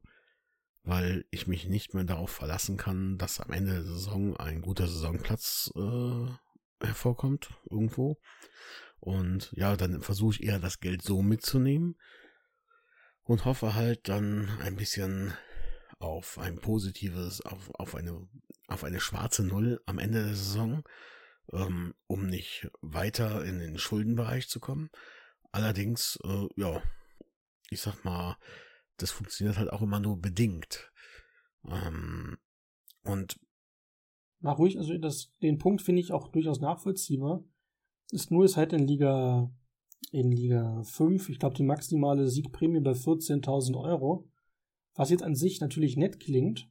weil 0.84 1.26
ich 1.32 1.48
mich 1.48 1.68
nicht 1.68 1.94
mehr 1.94 2.04
darauf 2.04 2.30
verlassen 2.30 2.78
kann, 2.78 3.18
dass 3.18 3.40
am 3.40 3.52
Ende 3.52 3.72
der 3.72 3.84
Saison 3.84 4.36
ein 4.38 4.62
guter 4.62 4.88
Saisonplatz 4.88 5.72
äh, 5.76 6.86
hervorkommt 6.86 7.52
irgendwo. 7.70 8.20
Und 9.00 9.52
ja, 9.54 9.76
dann 9.78 10.02
versuche 10.02 10.36
ich 10.36 10.44
eher 10.44 10.60
das 10.60 10.80
Geld 10.80 11.02
so 11.02 11.22
mitzunehmen 11.22 11.96
und 13.24 13.46
hoffe 13.46 13.76
halt 13.76 14.10
dann 14.10 14.50
ein 14.62 14.76
bisschen 14.76 15.34
auf 16.00 16.38
ein 16.38 16.60
positives, 16.60 17.42
auf, 17.42 17.72
auf 17.76 17.96
eine, 17.96 18.28
auf 18.68 18.84
eine 18.84 19.00
schwarze 19.00 19.44
Null 19.44 19.82
am 19.86 20.00
Ende 20.00 20.26
der 20.26 20.36
Saison, 20.36 20.84
ähm, 21.54 21.94
um 22.08 22.28
nicht 22.28 22.70
weiter 22.82 23.46
in 23.46 23.60
den 23.60 23.78
Schuldenbereich 23.78 24.50
zu 24.50 24.60
kommen. 24.60 24.90
Allerdings, 25.54 26.18
äh, 26.24 26.48
ja, 26.56 26.82
ich 27.70 27.80
sag 27.80 28.04
mal, 28.04 28.38
das 28.98 29.12
funktioniert 29.12 29.58
halt 29.58 29.72
auch 29.72 29.84
immer 29.84 30.00
nur 30.00 30.20
bedingt. 30.20 30.92
Ähm, 31.68 32.38
und 33.04 33.40
Mach 34.40 34.58
ruhig, 34.58 34.78
also 34.78 34.98
das, 34.98 35.32
den 35.42 35.60
Punkt 35.60 35.84
finde 35.84 36.02
ich 36.02 36.12
auch 36.12 36.28
durchaus 36.28 36.60
nachvollziehbar. 36.60 37.46
Ist 38.12 38.32
nur 38.32 38.46
ist 38.46 38.58
halt 38.58 38.74
in 38.74 38.88
Liga, 38.88 39.54
in 40.12 40.32
Liga 40.32 40.82
5, 40.84 41.30
ich 41.30 41.40
glaube, 41.40 41.56
die 41.56 41.64
maximale 41.64 42.28
Siegprämie 42.28 42.82
bei 42.82 42.92
14.000 42.92 43.80
Euro. 43.80 44.28
Was 44.96 45.12
jetzt 45.12 45.24
an 45.24 45.36
sich 45.36 45.62
natürlich 45.62 45.98
nett 45.98 46.20
klingt. 46.20 46.68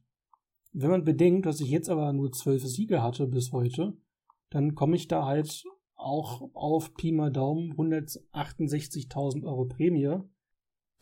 Wenn 0.73 0.91
man 0.91 1.05
bedenkt, 1.05 1.45
dass 1.45 1.61
ich 1.61 1.69
jetzt 1.69 1.89
aber 1.89 2.11
nur 2.11 2.31
zwölf 2.33 2.65
Siege 2.65 3.01
hatte 3.01 3.27
bis 3.27 3.53
heute, 3.53 3.97
dann 4.49 4.75
komme 4.75 4.97
ich 4.97 5.07
da 5.07 5.25
halt 5.25 5.63
auch 6.03 6.49
auf 6.53 6.93
Pi 6.95 7.11
mal 7.11 7.31
Daumen 7.31 7.73
168.000 7.73 9.43
Euro 9.43 9.65
Prämie 9.65 10.19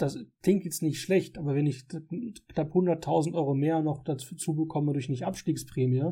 das 0.02 0.18
klingt 0.42 0.66
jetzt 0.66 0.82
nicht 0.82 1.00
schlecht, 1.00 1.38
aber 1.38 1.56
wenn 1.56 1.68
ich 1.68 1.88
knapp 1.88 2.74
100.000 2.74 3.34
Euro 3.34 3.54
mehr 3.54 3.82
noch 3.82 4.04
dazu 4.04 4.56
bekomme 4.56 4.94
durch 4.94 5.10
nicht 5.10 5.26
Abstiegsprämie, 5.26 6.12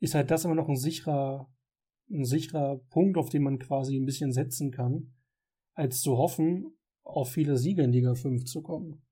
ist 0.00 0.14
halt 0.14 0.30
das 0.30 0.44
immer 0.44 0.54
noch 0.54 0.68
ein 0.68 0.76
sicherer, 0.76 1.50
ein 2.10 2.24
sicherer 2.24 2.78
Punkt, 2.90 3.18
auf 3.18 3.28
den 3.28 3.42
man 3.42 3.58
quasi 3.58 3.96
ein 3.96 4.06
bisschen 4.06 4.32
setzen 4.32 4.70
kann, 4.70 5.12
als 5.74 6.00
zu 6.00 6.16
hoffen, 6.16 6.72
auf 7.02 7.30
viele 7.30 7.56
Siege 7.56 7.82
in 7.82 7.92
Liga 7.92 8.14
5 8.14 8.44
zu 8.44 8.62
kommen. 8.62 9.02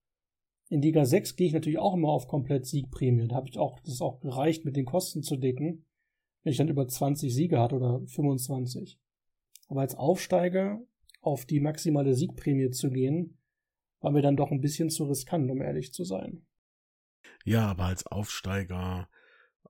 In 0.69 0.83
Liga 0.83 1.05
6 1.05 1.37
gehe 1.37 1.47
ich 1.47 1.53
natürlich 1.53 1.79
auch 1.79 1.95
immer 1.95 2.09
auf 2.09 2.29
komplett 2.29 2.67
Siegprämie. 2.67 3.29
Da 3.29 3.37
habe 3.37 3.49
ich 3.49 3.59
auch, 3.59 3.79
das 3.81 3.95
ist 3.95 4.03
auch 4.03 4.21
gereicht, 4.21 4.65
mit 4.65 4.77
den 4.77 4.85
Kosten 4.85 5.23
zu 5.23 5.37
decken, 5.37 5.85
wenn 6.47 6.53
ich 6.53 6.59
dann 6.59 6.69
über 6.69 6.87
20 6.87 7.35
Siege 7.35 7.59
hatte 7.59 7.75
oder 7.75 8.07
25. 8.07 9.01
Aber 9.67 9.81
als 9.81 9.97
Aufsteiger 9.97 10.81
auf 11.21 11.45
die 11.45 11.59
maximale 11.59 12.15
Siegprämie 12.15 12.71
zu 12.71 12.91
gehen, 12.91 13.37
war 13.99 14.13
mir 14.13 14.23
dann 14.23 14.37
doch 14.37 14.53
ein 14.53 14.61
bisschen 14.61 14.89
zu 14.89 15.07
riskant, 15.07 15.51
um 15.51 15.61
ehrlich 15.61 15.93
zu 15.93 16.05
sein. 16.05 16.47
Ja, 17.45 17.67
aber 17.67 17.87
als 17.87 18.07
Aufsteiger 18.07 19.09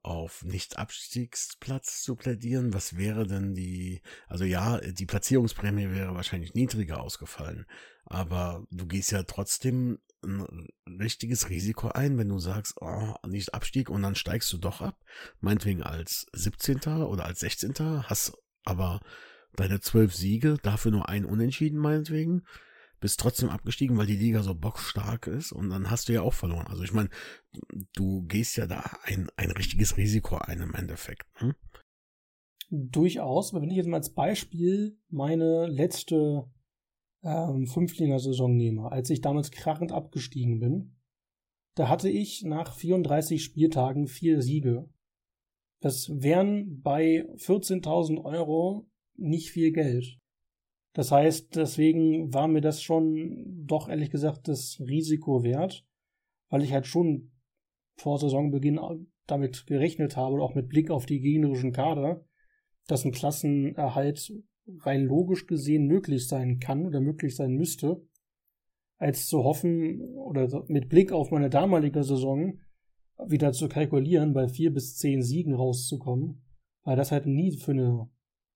auf 0.02 0.44
Nicht-Abstiegsplatz 0.44 2.02
zu 2.02 2.14
plädieren, 2.14 2.74
was 2.74 2.98
wäre 2.98 3.26
denn 3.26 3.54
die, 3.54 4.02
also 4.26 4.44
ja, 4.44 4.78
die 4.78 5.06
Platzierungsprämie 5.06 5.88
wäre 5.92 6.14
wahrscheinlich 6.14 6.52
niedriger 6.52 7.00
ausgefallen, 7.00 7.64
aber 8.04 8.66
du 8.70 8.86
gehst 8.86 9.12
ja 9.12 9.22
trotzdem 9.22 9.98
ein 10.22 10.68
richtiges 11.00 11.48
Risiko 11.48 11.88
ein, 11.88 12.18
wenn 12.18 12.28
du 12.28 12.38
sagst, 12.38 12.74
oh, 12.82 13.14
nicht 13.26 13.54
Abstieg 13.54 13.88
und 13.88 14.02
dann 14.02 14.14
steigst 14.14 14.52
du 14.52 14.58
doch 14.58 14.82
ab, 14.82 14.95
meinetwegen 15.40 15.82
als 15.82 16.26
17. 16.32 17.02
oder 17.02 17.24
als 17.24 17.40
16. 17.40 17.74
hast 18.08 18.32
aber 18.64 19.00
deine 19.54 19.80
zwölf 19.80 20.14
Siege, 20.14 20.58
dafür 20.62 20.90
nur 20.90 21.08
ein 21.08 21.24
Unentschieden 21.24 21.78
meinetwegen, 21.78 22.42
bist 23.00 23.20
trotzdem 23.20 23.50
abgestiegen, 23.50 23.96
weil 23.96 24.06
die 24.06 24.16
Liga 24.16 24.42
so 24.42 24.54
bockstark 24.54 25.26
ist 25.26 25.52
und 25.52 25.70
dann 25.70 25.90
hast 25.90 26.08
du 26.08 26.12
ja 26.12 26.22
auch 26.22 26.34
verloren. 26.34 26.66
Also 26.66 26.82
ich 26.82 26.92
meine, 26.92 27.10
du 27.94 28.22
gehst 28.22 28.56
ja 28.56 28.66
da 28.66 28.82
ein, 29.02 29.28
ein 29.36 29.50
richtiges 29.50 29.96
Risiko 29.96 30.36
ein 30.36 30.60
im 30.60 30.74
Endeffekt. 30.74 31.26
Hm? 31.34 31.54
Durchaus, 32.70 33.52
aber 33.52 33.62
wenn 33.62 33.70
ich 33.70 33.76
jetzt 33.76 33.88
mal 33.88 33.98
als 33.98 34.12
Beispiel 34.12 34.98
meine 35.08 35.66
letzte 35.66 36.50
ähm, 37.22 37.66
Fünftlinger-Saison 37.66 38.56
nehme, 38.56 38.90
als 38.90 39.10
ich 39.10 39.20
damals 39.20 39.50
krachend 39.50 39.92
abgestiegen 39.92 40.58
bin, 40.58 40.96
da 41.74 41.88
hatte 41.88 42.08
ich 42.08 42.42
nach 42.42 42.74
34 42.74 43.44
Spieltagen 43.44 44.06
vier 44.06 44.40
Siege. 44.40 44.88
Das 45.80 46.10
wären 46.10 46.80
bei 46.80 47.26
14.000 47.36 48.24
Euro 48.24 48.86
nicht 49.16 49.50
viel 49.50 49.72
Geld. 49.72 50.18
Das 50.92 51.12
heißt, 51.12 51.56
deswegen 51.56 52.32
war 52.32 52.48
mir 52.48 52.62
das 52.62 52.82
schon 52.82 53.66
doch 53.66 53.88
ehrlich 53.88 54.10
gesagt 54.10 54.48
das 54.48 54.80
Risiko 54.80 55.42
wert, 55.42 55.84
weil 56.48 56.62
ich 56.62 56.72
halt 56.72 56.86
schon 56.86 57.32
vor 57.96 58.18
Saisonbeginn 58.18 58.80
damit 59.26 59.66
gerechnet 59.66 60.16
habe, 60.16 60.40
auch 60.42 60.54
mit 60.54 60.68
Blick 60.68 60.90
auf 60.90 61.04
die 61.04 61.20
gegnerischen 61.20 61.72
Kader, 61.72 62.24
dass 62.86 63.04
ein 63.04 63.12
Klassenerhalt 63.12 64.32
rein 64.80 65.04
logisch 65.04 65.46
gesehen 65.46 65.86
möglich 65.86 66.28
sein 66.28 66.58
kann 66.60 66.86
oder 66.86 67.00
möglich 67.00 67.36
sein 67.36 67.52
müsste, 67.52 68.02
als 68.96 69.26
zu 69.26 69.44
hoffen 69.44 70.00
oder 70.14 70.64
mit 70.68 70.88
Blick 70.88 71.12
auf 71.12 71.30
meine 71.30 71.50
damalige 71.50 72.02
Saison 72.02 72.58
wieder 73.26 73.52
zu 73.52 73.68
kalkulieren, 73.68 74.32
bei 74.32 74.48
vier 74.48 74.72
bis 74.72 74.96
zehn 74.96 75.22
Siegen 75.22 75.54
rauszukommen, 75.54 76.42
weil 76.82 76.96
das 76.96 77.12
halt 77.12 77.26
nie 77.26 77.56
für 77.56 77.72
eine 77.72 78.08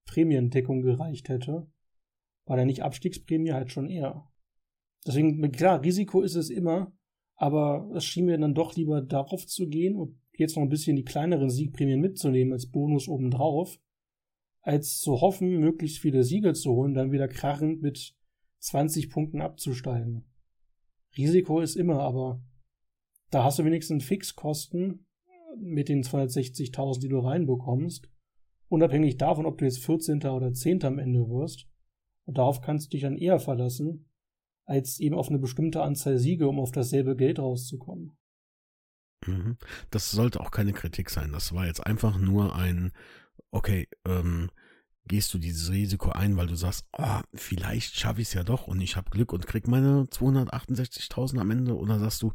Prämiendeckung 0.04 0.82
gereicht 0.82 1.28
hätte 1.28 1.66
war 2.50 2.56
der 2.56 2.66
nicht 2.66 2.82
Abstiegsprämie 2.82 3.52
halt 3.52 3.70
schon 3.70 3.88
eher. 3.88 4.28
Deswegen, 5.06 5.52
klar, 5.52 5.82
Risiko 5.84 6.20
ist 6.20 6.34
es 6.34 6.50
immer, 6.50 6.92
aber 7.36 7.88
es 7.94 8.04
schien 8.04 8.26
mir 8.26 8.36
dann 8.38 8.54
doch 8.54 8.74
lieber 8.74 9.00
darauf 9.00 9.46
zu 9.46 9.68
gehen 9.68 9.94
und 9.94 10.18
jetzt 10.36 10.56
noch 10.56 10.64
ein 10.64 10.68
bisschen 10.68 10.96
die 10.96 11.04
kleineren 11.04 11.48
Siegprämien 11.48 12.00
mitzunehmen 12.00 12.52
als 12.52 12.68
Bonus 12.68 13.06
obendrauf, 13.06 13.78
als 14.62 14.98
zu 14.98 15.20
hoffen, 15.20 15.60
möglichst 15.60 16.00
viele 16.00 16.24
Siege 16.24 16.52
zu 16.52 16.72
holen, 16.72 16.92
dann 16.92 17.12
wieder 17.12 17.28
krachend 17.28 17.82
mit 17.82 18.16
20 18.58 19.10
Punkten 19.10 19.40
abzusteigen. 19.40 20.24
Risiko 21.16 21.60
ist 21.60 21.76
immer, 21.76 22.00
aber 22.00 22.42
da 23.30 23.44
hast 23.44 23.58
du 23.58 23.64
wenigstens 23.64 24.04
Fixkosten 24.04 25.06
mit 25.58 25.88
den 25.88 26.02
260.000, 26.02 27.00
die 27.00 27.08
du 27.08 27.18
reinbekommst, 27.18 28.08
unabhängig 28.68 29.16
davon, 29.16 29.46
ob 29.46 29.58
du 29.58 29.64
jetzt 29.64 29.84
14. 29.84 30.22
oder 30.24 30.52
10. 30.52 30.84
am 30.84 30.98
Ende 30.98 31.28
wirst. 31.28 31.66
Und 32.26 32.38
darauf 32.38 32.60
kannst 32.60 32.86
du 32.86 32.90
dich 32.90 33.02
dann 33.02 33.16
eher 33.16 33.40
verlassen, 33.40 34.08
als 34.64 35.00
eben 35.00 35.16
auf 35.16 35.28
eine 35.28 35.38
bestimmte 35.38 35.82
Anzahl 35.82 36.18
Siege, 36.18 36.48
um 36.48 36.60
auf 36.60 36.70
dasselbe 36.70 37.16
Geld 37.16 37.38
rauszukommen. 37.38 38.16
Mhm. 39.26 39.56
Das 39.90 40.10
sollte 40.10 40.40
auch 40.40 40.50
keine 40.50 40.72
Kritik 40.72 41.10
sein. 41.10 41.32
Das 41.32 41.52
war 41.52 41.66
jetzt 41.66 41.84
einfach 41.84 42.18
nur 42.18 42.54
ein, 42.54 42.92
okay, 43.50 43.88
ähm, 44.06 44.50
gehst 45.06 45.34
du 45.34 45.38
dieses 45.38 45.72
Risiko 45.72 46.10
ein, 46.10 46.36
weil 46.36 46.46
du 46.46 46.54
sagst, 46.54 46.86
oh, 46.96 47.20
vielleicht 47.34 47.96
schaffe 47.96 48.20
ich 48.20 48.28
es 48.28 48.34
ja 48.34 48.44
doch 48.44 48.68
und 48.68 48.80
ich 48.80 48.96
habe 48.96 49.10
Glück 49.10 49.32
und 49.32 49.46
krieg 49.46 49.66
meine 49.66 50.04
268.000 50.04 51.40
am 51.40 51.50
Ende 51.50 51.76
oder 51.76 51.98
sagst 51.98 52.22
du, 52.22 52.32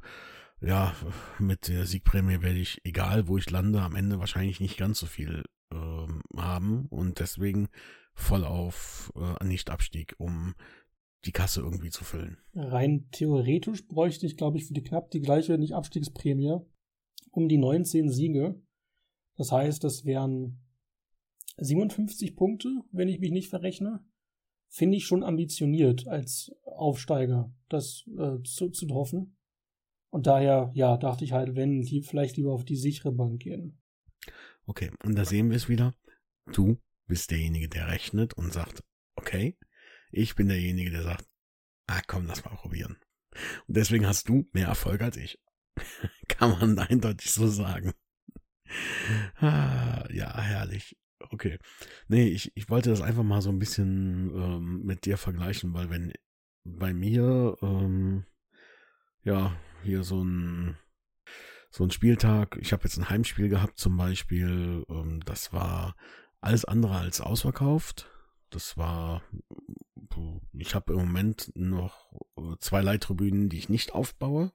ja, 0.62 0.96
mit 1.40 1.68
der 1.68 1.86
Siegprämie 1.86 2.42
werde 2.42 2.60
ich, 2.60 2.80
egal 2.84 3.28
wo 3.28 3.38
ich 3.38 3.50
lande, 3.50 3.82
am 3.82 3.96
Ende 3.96 4.20
wahrscheinlich 4.20 4.60
nicht 4.60 4.78
ganz 4.78 5.00
so 5.00 5.06
viel 5.06 5.44
ähm, 5.72 6.22
haben 6.36 6.86
und 6.90 7.20
deswegen 7.20 7.68
voll 8.14 8.46
auf 8.46 9.12
äh, 9.16 9.44
Nicht-Abstieg, 9.44 10.16
um 10.18 10.56
die 11.26 11.32
Kasse 11.32 11.62
irgendwie 11.62 11.90
zu 11.90 12.04
füllen. 12.04 12.38
Rein 12.54 13.10
theoretisch 13.12 13.88
bräuchte 13.88 14.26
ich, 14.26 14.38
glaube 14.38 14.58
ich, 14.58 14.66
für 14.66 14.74
die 14.74 14.84
knapp 14.84 15.12
die 15.12 15.22
gleiche 15.22 15.58
Nicht-Abstiegsprämie 15.58 16.60
um 17.32 17.50
die 17.50 17.58
19 17.58 18.10
Siege. 18.10 18.62
Das 19.36 19.52
heißt, 19.52 19.84
das 19.84 20.06
wären 20.06 20.62
57 21.58 22.36
Punkte, 22.36 22.70
wenn 22.92 23.10
ich 23.10 23.20
mich 23.20 23.32
nicht 23.32 23.50
verrechne. 23.50 24.04
Finde 24.68 24.98
ich 24.98 25.06
schon 25.06 25.24
ambitioniert 25.24 26.08
als 26.08 26.52
Aufsteiger, 26.64 27.54
das 27.70 28.06
äh, 28.18 28.42
zu, 28.44 28.70
zu 28.70 28.88
hoffen. 28.90 29.38
Und 30.16 30.28
daher, 30.28 30.72
ja, 30.74 30.96
dachte 30.96 31.26
ich 31.26 31.34
halt, 31.34 31.58
wenn, 31.58 31.82
die 31.82 32.02
vielleicht 32.02 32.38
lieber 32.38 32.54
auf 32.54 32.64
die 32.64 32.78
sichere 32.78 33.12
Bank 33.12 33.42
gehen. 33.42 33.82
Okay, 34.66 34.90
und 35.04 35.16
da 35.16 35.26
sehen 35.26 35.50
wir 35.50 35.58
es 35.58 35.68
wieder. 35.68 35.94
Du 36.54 36.78
bist 37.06 37.32
derjenige, 37.32 37.68
der 37.68 37.90
rechnet 37.90 38.34
und 38.36 38.54
sagt, 38.54 38.82
okay, 39.18 39.58
ich 40.14 40.36
bin 40.36 40.48
derjenige, 40.48 40.90
der 40.90 41.04
sagt, 41.04 41.28
ah 41.88 42.00
komm, 42.08 42.28
lass 42.28 42.46
mal 42.46 42.56
probieren. 42.56 42.96
Und 43.68 43.76
deswegen 43.76 44.08
hast 44.08 44.30
du 44.30 44.48
mehr 44.54 44.70
Erfolg 44.70 45.02
als 45.02 45.18
ich. 45.18 45.38
Kann 46.30 46.52
man 46.52 46.80
eindeutig 46.80 47.34
so 47.34 47.50
sagen. 47.50 47.92
Ah, 49.36 50.08
ja, 50.14 50.34
herrlich. 50.40 50.96
Okay. 51.20 51.60
Nee, 52.08 52.30
ich, 52.30 52.56
ich 52.56 52.70
wollte 52.70 52.90
das 52.90 53.02
einfach 53.02 53.24
mal 53.24 53.42
so 53.42 53.50
ein 53.50 53.60
bisschen 53.60 54.32
ähm, 54.34 54.82
mit 54.86 55.04
dir 55.04 55.18
vergleichen, 55.18 55.74
weil 55.74 55.90
wenn 55.90 56.14
bei 56.64 56.94
mir 56.94 57.58
ähm, 57.62 58.24
ja 59.26 59.60
hier 59.86 60.04
so 60.04 60.24
ein 60.24 60.78
so 61.76 61.84
ein 61.84 61.92
Spieltag, 61.92 62.58
ich 62.62 62.72
habe 62.72 62.84
jetzt 62.86 62.98
ein 62.98 63.10
Heimspiel 63.10 63.50
gehabt 63.50 63.78
zum 63.78 63.98
Beispiel, 63.98 64.86
ähm, 64.90 65.20
das 65.26 65.52
war 65.52 65.96
alles 66.40 66.64
andere 66.64 66.96
als 66.98 67.20
ausverkauft. 67.20 68.10
Das 68.50 68.78
war, 68.78 69.24
ich 70.54 70.74
habe 70.74 70.94
im 70.94 71.00
Moment 71.00 71.52
noch 71.56 72.14
zwei 72.60 72.82
Leittribünen, 72.82 73.50
die 73.50 73.58
ich 73.58 73.68
nicht 73.68 73.94
aufbaue. 73.94 74.54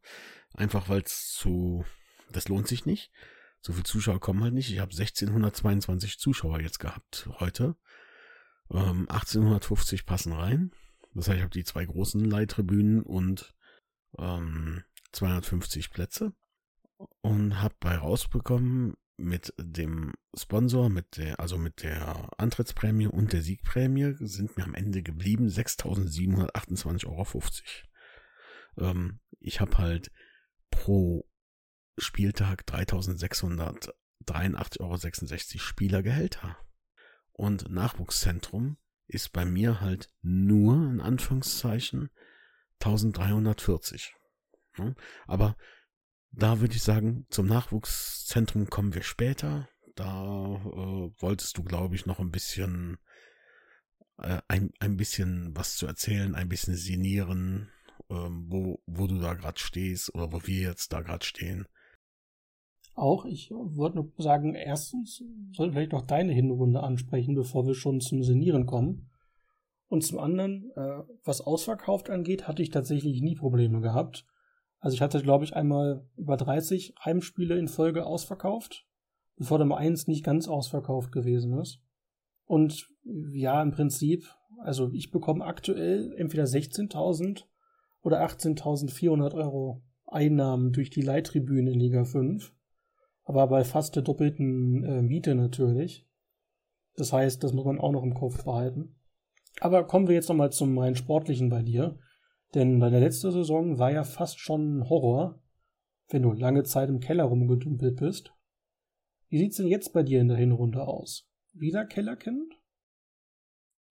Einfach 0.55 0.89
weil 0.89 1.03
es 1.03 1.35
zu, 1.35 1.85
das 2.31 2.49
lohnt 2.49 2.69
sich 2.69 2.87
nicht. 2.87 3.11
So 3.61 3.73
viele 3.75 3.85
Zuschauer 3.85 4.21
kommen 4.21 4.43
halt 4.43 4.55
nicht. 4.55 4.71
Ich 4.71 4.79
habe 4.79 4.93
1622 4.93 6.19
Zuschauer 6.19 6.61
jetzt 6.61 6.81
gehabt 6.81 7.29
heute. 7.39 7.77
Ähm, 8.71 9.07
1850 9.11 10.07
passen 10.07 10.33
rein. 10.33 10.73
Das 11.13 11.29
heißt, 11.29 11.37
ich 11.37 11.43
habe 11.43 11.53
die 11.53 11.65
zwei 11.65 11.85
großen 11.85 12.25
Leittribünen 12.25 13.03
und 13.03 13.55
ähm, 14.17 14.85
250 15.13 15.91
Plätze 15.91 16.33
und 17.21 17.61
habe 17.61 17.75
bei 17.81 17.97
rausbekommen, 17.97 18.95
mit 19.21 19.55
dem 19.59 20.15
Sponsor, 20.35 20.89
mit 20.89 21.17
der, 21.17 21.39
also 21.39 21.59
mit 21.59 21.83
der 21.83 22.31
Antrittsprämie 22.39 23.07
und 23.07 23.33
der 23.33 23.43
Siegprämie 23.43 24.17
sind 24.19 24.57
mir 24.57 24.65
am 24.65 24.75
Ende 24.75 25.03
geblieben 25.03 25.47
6.728,50 25.49 27.07
Euro. 27.07 27.43
Ähm, 28.79 29.21
ich 29.39 29.61
habe 29.61 29.79
halt 29.79 30.11
pro 30.71 31.29
Spieltag 31.99 32.65
3.683,66 32.67 34.81
Euro 34.81 34.99
Spielergehälter. 35.59 36.57
Und 37.33 37.71
Nachwuchszentrum 37.71 38.79
ist 39.07 39.33
bei 39.33 39.45
mir 39.45 39.81
halt 39.81 40.09
nur, 40.23 40.91
in 40.91 41.01
Anführungszeichen, 41.01 42.11
1340. 42.81 44.15
Aber 45.27 45.57
da 46.33 46.61
würde 46.61 46.75
ich 46.75 46.83
sagen, 46.83 47.27
zum 47.31 47.47
Nachwuchszentrum 47.47 48.69
kommen 48.71 48.95
wir 48.95 49.03
später. 49.03 49.69
Da 49.97 50.25
äh, 50.25 51.11
wolltest 51.21 51.59
du, 51.59 51.65
glaube 51.65 51.95
ich, 51.95 52.07
noch 52.07 52.21
ein 52.21 52.31
bisschen 52.31 52.99
äh, 54.19 54.41
ein, 54.49 54.71
ein 54.81 54.97
bisschen 54.97 55.57
was 55.57 55.77
zu 55.77 55.87
erzählen, 55.87 56.35
ein 56.35 56.49
bisschen 56.49 56.75
sinnieren, 56.75 57.71
äh, 58.09 58.15
wo, 58.15 58.83
wo 58.87 59.07
du 59.07 59.19
da 59.19 59.35
gerade 59.35 59.59
stehst 59.59 60.15
oder 60.15 60.33
wo 60.33 60.47
wir 60.47 60.63
jetzt 60.63 60.93
da 60.93 61.01
gerade 61.01 61.25
stehen. 61.25 61.67
auch. 62.95 63.25
Ich 63.25 63.51
wollte 63.51 63.97
nur 63.97 64.13
sagen, 64.19 64.55
erstens 64.55 65.25
sollten 65.53 65.73
vielleicht 65.73 65.93
noch 65.93 66.07
deine 66.07 66.33
Hinrunde 66.33 66.83
ansprechen, 66.83 67.35
bevor 67.35 67.67
wir 67.67 67.75
schon 67.75 68.01
zum 68.01 68.23
Senieren 68.23 68.67
kommen. 68.67 69.11
Und 69.89 70.05
zum 70.05 70.21
anderen, 70.21 70.71
äh, 70.77 71.03
was 71.25 71.41
ausverkauft 71.41 72.11
angeht, 72.11 72.47
hatte 72.47 72.63
ich 72.63 72.71
tatsächlich 72.71 73.23
nie 73.23 73.35
Probleme 73.35 73.81
gehabt. 73.81 74.25
Also 74.81 74.95
ich 74.95 75.03
hatte, 75.03 75.23
glaube 75.23 75.45
ich, 75.45 75.55
einmal 75.55 76.07
über 76.17 76.37
30 76.37 76.95
Heimspiele 77.05 77.59
in 77.59 77.69
Folge 77.69 78.07
ausverkauft, 78.07 78.87
bevor 79.37 79.59
dann 79.59 79.69
mal 79.69 79.77
eins 79.77 80.07
nicht 80.07 80.25
ganz 80.25 80.49
ausverkauft 80.49 81.13
gewesen 81.13 81.59
ist. 81.59 81.81
Und 82.47 82.89
ja, 83.05 83.63
im 83.63 83.71
Prinzip, 83.71 84.25
also 84.59 84.91
ich 84.93 85.11
bekomme 85.11 85.45
aktuell 85.45 86.15
entweder 86.17 86.45
16.000 86.45 87.45
oder 88.03 88.25
18.400 88.25 89.35
Euro 89.35 89.83
Einnahmen 90.07 90.73
durch 90.73 90.91
die 90.91 91.03
Leittribüne 91.03 91.71
in 91.71 91.79
Liga 91.79 92.05
5. 92.05 92.53
Aber 93.25 93.47
bei 93.47 93.65
fast 93.65 93.95
der 93.95 94.03
doppelten 94.03 94.83
äh, 94.83 95.03
Miete 95.03 95.35
natürlich. 95.35 96.09
Das 96.97 97.13
heißt, 97.13 97.45
das 97.45 97.53
muss 97.53 97.65
man 97.65 97.79
auch 97.79 97.93
noch 97.93 98.03
im 98.03 98.15
Kopf 98.15 98.43
behalten. 98.45 98.97
Aber 99.61 99.87
kommen 99.87 100.09
wir 100.09 100.15
jetzt 100.15 100.29
nochmal 100.29 100.51
zum 100.51 100.77
rein 100.79 100.97
sportlichen 100.97 101.51
bei 101.51 101.63
dir. 101.63 101.99
Denn 102.55 102.81
bei 102.81 102.91
der 102.91 103.01
letzten 103.01 103.31
Saison 103.31 103.79
war 103.79 103.93
ja 103.93 104.05
fast 104.05 104.41
schon 104.41 104.89
Horror, 104.89 105.41
wenn 106.09 106.23
du 106.23 106.33
lange 106.33 106.65
Zeit 106.65 106.89
im 106.89 107.01
Keller 107.01 107.25
rumgedümpelt 107.25 107.97
bist. 107.97 108.33
Wie 109.29 109.39
sieht's 109.39 109.59
denn 109.59 109.69
jetzt 109.69 109.93
bei 109.93 110.03
dir 110.03 110.21
in 110.21 110.29
der 110.29 110.37
Hinrunde 110.37 110.83
aus? 110.83 111.29
Wieder 111.53 111.85
Kellerkind? 111.85 112.55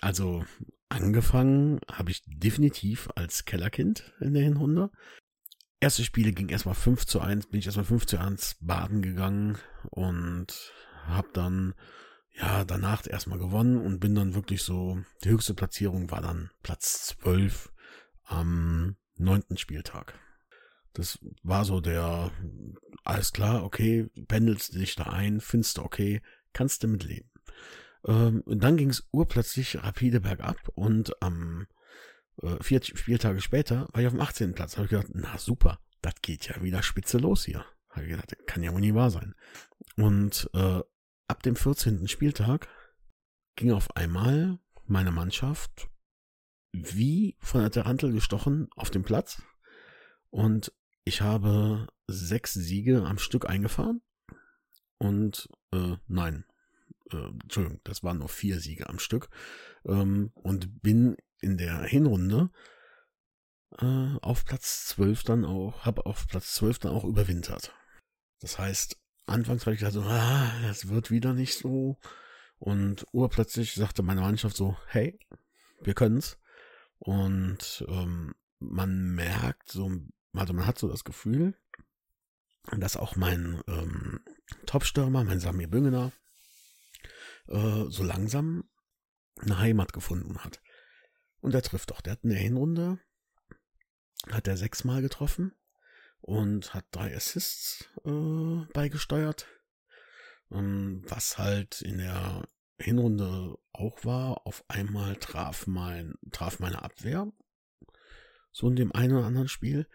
Also 0.01 0.43
angefangen 0.89 1.79
habe 1.89 2.11
ich 2.11 2.21
definitiv 2.25 3.09
als 3.15 3.45
Kellerkind 3.45 4.13
in 4.19 4.33
der 4.33 4.43
Hinrunde. 4.43 4.91
Erste 5.79 6.03
Spiele 6.03 6.33
ging 6.33 6.49
erstmal 6.49 6.75
5 6.75 7.05
zu 7.05 7.21
1, 7.21 7.47
bin 7.47 7.59
ich 7.59 7.65
erstmal 7.65 7.85
5 7.85 8.05
zu 8.05 8.17
1 8.17 8.57
baden 8.59 9.01
gegangen 9.01 9.57
und 9.91 10.73
habe 11.05 11.29
dann 11.33 11.73
ja 12.39 12.63
danach 12.63 13.05
erstmal 13.07 13.39
gewonnen 13.39 13.77
und 13.77 13.99
bin 13.99 14.15
dann 14.15 14.35
wirklich 14.35 14.63
so, 14.63 14.99
die 15.23 15.29
höchste 15.29 15.53
Platzierung 15.53 16.09
war 16.11 16.21
dann 16.21 16.49
Platz 16.63 17.07
12 17.19 17.71
am 18.23 18.95
neunten 19.15 19.57
Spieltag. 19.57 20.17
Das 20.93 21.19
war 21.43 21.65
so 21.65 21.81
der, 21.81 22.31
alles 23.03 23.31
klar, 23.31 23.63
okay, 23.63 24.09
pendelst 24.27 24.73
dich 24.75 24.95
da 24.95 25.03
ein, 25.03 25.39
findest 25.39 25.77
du 25.77 25.83
okay, 25.83 26.21
kannst 26.53 26.83
du 26.83 26.87
mit 26.87 27.03
leben. 27.03 27.29
Ähm, 28.05 28.41
und 28.41 28.63
dann 28.63 28.77
ging 28.77 28.89
es 28.89 29.07
urplötzlich 29.11 29.83
rapide 29.83 30.21
bergab 30.21 30.57
und 30.75 31.21
am 31.21 31.67
äh, 32.41 32.61
vier 32.61 32.81
Spieltage 32.81 33.41
später 33.41 33.87
war 33.91 34.01
ich 34.01 34.07
auf 34.07 34.13
dem 34.13 34.21
18. 34.21 34.53
Platz. 34.53 34.77
Habe 34.77 34.85
ich 34.85 34.91
gedacht, 34.91 35.11
na 35.13 35.37
super, 35.37 35.79
das 36.01 36.15
geht 36.21 36.47
ja 36.47 36.61
wieder 36.61 36.81
spitze 36.81 37.17
los 37.17 37.43
hier. 37.43 37.65
Habe 37.89 38.03
ich 38.03 38.11
gedacht, 38.11 38.35
kann 38.45 38.63
ja 38.63 38.71
wohl 38.71 38.81
nie 38.81 38.93
wahr 38.93 39.11
sein. 39.11 39.35
Und 39.97 40.49
äh, 40.53 40.79
ab 41.29 41.43
dem 41.43 41.55
14. 41.55 42.07
Spieltag 42.07 42.67
ging 43.55 43.71
auf 43.71 43.95
einmal 43.95 44.59
meine 44.85 45.11
Mannschaft 45.11 45.89
wie 46.71 47.37
von 47.39 47.61
der 47.61 47.71
Tarantel 47.71 48.11
gestochen 48.11 48.67
auf 48.75 48.89
den 48.89 49.03
Platz 49.03 49.41
und 50.29 50.73
ich 51.05 51.21
habe 51.21 51.87
sechs 52.07 52.53
Siege 52.53 53.03
am 53.05 53.17
Stück 53.17 53.47
eingefahren 53.47 54.01
und 54.97 55.49
äh, 55.71 55.97
nein, 56.07 56.45
äh, 57.11 57.27
Entschuldigung, 57.43 57.79
das 57.83 58.03
waren 58.03 58.19
nur 58.19 58.29
vier 58.29 58.59
Siege 58.59 58.89
am 58.89 58.99
Stück 58.99 59.29
ähm, 59.85 60.31
und 60.33 60.81
bin 60.81 61.15
in 61.41 61.57
der 61.57 61.83
Hinrunde 61.83 62.49
äh, 63.77 64.15
auf 64.21 64.45
Platz 64.45 64.85
12 64.87 65.23
dann 65.23 65.45
auch, 65.45 65.85
habe 65.85 66.05
auf 66.05 66.27
Platz 66.27 66.53
12 66.55 66.79
dann 66.79 66.91
auch 66.91 67.05
überwintert. 67.05 67.73
Das 68.39 68.57
heißt, 68.57 68.99
anfangs 69.29 69.65
war 69.65 69.73
ich 69.73 69.79
da 69.79 69.91
so, 69.91 70.01
ah, 70.01 70.51
das 70.63 70.89
wird 70.89 71.11
wieder 71.11 71.33
nicht 71.33 71.57
so. 71.57 71.97
Und 72.57 73.05
urplötzlich 73.13 73.73
sagte 73.73 74.03
meine 74.03 74.21
Mannschaft 74.21 74.55
so, 74.55 74.77
hey, 74.87 75.19
wir 75.81 75.93
können's. 75.93 76.37
Und 76.97 77.85
ähm, 77.87 78.35
man 78.59 79.15
merkt 79.15 79.71
so, 79.71 79.89
also 80.33 80.53
man 80.53 80.65
hat 80.65 80.77
so 80.77 80.89
das 80.89 81.03
Gefühl, 81.03 81.55
dass 82.77 82.97
auch 82.97 83.15
mein 83.15 83.61
ähm, 83.67 84.19
Topstürmer, 84.65 85.23
mein 85.23 85.39
Samir 85.39 85.69
Büngener, 85.69 86.11
äh, 87.47 87.85
so 87.87 88.03
langsam 88.03 88.65
eine 89.39 89.59
Heimat 89.59 89.93
gefunden 89.93 90.39
hat. 90.39 90.61
Und 91.39 91.55
er 91.55 91.61
trifft 91.61 91.93
auch. 91.93 92.01
Der 92.01 92.13
hat 92.13 92.23
in 92.23 92.31
der 92.31 92.39
Hinrunde, 92.39 92.99
hat 94.29 94.47
er 94.47 94.57
sechsmal 94.57 95.01
getroffen 95.01 95.53
und 96.21 96.73
hat 96.73 96.85
drei 96.91 97.15
Assists 97.15 97.89
äh, 98.05 98.65
beigesteuert. 98.73 99.47
Ähm, 100.51 101.03
was 101.07 101.37
halt 101.37 101.81
in 101.81 101.99
der 101.99 102.47
Hinrunde 102.79 103.57
auch 103.73 104.03
war, 104.05 104.45
auf 104.45 104.63
einmal 104.67 105.15
traf 105.17 105.67
mein, 105.67 106.15
traf 106.31 106.59
meine 106.59 106.81
Abwehr. 106.81 107.31
So 108.51 108.67
in 108.67 108.75
dem 108.75 108.91
einen 108.93 109.15
oder 109.15 109.25
anderen 109.25 109.47
Spiel, 109.47 109.87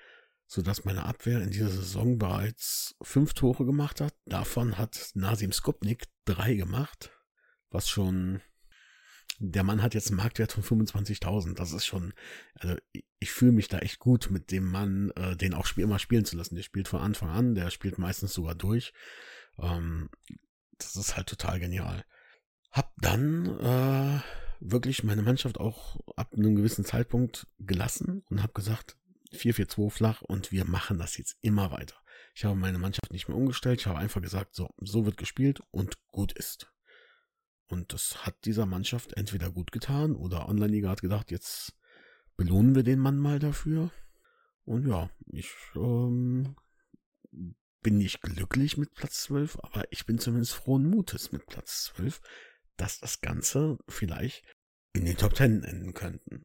so 0.47 0.63
dass 0.63 0.85
meine 0.85 1.07
Abwehr 1.07 1.41
in 1.41 1.51
dieser 1.51 1.71
Saison 1.71 2.19
bereits 2.19 2.95
fünf 3.03 3.35
Tore 3.35 3.65
gemacht 3.65 4.01
hat. 4.01 4.15
Davon 4.27 4.79
hat 4.79 5.11
Nasim 5.15 5.53
Skopnik 5.53 6.05
drei 6.25 6.55
gemacht, 6.55 7.11
was 7.71 7.89
schon 7.89 8.41
der 9.39 9.65
Mann 9.65 9.83
hat 9.83 9.95
jetzt 9.95 10.09
einen 10.09 10.17
Marktwert 10.17 10.53
von 10.53 10.63
25.000. 10.63 11.55
Das 11.55 11.73
ist 11.73 11.87
schon, 11.87 12.13
also 12.55 12.77
ich, 13.19 13.31
fühle 13.31 13.53
mich 13.53 13.69
da 13.69 13.79
echt 13.79 13.99
gut 13.99 14.31
mit 14.31 14.51
dem 14.51 14.71
Mann, 14.71 15.11
äh, 15.17 15.37
den 15.37 15.55
auch 15.55 15.67
immer 15.77 15.99
spielen 15.99 16.25
zu 16.25 16.37
lassen. 16.37 16.55
Der 16.55 16.63
spielt 16.63 16.89
von 16.89 17.01
Anfang 17.01 17.31
an, 17.31 17.55
der 17.55 17.71
spielt 17.71 17.99
meistens 17.99 18.35
sogar 18.35 18.55
durch. 18.55 18.93
Ähm, 19.59 20.11
das 20.79 20.97
ist 20.97 21.17
halt 21.17 21.29
total 21.29 21.61
genial. 21.61 22.05
Hab 22.71 22.93
dann 23.01 23.47
äh, 23.61 24.21
wirklich 24.61 25.05
meine 25.05 25.23
Mannschaft 25.23 25.59
auch 25.59 26.01
ab 26.17 26.33
einem 26.37 26.57
gewissen 26.57 26.85
Zeitpunkt 26.85 27.47
gelassen 27.59 28.25
und 28.29 28.43
hab 28.43 28.55
gesagt, 28.55 28.97
4-4-2 29.33 29.91
flach 29.91 30.23
und 30.23 30.53
wir 30.53 30.65
machen 30.65 30.99
das 30.99 31.17
jetzt 31.17 31.37
immer 31.43 31.71
weiter. 31.71 31.97
Ich 32.35 32.45
habe 32.45 32.57
meine 32.57 32.79
Mannschaft 32.79 33.13
nicht 33.13 33.29
mehr 33.29 33.37
umgestellt, 33.37 33.81
ich 33.81 33.87
habe 33.87 33.99
einfach 33.99 34.23
gesagt, 34.23 34.55
so, 34.55 34.71
so 34.79 35.05
wird 35.07 35.17
gespielt 35.17 35.61
und 35.71 35.97
gut 36.09 36.33
ist. 36.33 36.74
Und 37.69 37.93
das 37.93 38.27
hat 38.27 38.45
dieser 38.45 38.67
Mannschaft 38.67 39.15
entweder 39.15 39.51
gut 39.51 39.73
getan 39.73 40.15
oder 40.15 40.49
Online-Liga 40.49 40.91
hat 40.91 41.01
gedacht, 41.01 41.31
jetzt 41.31 41.73
belohnen 42.37 42.75
wir 42.75 42.83
den 42.83 42.99
Mann 42.99 43.19
mal 43.19 43.39
dafür. 43.39 43.91
Und 44.65 44.87
ja, 44.87 45.11
ich 45.27 45.51
ähm, 45.75 46.57
bin 47.83 47.99
nicht 47.99 48.23
glücklich 48.23 48.77
mit 48.77 48.95
Platz 48.95 49.23
12, 49.25 49.59
aber 49.63 49.85
ich 49.91 50.07
bin 50.07 50.19
zumindest 50.19 50.55
frohen 50.55 50.89
Mutes 50.89 51.33
mit 51.33 51.47
Platz 51.47 51.93
12, 51.95 52.21
dass 52.77 52.99
das 52.99 53.21
Ganze 53.21 53.79
vielleicht 53.89 54.45
in 54.93 55.05
den 55.05 55.17
Top 55.17 55.37
10 55.37 55.63
enden 55.65 55.95
könnten. 55.95 56.45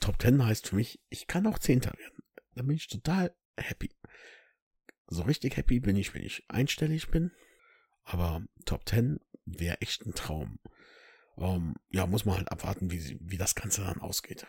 Top 0.00 0.20
10 0.20 0.44
heißt 0.44 0.68
für 0.68 0.76
mich, 0.76 1.00
ich 1.08 1.26
kann 1.26 1.46
auch 1.46 1.58
Zehnter 1.58 1.92
werden. 1.98 2.22
Da 2.54 2.62
bin 2.62 2.76
ich 2.76 2.88
total 2.88 3.34
happy. 3.56 3.90
So 5.08 5.22
richtig 5.22 5.56
happy 5.56 5.80
bin 5.80 5.96
ich, 5.96 6.14
wenn 6.14 6.22
ich 6.22 6.44
einstellig 6.48 7.08
bin. 7.08 7.32
Aber 8.04 8.44
Top 8.64 8.88
10 8.88 9.18
wäre 9.56 9.80
echt 9.80 10.04
ein 10.06 10.14
Traum. 10.14 10.58
Ähm, 11.36 11.74
ja, 11.90 12.06
muss 12.06 12.24
man 12.24 12.36
halt 12.36 12.50
abwarten, 12.50 12.90
wie, 12.90 13.18
wie 13.20 13.38
das 13.38 13.54
Ganze 13.54 13.82
dann 13.82 14.00
ausgeht. 14.00 14.46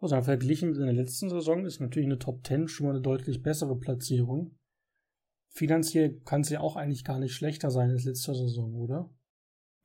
Also 0.00 0.20
verglichen 0.22 0.70
mit 0.70 0.80
der 0.80 0.92
letzten 0.92 1.30
Saison 1.30 1.64
ist 1.64 1.80
natürlich 1.80 2.06
eine 2.06 2.18
Top 2.18 2.46
10 2.46 2.68
schon 2.68 2.86
mal 2.86 2.92
eine 2.92 3.00
deutlich 3.00 3.42
bessere 3.42 3.78
Platzierung. 3.78 4.58
Finanziell 5.48 6.20
kann 6.24 6.42
es 6.42 6.50
ja 6.50 6.60
auch 6.60 6.76
eigentlich 6.76 7.04
gar 7.04 7.18
nicht 7.18 7.34
schlechter 7.34 7.70
sein 7.70 7.90
als 7.90 8.04
letzte 8.04 8.34
Saison, 8.34 8.74
oder? 8.74 9.14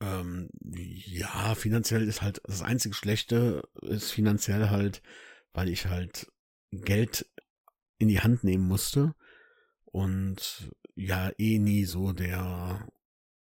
Ähm, 0.02 0.50
ja, 0.60 1.54
finanziell 1.54 2.06
ist 2.06 2.22
halt 2.22 2.40
das 2.44 2.62
einzige 2.62 2.94
Schlechte 2.94 3.62
ist 3.82 4.10
finanziell 4.10 4.68
halt, 4.68 5.02
weil 5.52 5.68
ich 5.68 5.86
halt 5.86 6.30
Geld 6.70 7.30
in 7.98 8.08
die 8.08 8.20
Hand 8.20 8.44
nehmen 8.44 8.66
musste 8.66 9.14
und 9.84 10.70
ja 10.94 11.30
eh 11.38 11.58
nie 11.58 11.84
so 11.84 12.12
der 12.12 12.88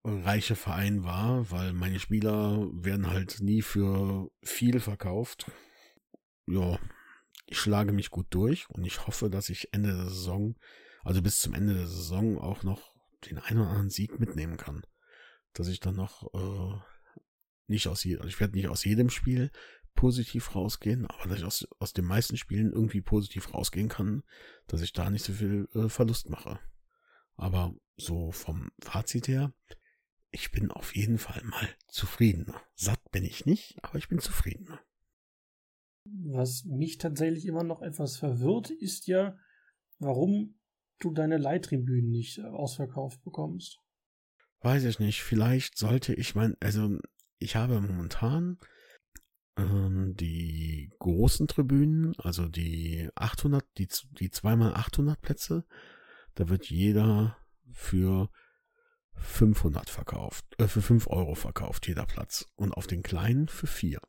reiche 0.04 0.56
Verein 0.56 1.04
war, 1.04 1.50
weil 1.50 1.72
meine 1.72 1.98
Spieler 1.98 2.68
werden 2.72 3.08
halt 3.08 3.40
nie 3.40 3.62
für 3.62 4.30
viel 4.42 4.80
verkauft. 4.80 5.50
Ja, 6.46 6.78
ich 7.46 7.58
schlage 7.58 7.92
mich 7.92 8.10
gut 8.10 8.26
durch 8.30 8.68
und 8.70 8.84
ich 8.84 9.06
hoffe, 9.06 9.30
dass 9.30 9.48
ich 9.48 9.72
Ende 9.72 9.94
der 9.94 10.08
Saison, 10.08 10.56
also 11.02 11.22
bis 11.22 11.40
zum 11.40 11.54
Ende 11.54 11.74
der 11.74 11.86
Saison 11.86 12.38
auch 12.38 12.62
noch 12.62 12.94
den 13.26 13.38
einen 13.38 13.60
oder 13.60 13.70
anderen 13.70 13.90
Sieg 13.90 14.18
mitnehmen 14.20 14.56
kann. 14.56 14.82
Dass 15.52 15.68
ich 15.68 15.80
dann 15.80 15.96
noch 15.96 16.32
äh, 16.34 16.78
nicht 17.66 17.88
aus 17.88 18.04
jedem, 18.04 18.20
also 18.20 18.28
ich 18.28 18.40
werde 18.40 18.56
nicht 18.56 18.68
aus 18.68 18.84
jedem 18.84 19.10
Spiel 19.10 19.50
positiv 19.94 20.54
rausgehen, 20.54 21.06
aber 21.06 21.28
dass 21.28 21.38
ich 21.38 21.44
aus, 21.44 21.68
aus 21.80 21.92
den 21.92 22.04
meisten 22.04 22.36
Spielen 22.36 22.72
irgendwie 22.72 23.00
positiv 23.00 23.52
rausgehen 23.52 23.88
kann, 23.88 24.22
dass 24.66 24.80
ich 24.80 24.92
da 24.92 25.10
nicht 25.10 25.24
so 25.24 25.32
viel 25.32 25.68
äh, 25.74 25.88
Verlust 25.88 26.30
mache. 26.30 26.60
Aber 27.34 27.74
so 27.96 28.30
vom 28.30 28.70
Fazit 28.80 29.28
her, 29.28 29.52
ich 30.30 30.50
bin 30.50 30.70
auf 30.70 30.94
jeden 30.94 31.18
Fall 31.18 31.42
mal 31.44 31.68
zufriedener. 31.88 32.60
Satt 32.74 33.00
bin 33.10 33.24
ich 33.24 33.46
nicht, 33.46 33.78
aber 33.82 33.98
ich 33.98 34.08
bin 34.08 34.18
zufriedener. 34.18 34.80
Was 36.04 36.64
mich 36.64 36.98
tatsächlich 36.98 37.46
immer 37.46 37.64
noch 37.64 37.82
etwas 37.82 38.16
verwirrt, 38.16 38.70
ist 38.70 39.06
ja, 39.06 39.38
warum 39.98 40.58
du 40.98 41.12
deine 41.12 41.38
Leihtribünen 41.38 42.10
nicht 42.10 42.40
ausverkauft 42.40 43.22
bekommst. 43.22 43.78
Weiß 44.60 44.84
ich 44.84 44.98
nicht. 44.98 45.22
Vielleicht 45.22 45.78
sollte 45.78 46.14
ich 46.14 46.34
mein, 46.34 46.56
also 46.60 46.98
ich 47.38 47.56
habe 47.56 47.80
momentan 47.80 48.58
ähm, 49.56 50.14
die 50.16 50.90
großen 50.98 51.46
Tribünen, 51.46 52.14
also 52.18 52.48
die 52.48 53.08
800, 53.14 53.64
die, 53.78 53.88
die 54.18 54.30
zweimal 54.30 54.74
800 54.74 55.20
Plätze, 55.20 55.64
da 56.34 56.48
wird 56.48 56.66
jeder 56.70 57.36
für 57.72 58.30
500 59.20 59.90
verkauft, 59.90 60.44
äh, 60.58 60.66
für 60.66 60.82
5 60.82 61.08
Euro 61.08 61.34
verkauft, 61.34 61.86
jeder 61.88 62.06
Platz. 62.06 62.46
Und 62.56 62.72
auf 62.72 62.86
den 62.86 63.02
kleinen 63.02 63.48
für 63.48 63.66
4. 63.66 64.00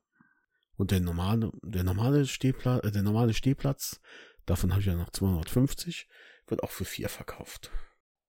Und 0.75 0.91
der 0.91 0.99
normale, 0.99 1.51
der 1.63 1.83
normale 1.83 2.25
Stehplatz, 2.25 2.85
äh, 2.85 2.91
der 2.91 3.03
normale 3.03 3.33
Stehplatz, 3.33 3.99
davon 4.45 4.71
habe 4.71 4.81
ich 4.81 4.87
ja 4.87 4.95
noch 4.95 5.09
250, 5.09 6.07
wird 6.47 6.63
auch 6.63 6.71
für 6.71 6.85
4 6.85 7.09
verkauft. 7.09 7.71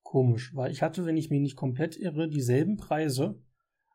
Komisch, 0.03 0.55
weil 0.55 0.73
ich 0.73 0.83
hatte, 0.83 1.07
wenn 1.07 1.17
ich 1.17 1.31
mich 1.31 1.41
nicht 1.41 1.57
komplett 1.57 1.97
irre, 1.97 2.29
dieselben 2.29 2.77
Preise. 2.77 3.41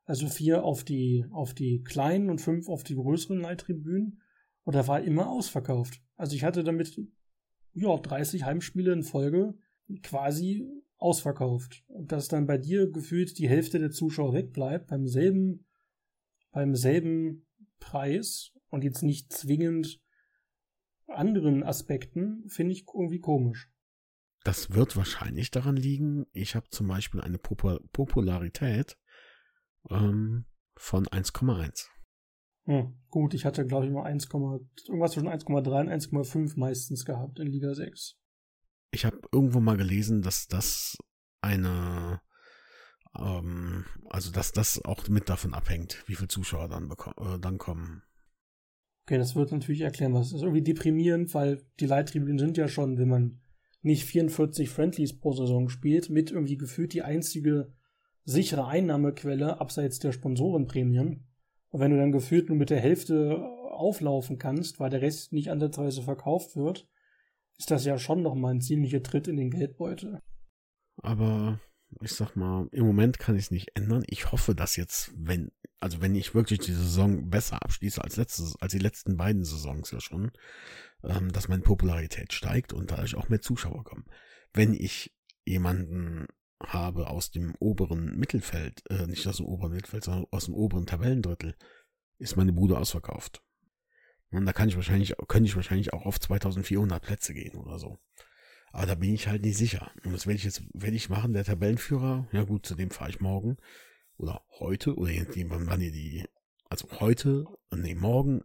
Also 0.06 0.28
4 0.28 0.64
auf 0.64 0.84
die, 0.84 1.26
auf 1.32 1.54
die 1.54 1.82
kleinen 1.84 2.30
und 2.30 2.40
5 2.40 2.70
auf 2.70 2.84
die 2.84 2.96
größeren 2.96 3.42
Leittribünen. 3.42 4.22
Und 4.64 4.76
da 4.76 4.88
war 4.88 5.02
immer 5.02 5.30
ausverkauft. 5.30 6.02
Also 6.16 6.36
ich 6.36 6.44
hatte 6.44 6.64
damit, 6.64 7.00
ja, 7.74 7.98
30 7.98 8.46
Heimspiele 8.46 8.94
in 8.94 9.04
Folge 9.04 9.56
quasi 10.02 10.66
ausverkauft. 10.98 11.84
Und 11.88 12.12
dass 12.12 12.28
dann 12.28 12.48
bei 12.48 12.58
dir 12.58 12.90
gefühlt 12.90 13.38
die 13.38 13.50
Hälfte 13.50 13.80
der 13.80 13.92
Zuschauer 13.92 14.34
wegbleibt, 14.34 14.88
beim 14.88 15.08
selben, 15.08 15.68
beim 16.52 16.76
selben 16.76 17.46
Preis 17.80 18.52
und 18.70 18.84
jetzt 18.84 19.04
nicht 19.04 19.32
zwingend 19.32 20.02
anderen 21.08 21.64
Aspekten, 21.64 22.44
finde 22.48 22.74
ich 22.74 22.86
irgendwie 22.94 23.20
komisch. 23.20 23.70
Das 24.44 24.72
wird 24.72 24.96
wahrscheinlich 24.96 25.52
daran 25.52 25.76
liegen, 25.76 26.26
ich 26.32 26.56
habe 26.56 26.70
zum 26.70 26.88
Beispiel 26.88 27.22
eine 27.22 27.38
Popul 27.38 27.80
Popularität 27.92 28.98
ähm, 29.90 30.46
von 30.76 31.06
1,1. 31.08 31.88
Hm, 32.66 33.00
gut, 33.10 33.34
ich 33.34 33.46
hatte, 33.46 33.66
glaube 33.66 33.86
ich, 33.86 33.92
mal 33.92 34.04
1, 34.04 34.28
irgendwas 34.88 35.12
zwischen 35.12 35.30
1,3 35.30 35.56
und 35.56 35.90
1,5 35.90 36.60
meistens 36.60 37.06
gehabt 37.06 37.40
in 37.40 37.48
Liga 37.48 37.74
6 37.74 38.18
ich 38.96 39.06
habe 39.06 39.20
irgendwo 39.32 39.60
mal 39.60 39.78
gelesen, 39.78 40.22
dass 40.22 40.48
das 40.48 40.98
eine, 41.42 42.22
ähm, 43.18 43.86
also 44.10 44.32
dass 44.32 44.52
das 44.52 44.84
auch 44.84 45.08
mit 45.10 45.30
davon 45.30 45.54
abhängt, 45.54 46.04
wie 46.08 46.16
viele 46.16 46.30
Zuschauer 46.30 46.70
dann, 46.70 46.90
äh, 46.92 47.40
dann 47.40 47.58
kommen. 47.58 48.02
Okay, 49.04 49.20
das 49.20 49.36
wird 49.36 49.52
natürlich 49.52 49.82
erklären, 49.82 50.16
was 50.16 50.34
ist 50.34 50.42
irgendwie 50.42 50.64
deprimierend, 50.64 51.34
weil 51.36 51.62
die 51.80 51.86
Leittribünen 51.86 52.40
sind 52.40 52.58
ja 52.58 52.68
schon, 52.68 52.98
wenn 52.98 53.10
man 53.10 53.42
nicht 53.84 54.06
44 54.06 54.68
Friendlies 54.70 55.20
pro 55.20 55.34
Saison 55.34 55.70
spielt, 55.70 56.10
mit 56.10 56.32
irgendwie 56.32 56.58
gefühlt 56.58 56.94
die 56.94 57.04
einzige 57.04 57.72
sichere 58.24 58.66
Einnahmequelle 58.66 59.62
abseits 59.62 60.00
der 60.00 60.12
Sponsorenprämien. 60.12 61.28
Und 61.70 61.80
wenn 61.80 61.92
du 61.92 61.98
dann 61.98 62.12
gefühlt 62.12 62.50
nur 62.50 62.58
mit 62.58 62.72
der 62.72 62.80
Hälfte 62.80 63.44
auflaufen 63.70 64.40
kannst, 64.40 64.80
weil 64.80 64.90
der 64.90 65.02
Rest 65.02 65.34
nicht 65.34 65.52
ansatzweise 65.52 66.02
verkauft 66.02 66.56
wird, 66.56 66.88
ist 67.58 67.72
das 67.72 67.86
ja 67.86 67.98
schon 67.98 68.22
nochmal 68.22 68.54
ein 68.54 68.62
ziemlicher 68.62 69.02
Tritt 69.02 69.28
in 69.28 69.38
den 69.38 69.50
Geldbeutel. 69.50 70.22
Aber 70.98 71.60
ich 72.02 72.14
sag 72.14 72.36
mal, 72.36 72.68
im 72.72 72.86
Moment 72.86 73.20
kann 73.20 73.36
ich 73.36 73.46
es 73.46 73.52
nicht 73.52 73.76
ändern. 73.76 74.04
Ich 74.08 74.32
hoffe, 74.32 74.56
dass 74.56 74.76
jetzt, 74.76 75.12
wenn, 75.16 75.52
also 75.80 76.02
wenn 76.02 76.16
ich 76.16 76.36
wirklich 76.36 76.60
die 76.60 76.74
Saison 76.74 77.30
besser 77.30 77.62
abschließe 77.62 78.04
als 78.04 78.18
letztes, 78.18 78.56
als 78.60 78.72
die 78.72 78.80
letzten 78.80 79.18
beiden 79.18 79.44
Saisons 79.44 79.92
ja 79.92 80.02
schon, 80.02 80.32
ähm, 81.04 81.32
dass 81.32 81.48
meine 81.48 81.62
Popularität 81.62 82.34
steigt 82.34 82.74
und 82.74 82.92
dadurch 82.92 83.16
auch 83.16 83.30
mehr 83.30 83.42
Zuschauer 83.42 83.84
kommen. 83.84 84.06
Wenn 84.54 84.74
ich 84.74 85.16
jemanden 85.46 86.28
habe 86.62 87.08
aus 87.08 87.32
dem 87.32 87.56
oberen 87.60 88.18
Mittelfeld, 88.18 88.82
äh, 88.90 89.08
nicht 89.08 89.28
aus 89.28 89.38
dem 89.38 89.46
oberen 89.46 89.74
Mittelfeld, 89.74 90.06
sondern 90.06 90.26
aus 90.32 90.46
dem 90.46 90.56
oberen 90.56 90.86
Tabellendrittel, 90.86 91.56
ist 92.18 92.38
meine 92.38 92.54
Bude 92.54 92.78
ausverkauft. 92.78 93.42
Und 94.32 94.46
da 94.46 94.54
kann 94.54 94.68
ich 94.68 94.76
wahrscheinlich, 94.76 95.16
könnte 95.28 95.48
ich 95.48 95.56
wahrscheinlich 95.56 95.94
auch 95.94 96.06
auf 96.06 96.20
2400 96.20 97.02
Plätze 97.02 97.34
gehen 97.34 97.56
oder 97.56 97.80
so. 97.80 98.00
Aber 98.72 98.86
da 98.86 98.96
bin 98.96 99.14
ich 99.14 99.28
halt 99.28 99.44
nicht 99.44 99.58
sicher. 99.58 99.92
Und 100.04 100.12
das 100.12 100.28
werde 100.28 100.38
ich 100.38 100.44
jetzt, 100.44 100.62
werde 100.74 100.98
ich 100.98 101.10
machen, 101.10 101.32
der 101.32 101.46
Tabellenführer. 101.46 102.28
Ja 102.34 102.44
gut, 102.44 102.66
zu 102.66 102.76
dem 102.76 102.92
fahre 102.92 103.10
ich 103.10 103.22
morgen. 103.22 103.58
Oder 104.18 104.44
heute, 104.60 104.96
oder 104.96 105.12
je 105.12 105.26
wann 105.50 105.82
ihr 105.82 105.92
die, 105.92 106.26
also 106.70 106.90
heute, 107.00 107.46
nee, 107.74 107.96
morgen. 107.96 108.44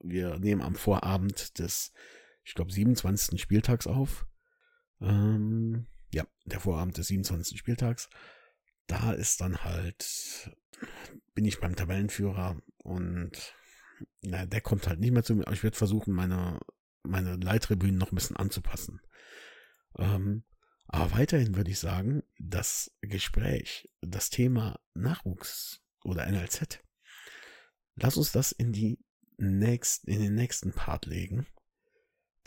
Wir 0.00 0.38
nehmen 0.38 0.60
am 0.60 0.74
Vorabend 0.74 1.58
des, 1.58 1.92
ich 2.44 2.54
glaube, 2.54 2.70
27. 2.70 3.40
Spieltags 3.40 3.86
auf. 3.86 4.26
Ähm, 5.00 5.86
ja, 6.12 6.26
der 6.44 6.60
Vorabend 6.60 6.98
des 6.98 7.06
27. 7.06 7.58
Spieltags. 7.58 8.10
Da 8.86 9.12
ist 9.12 9.40
dann 9.40 9.64
halt, 9.64 10.50
bin 11.34 11.46
ich 11.46 11.60
beim 11.60 11.76
Tabellenführer 11.76 12.60
und 12.76 13.54
na, 14.22 14.46
der 14.46 14.60
kommt 14.60 14.86
halt 14.86 15.00
nicht 15.00 15.12
mehr 15.12 15.22
zu 15.22 15.34
mir, 15.34 15.46
aber 15.46 15.54
ich 15.54 15.62
werde 15.62 15.76
versuchen, 15.76 16.14
meine, 16.14 16.60
meine 17.02 17.36
Leittribünen 17.36 17.98
noch 17.98 18.12
ein 18.12 18.16
bisschen 18.16 18.36
anzupassen. 18.36 19.00
Ähm, 19.98 20.44
aber 20.86 21.12
weiterhin 21.12 21.56
würde 21.56 21.70
ich 21.70 21.78
sagen, 21.78 22.22
das 22.38 22.92
Gespräch, 23.00 23.90
das 24.00 24.30
Thema 24.30 24.80
Nachwuchs 24.94 25.80
oder 26.04 26.26
NLZ, 26.26 26.80
lass 27.96 28.16
uns 28.16 28.32
das 28.32 28.52
in 28.52 28.72
die 28.72 28.98
nächsten, 29.36 30.10
in 30.10 30.20
den 30.20 30.34
nächsten 30.34 30.72
Part 30.72 31.06
legen. 31.06 31.46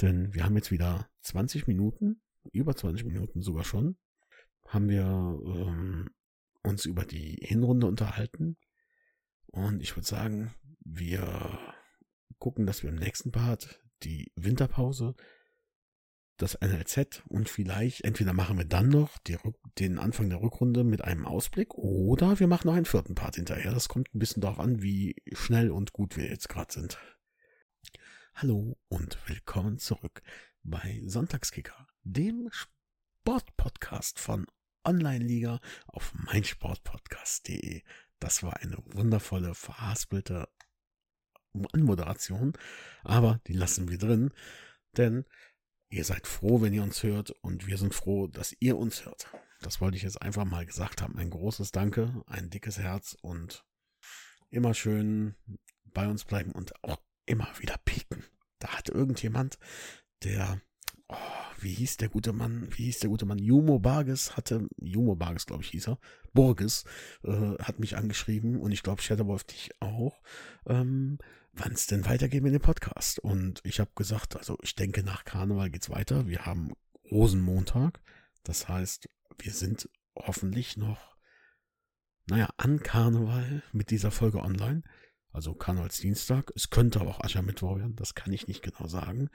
Denn 0.02 0.34
wir 0.34 0.44
haben 0.44 0.56
jetzt 0.56 0.72
wieder 0.72 1.10
20 1.22 1.68
Minuten, 1.68 2.22
über 2.52 2.76
20 2.76 3.06
Minuten 3.06 3.42
sogar 3.42 3.64
schon, 3.64 3.98
haben 4.68 4.90
wir 4.90 5.04
ähm, 5.04 6.10
uns 6.64 6.86
über 6.86 7.06
die 7.06 7.40
Hinrunde 7.42 7.88
unterhalten. 7.88 8.58
Und 9.48 9.82
ich 9.82 9.96
würde 9.96 10.08
sagen, 10.08 10.54
wir 10.94 11.60
gucken, 12.40 12.66
dass 12.66 12.84
wir 12.84 12.90
im 12.90 12.96
nächsten 12.96 13.32
Part 13.32 13.82
die 14.04 14.32
Winterpause, 14.36 15.16
das 16.38 16.58
NLZ 16.62 17.24
und 17.28 17.50
vielleicht, 17.50 18.04
entweder 18.04 18.32
machen 18.32 18.58
wir 18.58 18.66
dann 18.66 18.90
noch 18.90 19.18
die, 19.20 19.38
den 19.80 19.98
Anfang 19.98 20.30
der 20.30 20.42
Rückrunde 20.42 20.84
mit 20.84 21.04
einem 21.04 21.26
Ausblick 21.26 21.74
oder 21.74 22.40
wir 22.40 22.48
machen 22.48 22.68
noch 22.68 22.76
einen 22.76 22.86
vierten 22.86 23.16
Part 23.16 23.36
hinterher. 23.36 23.72
Das 23.72 23.90
kommt 23.90 24.14
ein 24.14 24.20
bisschen 24.20 24.42
darauf 24.42 24.60
an, 24.60 24.84
wie 24.84 25.16
schnell 25.34 25.72
und 25.72 25.94
gut 25.94 26.16
wir 26.16 26.28
jetzt 26.28 26.48
gerade 26.48 26.72
sind. 26.72 27.00
Hallo 28.36 28.78
und 28.88 29.18
willkommen 29.28 29.80
zurück 29.80 30.22
bei 30.62 31.02
Sonntagskicker, 31.06 31.88
dem 32.04 32.50
Sportpodcast 32.52 34.20
von 34.20 34.46
Online-Liga 34.84 35.60
auf 35.88 36.14
meinsportpodcast.de. 36.14 37.82
Das 38.20 38.44
war 38.44 38.58
eine 38.58 38.78
wundervolle, 38.86 39.56
verhaspelte 39.56 40.48
Anmoderation, 41.72 42.54
aber 43.04 43.40
die 43.48 43.54
lassen 43.54 43.90
wir 43.90 43.98
drin, 43.98 44.32
denn 44.96 45.26
ihr 45.90 46.04
seid 46.04 46.28
froh, 46.28 46.62
wenn 46.62 46.74
ihr 46.74 46.84
uns 46.84 47.04
hört 47.04 47.32
und 47.42 47.68
wir 47.68 47.78
sind 47.78 47.94
froh, 47.94 48.28
dass 48.28 48.56
ihr 48.60 48.78
uns 48.78 49.06
hört. 49.06 49.28
Das 49.62 49.82
wollte 49.82 49.98
ich 49.98 50.04
jetzt 50.04 50.22
einfach 50.22 50.46
mal 50.46 50.66
gesagt 50.66 51.02
haben. 51.02 51.18
Ein 51.18 51.30
großes 51.30 51.72
Danke, 51.72 52.22
ein 52.28 52.50
dickes 52.50 52.78
Herz 52.78 53.18
und 53.22 53.66
immer 54.50 54.74
schön 54.74 55.36
bei 55.86 56.08
uns 56.08 56.26
bleiben 56.26 56.52
und 56.52 56.74
auch 56.84 57.02
immer 57.26 57.48
wieder 57.60 57.78
pieken. 57.86 58.24
Da 58.60 58.70
hat 58.70 58.90
irgendjemand, 58.90 59.58
der, 60.24 60.62
oh, 61.08 61.16
wie 61.60 61.74
hieß 61.74 61.98
der 61.98 62.10
gute 62.10 62.34
Mann, 62.34 62.68
wie 62.72 62.86
hieß 62.86 63.00
der 63.00 63.10
gute 63.10 63.26
Mann, 63.26 63.40
Jumo 63.40 63.80
Barges 63.80 64.38
hatte, 64.38 64.68
Jumo 64.78 65.16
Barges, 65.16 65.46
glaube 65.46 65.64
ich, 65.64 65.70
hieß 65.70 65.90
er, 65.90 66.00
Burges, 66.34 66.86
äh, 67.24 67.58
hat 67.60 67.80
mich 67.80 67.98
angeschrieben 67.98 68.60
und 68.60 68.72
ich 68.72 68.84
glaube, 68.84 69.02
Shadowwolf 69.02 69.44
dich 69.44 69.72
auch, 69.80 70.22
ähm, 70.66 71.18
wann 71.58 71.74
es 71.74 71.88
denn 71.88 72.06
weitergeht 72.06 72.44
mit 72.44 72.54
dem 72.54 72.62
Podcast. 72.62 73.20
Und 73.20 73.62
ich 73.64 73.80
habe 73.80 73.92
gesagt, 73.96 74.36
also 74.36 74.58
ich 74.62 74.76
denke, 74.76 75.04
nach 75.04 75.26
Karneval 75.26 75.70
geht's 75.70 75.90
weiter. 75.90 76.28
Wir 76.28 76.46
haben 76.46 76.74
Rosenmontag. 77.12 78.00
Das 78.44 78.68
heißt, 78.68 79.10
wir 79.40 79.52
sind 79.52 79.90
hoffentlich 80.16 80.78
noch, 80.78 81.18
naja, 82.28 82.50
an 82.58 82.80
Karneval 82.80 83.64
mit 83.72 83.92
dieser 83.92 84.12
Folge 84.12 84.40
online. 84.40 84.84
Also 85.32 85.54
Karnevalsdienstag. 85.54 86.52
Es 86.56 86.70
könnte 86.70 87.02
auch 87.02 87.22
Aschermittwoch 87.22 87.78
werden. 87.78 87.96
Das 87.96 88.16
kann 88.16 88.34
ich 88.34 88.48
nicht 88.48 88.62
genau 88.62 88.88
sagen. 88.88 89.30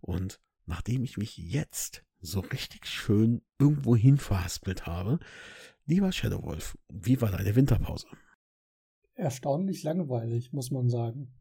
Und 0.00 0.40
nachdem 0.66 1.04
ich 1.04 1.16
mich 1.16 1.36
jetzt 1.36 2.04
so 2.20 2.40
richtig 2.40 2.86
schön 2.86 3.42
irgendwo 3.58 3.96
hin 3.96 4.18
verhaspelt 4.18 4.86
habe, 4.86 5.18
lieber 5.84 6.10
Shadowwolf, 6.10 6.78
wie 6.88 7.20
war 7.20 7.30
deine 7.30 7.54
Winterpause? 7.54 8.06
Erstaunlich 9.14 9.82
langweilig, 9.82 10.52
muss 10.52 10.70
man 10.70 10.88
sagen. 10.88 11.32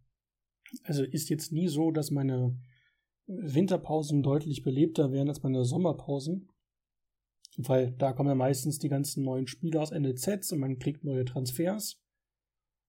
Also 0.83 1.03
ist 1.03 1.29
jetzt 1.29 1.51
nie 1.51 1.67
so, 1.67 1.91
dass 1.91 2.11
meine 2.11 2.57
Winterpausen 3.27 4.23
deutlich 4.23 4.63
belebter 4.63 5.11
werden 5.11 5.29
als 5.29 5.43
meine 5.43 5.63
Sommerpausen. 5.63 6.49
Weil 7.57 7.91
da 7.91 8.13
kommen 8.13 8.29
ja 8.29 8.35
meistens 8.35 8.79
die 8.79 8.89
ganzen 8.89 9.23
neuen 9.23 9.47
Spiele 9.47 9.79
aus 9.79 9.91
NLZs 9.91 10.51
und 10.51 10.59
man 10.59 10.79
kriegt 10.79 11.03
neue 11.03 11.25
Transfers. 11.25 12.01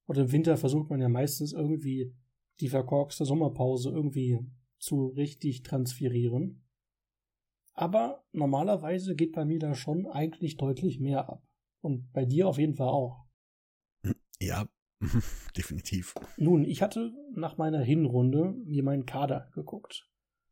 Und 0.07 0.19
im 0.19 0.33
Winter 0.33 0.57
versucht 0.57 0.91
man 0.91 1.01
ja 1.01 1.09
meistens 1.09 1.53
irgendwie 1.53 2.15
die 2.61 2.69
verkorkste 2.69 3.25
Sommerpause 3.25 3.91
irgendwie 3.91 4.39
zu 4.79 5.07
richtig 5.09 5.63
transferieren. 5.63 6.65
Aber 7.75 8.25
normalerweise 8.33 9.17
geht 9.17 9.33
bei 9.33 9.45
mir 9.45 9.59
da 9.59 9.75
schon 9.75 10.07
eigentlich 10.07 10.57
deutlich 10.57 11.01
mehr 11.01 11.29
ab. 11.29 11.43
Und 11.81 12.13
bei 12.13 12.25
dir 12.25 12.49
auf 12.49 12.59
jeden 12.59 12.75
Fall 12.75 12.89
auch. 12.89 13.27
Ja, 14.41 14.69
definitiv. 15.57 16.15
Nun, 16.37 16.65
ich 16.65 16.83
hatte 16.83 17.13
nach 17.35 17.57
meiner 17.57 17.81
Hinrunde 17.81 18.55
mir 18.65 18.83
meinen 18.83 19.07
Kader 19.07 19.51
geguckt. 19.55 20.09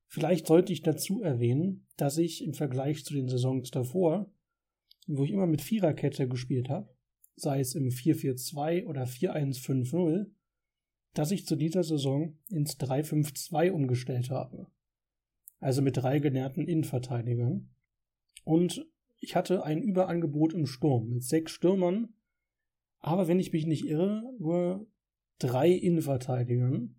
Vielleicht 0.09 0.47
sollte 0.47 0.73
ich 0.73 0.83
dazu 0.83 1.23
erwähnen, 1.23 1.87
dass 1.97 2.19
ich 2.19 2.45
im 2.45 2.53
Vergleich 2.53 3.05
zu 3.05 3.15
den 3.15 3.29
Saisons 3.29 3.71
davor, 3.71 4.31
wo 5.07 5.25
ich 5.25 5.31
immer 5.31 5.47
mit 5.47 5.63
Viererkette 5.63 6.29
gespielt 6.29 6.69
habe, 6.69 6.95
sei 7.35 7.61
es 7.61 7.75
im 7.75 7.89
4-4-2 7.89 8.87
oder 8.87 9.05
4-1-5-0, 9.05 10.27
dass 11.15 11.31
ich 11.31 11.47
zu 11.47 11.57
dieser 11.57 11.83
Saison 11.83 12.39
ins 12.49 12.79
3-5-2 12.79 13.71
umgestellt 13.71 14.31
habe. 14.31 14.67
Also 15.61 15.81
mit 15.81 15.97
drei 15.97 16.19
genährten 16.19 16.67
Innenverteidigern. 16.67 17.71
Und 18.45 18.87
ich 19.19 19.37
hatte 19.37 19.65
ein 19.65 19.81
Überangebot 19.81 20.53
im 20.53 20.67
Sturm 20.67 21.09
mit 21.09 21.23
sechs 21.23 21.53
Stürmern, 21.53 22.15
aber 23.03 23.29
wenn 23.29 23.41
ich 23.41 23.53
mich 23.53 23.67
nicht 23.67 23.85
irre, 23.85 24.23
nur 24.39 24.87
drei 25.39 25.71
Innenverteidigern. 25.71 26.97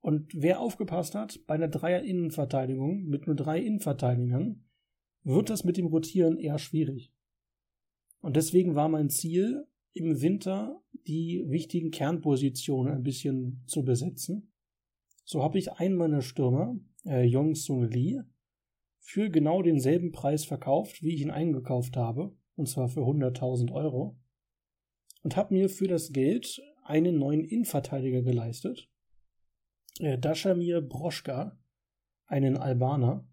Und 0.00 0.32
wer 0.34 0.60
aufgepasst 0.60 1.14
hat, 1.14 1.40
bei 1.46 1.54
einer 1.54 1.68
Dreier-Innenverteidigung 1.68 3.04
mit 3.04 3.26
nur 3.26 3.36
drei 3.36 3.60
Innenverteidigern, 3.60 4.64
wird 5.22 5.50
das 5.50 5.62
mit 5.62 5.76
dem 5.76 5.86
Rotieren 5.86 6.38
eher 6.38 6.58
schwierig. 6.58 7.12
Und 8.20 8.36
deswegen 8.36 8.74
war 8.74 8.88
mein 8.88 9.10
Ziel, 9.10 9.66
im 9.92 10.20
Winter 10.22 10.80
die 11.06 11.44
wichtigen 11.48 11.90
Kernpositionen 11.90 12.94
ein 12.94 13.02
bisschen 13.02 13.62
zu 13.66 13.84
besetzen. 13.84 14.52
So 15.24 15.42
habe 15.42 15.58
ich 15.58 15.72
einen 15.72 15.96
meiner 15.96 16.22
Stürmer, 16.22 16.78
äh, 17.04 17.24
Yong 17.24 17.54
Sung 17.54 17.82
Lee, 17.84 18.20
für 19.00 19.30
genau 19.30 19.62
denselben 19.62 20.12
Preis 20.12 20.44
verkauft, 20.44 21.02
wie 21.02 21.14
ich 21.14 21.22
ihn 21.22 21.30
eingekauft 21.30 21.96
habe, 21.96 22.34
und 22.54 22.68
zwar 22.68 22.88
für 22.88 23.00
100.000 23.00 23.72
Euro, 23.72 24.19
und 25.22 25.36
habe 25.36 25.54
mir 25.54 25.68
für 25.68 25.88
das 25.88 26.12
Geld 26.12 26.60
einen 26.84 27.18
neuen 27.18 27.44
Innenverteidiger 27.44 28.22
geleistet, 28.22 28.88
äh, 29.98 30.18
Dashamir 30.18 30.80
Broschka, 30.80 31.58
einen 32.26 32.56
Albaner. 32.56 33.26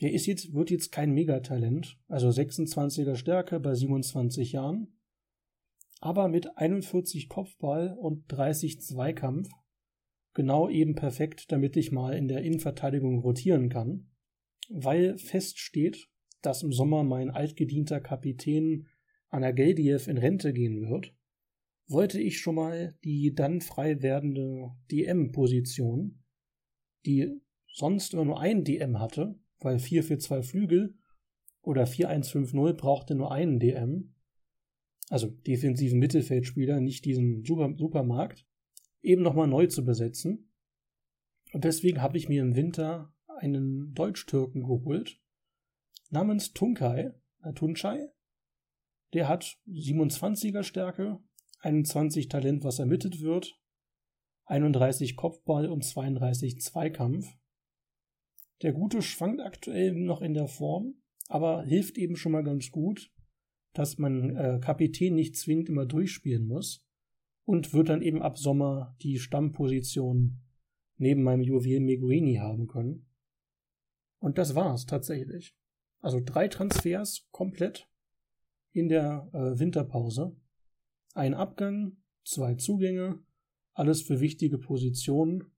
Der 0.00 0.12
ist 0.12 0.26
jetzt, 0.26 0.54
wird 0.54 0.70
jetzt 0.70 0.92
kein 0.92 1.12
Megatalent, 1.12 1.98
also 2.08 2.28
26er 2.28 3.16
Stärke 3.16 3.60
bei 3.60 3.74
27 3.74 4.52
Jahren, 4.52 4.98
aber 6.00 6.28
mit 6.28 6.56
41 6.56 7.28
Kopfball 7.28 7.94
und 7.98 8.24
30 8.28 8.80
Zweikampf. 8.80 9.50
Genau 10.32 10.68
eben 10.68 10.94
perfekt, 10.94 11.52
damit 11.52 11.76
ich 11.76 11.92
mal 11.92 12.16
in 12.16 12.28
der 12.28 12.42
Innenverteidigung 12.42 13.18
rotieren 13.18 13.68
kann, 13.68 14.10
weil 14.70 15.18
feststeht, 15.18 16.08
dass 16.40 16.62
im 16.62 16.72
Sommer 16.72 17.02
mein 17.02 17.30
altgedienter 17.30 18.00
Kapitän 18.00 18.86
Anageldiev 19.30 20.08
in 20.08 20.18
Rente 20.18 20.52
gehen 20.52 20.88
wird, 20.88 21.14
wollte 21.86 22.20
ich 22.20 22.38
schon 22.38 22.54
mal 22.54 22.94
die 23.04 23.34
dann 23.34 23.60
frei 23.60 24.02
werdende 24.02 24.70
DM-Position, 24.90 26.22
die 27.06 27.40
sonst 27.72 28.14
immer 28.14 28.24
nur 28.24 28.40
einen 28.40 28.64
DM 28.64 28.98
hatte, 28.98 29.38
weil 29.58 29.78
4 29.78 30.04
für 30.04 30.18
2 30.18 30.42
Flügel 30.42 30.94
oder 31.62 31.84
4-1-5-0 31.84 32.74
brauchte 32.74 33.14
nur 33.14 33.32
einen 33.32 33.58
DM, 33.58 34.14
also 35.08 35.28
defensiven 35.28 35.98
Mittelfeldspieler, 35.98 36.80
nicht 36.80 37.04
diesen 37.04 37.44
Super 37.44 37.74
Supermarkt, 37.76 38.46
eben 39.02 39.22
nochmal 39.22 39.48
neu 39.48 39.66
zu 39.66 39.84
besetzen. 39.84 40.52
Und 41.52 41.64
deswegen 41.64 42.00
habe 42.00 42.16
ich 42.16 42.28
mir 42.28 42.42
im 42.42 42.54
Winter 42.54 43.12
einen 43.26 43.92
Deutsch-Türken 43.94 44.62
geholt, 44.62 45.20
namens 46.10 46.52
Tunkai, 46.52 47.12
äh, 47.42 47.52
Tunchai. 47.52 48.08
Der 49.12 49.28
hat 49.28 49.58
27er 49.66 50.62
Stärke, 50.62 51.18
21 51.60 52.28
Talent, 52.28 52.64
was 52.64 52.78
ermittelt 52.78 53.20
wird, 53.20 53.58
31 54.46 55.16
Kopfball 55.16 55.68
und 55.68 55.84
32 55.84 56.60
Zweikampf. 56.60 57.26
Der 58.62 58.72
Gute 58.72 59.02
schwankt 59.02 59.40
aktuell 59.40 59.92
noch 59.92 60.22
in 60.22 60.34
der 60.34 60.48
Form, 60.48 60.94
aber 61.28 61.62
hilft 61.64 61.98
eben 61.98 62.16
schon 62.16 62.32
mal 62.32 62.44
ganz 62.44 62.70
gut, 62.70 63.12
dass 63.72 63.98
man 63.98 64.36
äh, 64.36 64.60
Kapitän 64.60 65.14
nicht 65.14 65.36
zwingend 65.36 65.68
immer 65.68 65.86
durchspielen 65.86 66.46
muss 66.46 66.84
und 67.44 67.72
wird 67.72 67.88
dann 67.88 68.02
eben 68.02 68.22
ab 68.22 68.38
Sommer 68.38 68.96
die 69.02 69.18
Stammposition 69.18 70.40
neben 70.96 71.22
meinem 71.22 71.42
Juwel 71.42 71.80
Meguini 71.80 72.36
haben 72.36 72.66
können. 72.66 73.06
Und 74.20 74.38
das 74.38 74.54
war's 74.54 74.86
tatsächlich. 74.86 75.56
Also 76.00 76.20
drei 76.24 76.48
Transfers 76.48 77.28
komplett 77.30 77.89
in 78.72 78.88
der 78.88 79.28
äh, 79.32 79.58
Winterpause. 79.58 80.36
Ein 81.14 81.34
Abgang, 81.34 81.96
zwei 82.24 82.54
Zugänge, 82.54 83.18
alles 83.74 84.02
für 84.02 84.20
wichtige 84.20 84.58
Positionen 84.58 85.52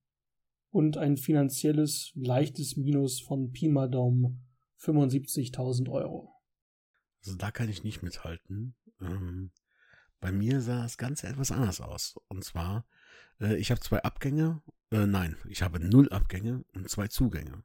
und 0.70 0.96
ein 0.96 1.16
finanzielles 1.16 2.12
leichtes 2.14 2.76
Minus 2.76 3.20
von 3.20 3.52
Pi 3.52 3.68
mal 3.68 3.90
Daumen 3.90 4.46
75.000 4.80 5.90
Euro. 5.90 6.32
Also 7.24 7.36
da 7.36 7.50
kann 7.50 7.68
ich 7.68 7.84
nicht 7.84 8.02
mithalten. 8.02 8.74
Ähm, 9.00 9.52
bei 10.20 10.32
mir 10.32 10.60
sah 10.60 10.84
es 10.84 10.98
ganz 10.98 11.24
etwas 11.24 11.52
anders 11.52 11.80
aus. 11.80 12.16
Und 12.28 12.44
zwar, 12.44 12.86
äh, 13.40 13.56
ich 13.56 13.70
habe 13.70 13.80
zwei 13.80 14.02
Abgänge, 14.02 14.62
äh, 14.90 15.06
nein, 15.06 15.36
ich 15.48 15.62
habe 15.62 15.78
null 15.78 16.08
Abgänge 16.10 16.64
und 16.74 16.88
zwei 16.88 17.08
Zugänge. 17.08 17.64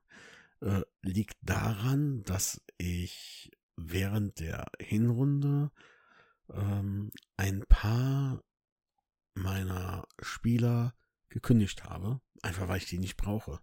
Äh, 0.62 0.82
liegt 1.02 1.38
daran, 1.42 2.24
dass 2.24 2.62
ich 2.78 3.52
während 3.78 4.40
der 4.40 4.66
Hinrunde 4.80 5.72
ähm, 6.52 7.12
ein 7.38 7.64
paar 7.70 8.44
meiner 9.34 10.08
Spieler 10.20 10.94
gekündigt 11.30 11.84
habe, 11.84 12.20
einfach 12.42 12.68
weil 12.68 12.78
ich 12.78 12.88
die 12.88 13.00
nicht 13.00 13.18
brauche. 13.18 13.60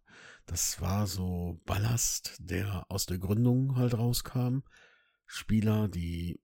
Das 0.46 0.80
war 0.80 1.06
so 1.06 1.60
Ballast, 1.64 2.36
der 2.38 2.86
aus 2.88 3.06
der 3.06 3.18
Gründung 3.18 3.76
halt 3.76 3.94
rauskam. 3.94 4.60
Spieler, 5.26 5.88
die 5.88 6.40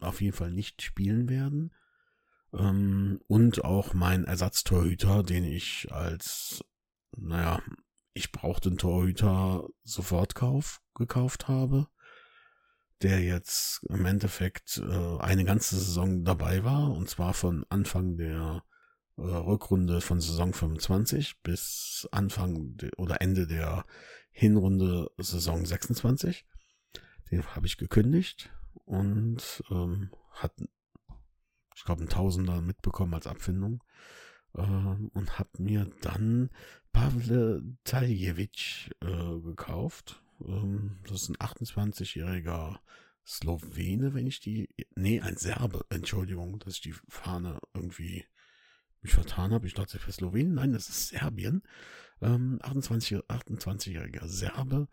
auf 0.00 0.20
jeden 0.20 0.36
Fall 0.36 0.50
nicht 0.50 0.82
spielen 0.82 1.28
werden 1.28 1.72
ähm, 2.52 3.20
und 3.26 3.64
auch 3.64 3.94
mein 3.94 4.24
Ersatztorhüter, 4.24 5.22
den 5.22 5.44
ich 5.44 5.88
als, 5.92 6.64
naja, 7.16 7.62
ich 8.12 8.32
brauchte 8.32 8.68
einen 8.68 8.78
Torhüter 8.78 9.68
sofort 9.82 10.34
kauf, 10.34 10.80
gekauft 10.94 11.48
habe, 11.48 11.88
der 13.04 13.20
jetzt 13.20 13.84
im 13.88 14.04
Endeffekt 14.06 14.78
äh, 14.78 15.18
eine 15.18 15.44
ganze 15.44 15.76
Saison 15.76 16.24
dabei 16.24 16.64
war, 16.64 16.90
und 16.90 17.08
zwar 17.08 17.34
von 17.34 17.64
Anfang 17.68 18.16
der 18.16 18.64
äh, 19.16 19.22
Rückrunde 19.22 20.00
von 20.00 20.20
Saison 20.20 20.52
25 20.52 21.42
bis 21.42 22.08
Anfang 22.10 22.76
oder 22.96 23.20
Ende 23.20 23.46
der 23.46 23.84
Hinrunde 24.30 25.10
Saison 25.18 25.64
26. 25.64 26.44
Den 27.30 27.44
habe 27.54 27.66
ich 27.66 27.76
gekündigt 27.76 28.50
und 28.86 29.62
ähm, 29.70 30.10
hat 30.32 30.52
ich 31.76 31.84
glaube, 31.84 32.04
ein 32.04 32.08
Tausender 32.08 32.60
mitbekommen 32.60 33.14
als 33.14 33.26
Abfindung. 33.26 33.82
Ähm, 34.56 35.10
und 35.14 35.38
habe 35.38 35.50
mir 35.58 35.90
dann 36.02 36.50
Pavle 36.92 37.62
Taljevic 37.84 38.90
äh, 39.02 39.40
gekauft. 39.40 40.22
Ähm, 40.46 40.98
das 41.04 41.22
ist 41.22 41.28
ein 41.30 41.36
28-jähriger 41.36 42.78
Slowene, 43.26 44.14
wenn 44.14 44.26
ich 44.26 44.40
die, 44.40 44.68
nee, 44.94 45.20
ein 45.20 45.36
Serbe, 45.36 45.84
Entschuldigung, 45.88 46.58
dass 46.58 46.74
ich 46.74 46.80
die 46.82 46.94
Fahne 47.08 47.58
irgendwie 47.72 48.24
mich 49.00 49.14
vertan 49.14 49.52
habe. 49.52 49.66
Ich 49.66 49.74
dachte 49.74 49.98
für 49.98 50.12
Slowenien, 50.12 50.54
nein, 50.54 50.72
das 50.72 50.88
ist 50.88 51.08
Serbien. 51.08 51.62
Ähm, 52.20 52.58
28, 52.62 53.18
28-jähriger 53.18 54.26
Serbe, 54.26 54.88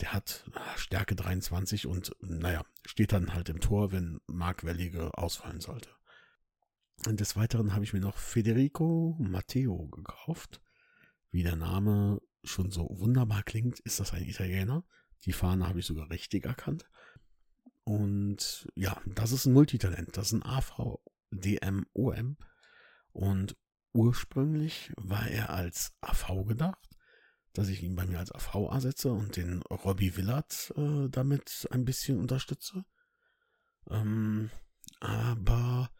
der 0.00 0.12
hat 0.12 0.44
ah, 0.54 0.76
Stärke 0.76 1.14
23 1.14 1.86
und 1.86 2.12
naja, 2.20 2.64
steht 2.84 3.12
dann 3.12 3.34
halt 3.34 3.48
im 3.48 3.60
Tor, 3.60 3.92
wenn 3.92 4.20
Mark 4.26 4.64
Wellige 4.64 5.16
ausfallen 5.16 5.60
sollte. 5.60 5.90
Und 7.06 7.20
des 7.20 7.36
Weiteren 7.36 7.72
habe 7.72 7.84
ich 7.84 7.92
mir 7.92 8.00
noch 8.00 8.16
Federico 8.18 9.16
Matteo 9.18 9.88
gekauft. 9.88 10.60
Wie 11.30 11.42
der 11.42 11.56
Name 11.56 12.20
schon 12.46 12.70
so 12.70 12.88
wunderbar 12.90 13.42
klingt, 13.42 13.80
ist 13.80 14.00
das 14.00 14.12
ein 14.12 14.24
Italiener. 14.24 14.84
Die 15.24 15.32
Fahne 15.32 15.68
habe 15.68 15.80
ich 15.80 15.86
sogar 15.86 16.10
richtig 16.10 16.46
erkannt. 16.46 16.88
Und 17.84 18.68
ja, 18.74 19.00
das 19.06 19.32
ist 19.32 19.46
ein 19.46 19.52
Multitalent. 19.52 20.16
Das 20.16 20.32
ist 20.32 20.32
ein 20.32 20.42
AVDMOM. 20.42 22.36
Und 23.12 23.56
ursprünglich 23.92 24.92
war 24.96 25.28
er 25.28 25.50
als 25.50 25.94
AV 26.00 26.44
gedacht, 26.46 26.88
dass 27.52 27.68
ich 27.68 27.82
ihn 27.82 27.96
bei 27.96 28.04
mir 28.06 28.18
als 28.18 28.32
AV 28.32 28.70
ersetze 28.72 29.10
und 29.12 29.36
den 29.36 29.62
Robbie 29.62 30.16
Willard 30.16 30.72
äh, 30.76 31.08
damit 31.08 31.66
ein 31.70 31.84
bisschen 31.84 32.18
unterstütze. 32.18 32.84
Ähm, 33.88 34.50
aber 35.00 35.90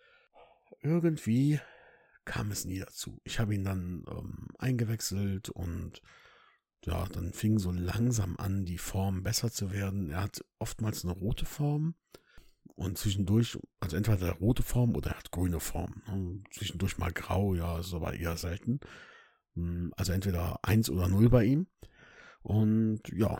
irgendwie 0.80 1.60
kam 2.24 2.50
es 2.50 2.64
nie 2.64 2.80
dazu. 2.80 3.20
Ich 3.24 3.38
habe 3.38 3.54
ihn 3.54 3.64
dann 3.64 4.04
ähm, 4.08 4.48
eingewechselt 4.58 5.48
und 5.48 6.02
ja, 6.84 7.06
dann 7.06 7.32
fing 7.32 7.58
so 7.58 7.72
langsam 7.72 8.36
an, 8.36 8.64
die 8.64 8.78
Form 8.78 9.22
besser 9.22 9.50
zu 9.50 9.72
werden. 9.72 10.10
Er 10.10 10.22
hat 10.22 10.44
oftmals 10.58 11.04
eine 11.04 11.12
rote 11.12 11.44
Form 11.44 11.94
und 12.76 12.98
zwischendurch, 12.98 13.58
also 13.80 13.96
entweder 13.96 14.26
eine 14.26 14.38
rote 14.38 14.62
Form 14.62 14.94
oder 14.94 15.10
er 15.10 15.18
hat 15.18 15.30
grüne 15.30 15.60
Form. 15.60 16.02
Ne? 16.06 16.42
Zwischendurch 16.52 16.98
mal 16.98 17.12
grau, 17.12 17.54
ja, 17.54 17.78
ist 17.78 17.94
aber 17.94 18.14
eher 18.14 18.36
selten. 18.36 18.80
Hm, 19.54 19.92
also 19.96 20.12
entweder 20.12 20.58
eins 20.62 20.90
oder 20.90 21.08
null 21.08 21.28
bei 21.28 21.44
ihm. 21.44 21.66
Und 22.42 23.00
ja, 23.12 23.38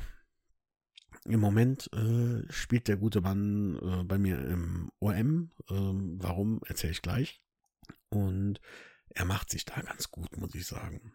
im 1.24 1.40
Moment 1.40 1.92
äh, 1.92 2.50
spielt 2.50 2.88
der 2.88 2.96
gute 2.96 3.20
Mann 3.20 3.78
äh, 3.82 4.04
bei 4.04 4.18
mir 4.18 4.38
im 4.38 4.90
OM. 5.00 5.52
Ähm, 5.70 6.16
warum, 6.20 6.60
erzähle 6.66 6.92
ich 6.92 7.02
gleich. 7.02 7.42
Und 8.08 8.60
er 9.10 9.24
macht 9.24 9.50
sich 9.50 9.64
da 9.64 9.80
ganz 9.80 10.10
gut, 10.10 10.36
muss 10.36 10.54
ich 10.54 10.66
sagen. 10.66 11.12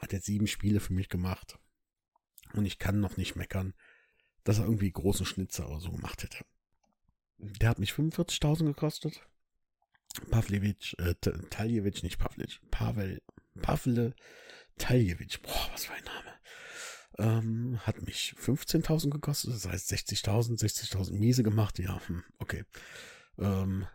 Hat 0.00 0.12
jetzt 0.12 0.26
sieben 0.26 0.46
Spiele 0.46 0.80
für 0.80 0.92
mich 0.92 1.08
gemacht. 1.08 1.58
Und 2.54 2.64
ich 2.66 2.78
kann 2.78 3.00
noch 3.00 3.16
nicht 3.16 3.36
meckern, 3.36 3.74
dass 4.44 4.58
er 4.58 4.64
irgendwie 4.64 4.90
großen 4.90 5.26
Schnitzer 5.26 5.68
oder 5.68 5.80
so 5.80 5.90
gemacht 5.90 6.22
hätte. 6.22 6.44
Der 7.38 7.68
hat 7.68 7.78
mich 7.78 7.92
45.000 7.92 8.64
gekostet. 8.64 9.26
Pavlevich, 10.30 10.94
äh, 10.98 11.14
Taljewitsch, 11.50 12.02
nicht 12.02 12.18
Pavlic, 12.18 12.60
Pavel, 12.70 13.22
Pavle 13.62 14.14
Taljewitsch, 14.78 15.40
boah, 15.42 15.70
was 15.72 15.86
für 15.86 15.94
ein 15.94 16.04
Name. 16.04 16.32
Ähm, 17.18 17.80
hat 17.86 18.02
mich 18.02 18.34
15.000 18.38 19.10
gekostet, 19.10 19.54
das 19.54 19.66
heißt 19.66 19.92
60.000, 19.92 20.58
60.000 20.58 21.12
miese 21.12 21.42
gemacht, 21.42 21.78
ja, 21.78 22.00
hm, 22.06 22.24
okay. 22.38 22.64
Ähm, 23.38 23.86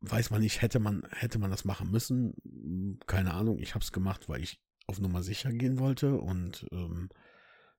weiß 0.00 0.30
man 0.30 0.40
nicht, 0.40 0.62
hätte 0.62 0.78
man, 0.78 1.06
hätte 1.10 1.38
man 1.38 1.50
das 1.50 1.64
machen 1.64 1.90
müssen, 1.90 2.98
keine 3.06 3.34
Ahnung, 3.34 3.58
ich 3.58 3.74
habe 3.74 3.82
es 3.82 3.92
gemacht, 3.92 4.28
weil 4.28 4.42
ich 4.42 4.60
auf 4.88 4.98
Nummer 4.98 5.22
sicher 5.22 5.52
gehen 5.52 5.78
wollte 5.78 6.14
und 6.14 6.66
ähm, 6.72 7.08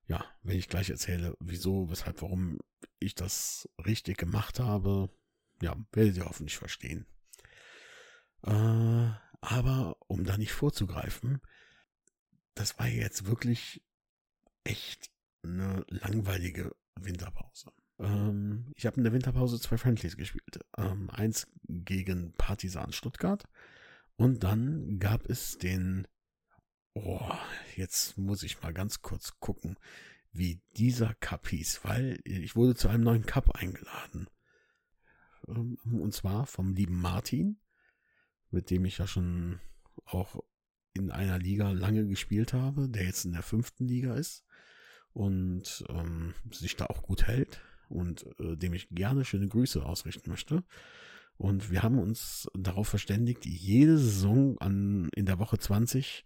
ja, 0.06 0.24
wenn 0.42 0.58
ich 0.58 0.68
gleich 0.68 0.90
erzähle, 0.90 1.36
wieso, 1.40 1.90
weshalb, 1.90 2.22
warum 2.22 2.58
ich 2.98 3.14
das 3.14 3.68
richtig 3.84 4.16
gemacht 4.16 4.58
habe, 4.58 5.10
ja, 5.62 5.76
werdet 5.92 6.16
ihr 6.16 6.24
hoffentlich 6.24 6.56
verstehen. 6.56 7.06
Äh, 8.42 9.10
aber 9.40 9.96
um 10.06 10.24
da 10.24 10.36
nicht 10.36 10.52
vorzugreifen, 10.52 11.40
das 12.54 12.78
war 12.78 12.88
jetzt 12.88 13.26
wirklich 13.26 13.82
echt 14.64 15.10
eine 15.42 15.84
langweilige 15.88 16.74
Winterpause. 16.96 17.72
Ähm, 17.98 18.72
ich 18.76 18.86
habe 18.86 18.96
in 18.96 19.04
der 19.04 19.12
Winterpause 19.12 19.60
zwei 19.60 19.78
Friendlies 19.78 20.16
gespielt. 20.16 20.60
Ähm, 20.76 21.10
eins 21.10 21.46
gegen 21.68 22.32
Partisan 22.32 22.92
Stuttgart 22.92 23.48
und 24.16 24.44
dann 24.44 24.98
gab 24.98 25.28
es 25.28 25.58
den 25.58 26.06
Oh, 26.94 27.30
jetzt 27.76 28.18
muss 28.18 28.42
ich 28.42 28.60
mal 28.62 28.72
ganz 28.72 29.00
kurz 29.00 29.38
gucken, 29.38 29.76
wie 30.32 30.60
dieser 30.76 31.14
Cup 31.14 31.48
hieß, 31.48 31.80
weil 31.84 32.20
ich 32.24 32.56
wurde 32.56 32.74
zu 32.74 32.88
einem 32.88 33.04
neuen 33.04 33.26
Cup 33.26 33.50
eingeladen. 33.56 34.28
Ähm, 35.48 35.78
und 35.84 36.12
zwar 36.14 36.46
vom 36.46 36.74
lieben 36.74 37.00
Martin, 37.00 37.58
mit 38.50 38.70
dem 38.70 38.84
ich 38.84 38.98
ja 38.98 39.06
schon 39.06 39.60
auch 40.04 40.42
in 40.92 41.10
einer 41.10 41.38
Liga 41.38 41.70
lange 41.70 42.06
gespielt 42.06 42.52
habe, 42.52 42.88
der 42.88 43.04
jetzt 43.04 43.24
in 43.24 43.32
der 43.32 43.42
fünften 43.42 43.86
Liga 43.86 44.14
ist 44.14 44.44
und 45.12 45.84
ähm, 45.88 46.34
sich 46.50 46.76
da 46.76 46.86
auch 46.86 47.02
gut 47.02 47.24
hält 47.28 47.60
und 47.88 48.26
äh, 48.40 48.56
dem 48.56 48.74
ich 48.74 48.88
gerne 48.90 49.24
schöne 49.24 49.48
Grüße 49.48 49.84
ausrichten 49.84 50.30
möchte. 50.30 50.64
Und 51.36 51.70
wir 51.70 51.82
haben 51.82 51.98
uns 51.98 52.50
darauf 52.54 52.88
verständigt, 52.88 53.46
jede 53.46 53.96
Saison 53.96 54.58
an, 54.58 55.08
in 55.14 55.26
der 55.26 55.38
Woche 55.38 55.58
20 55.58 56.24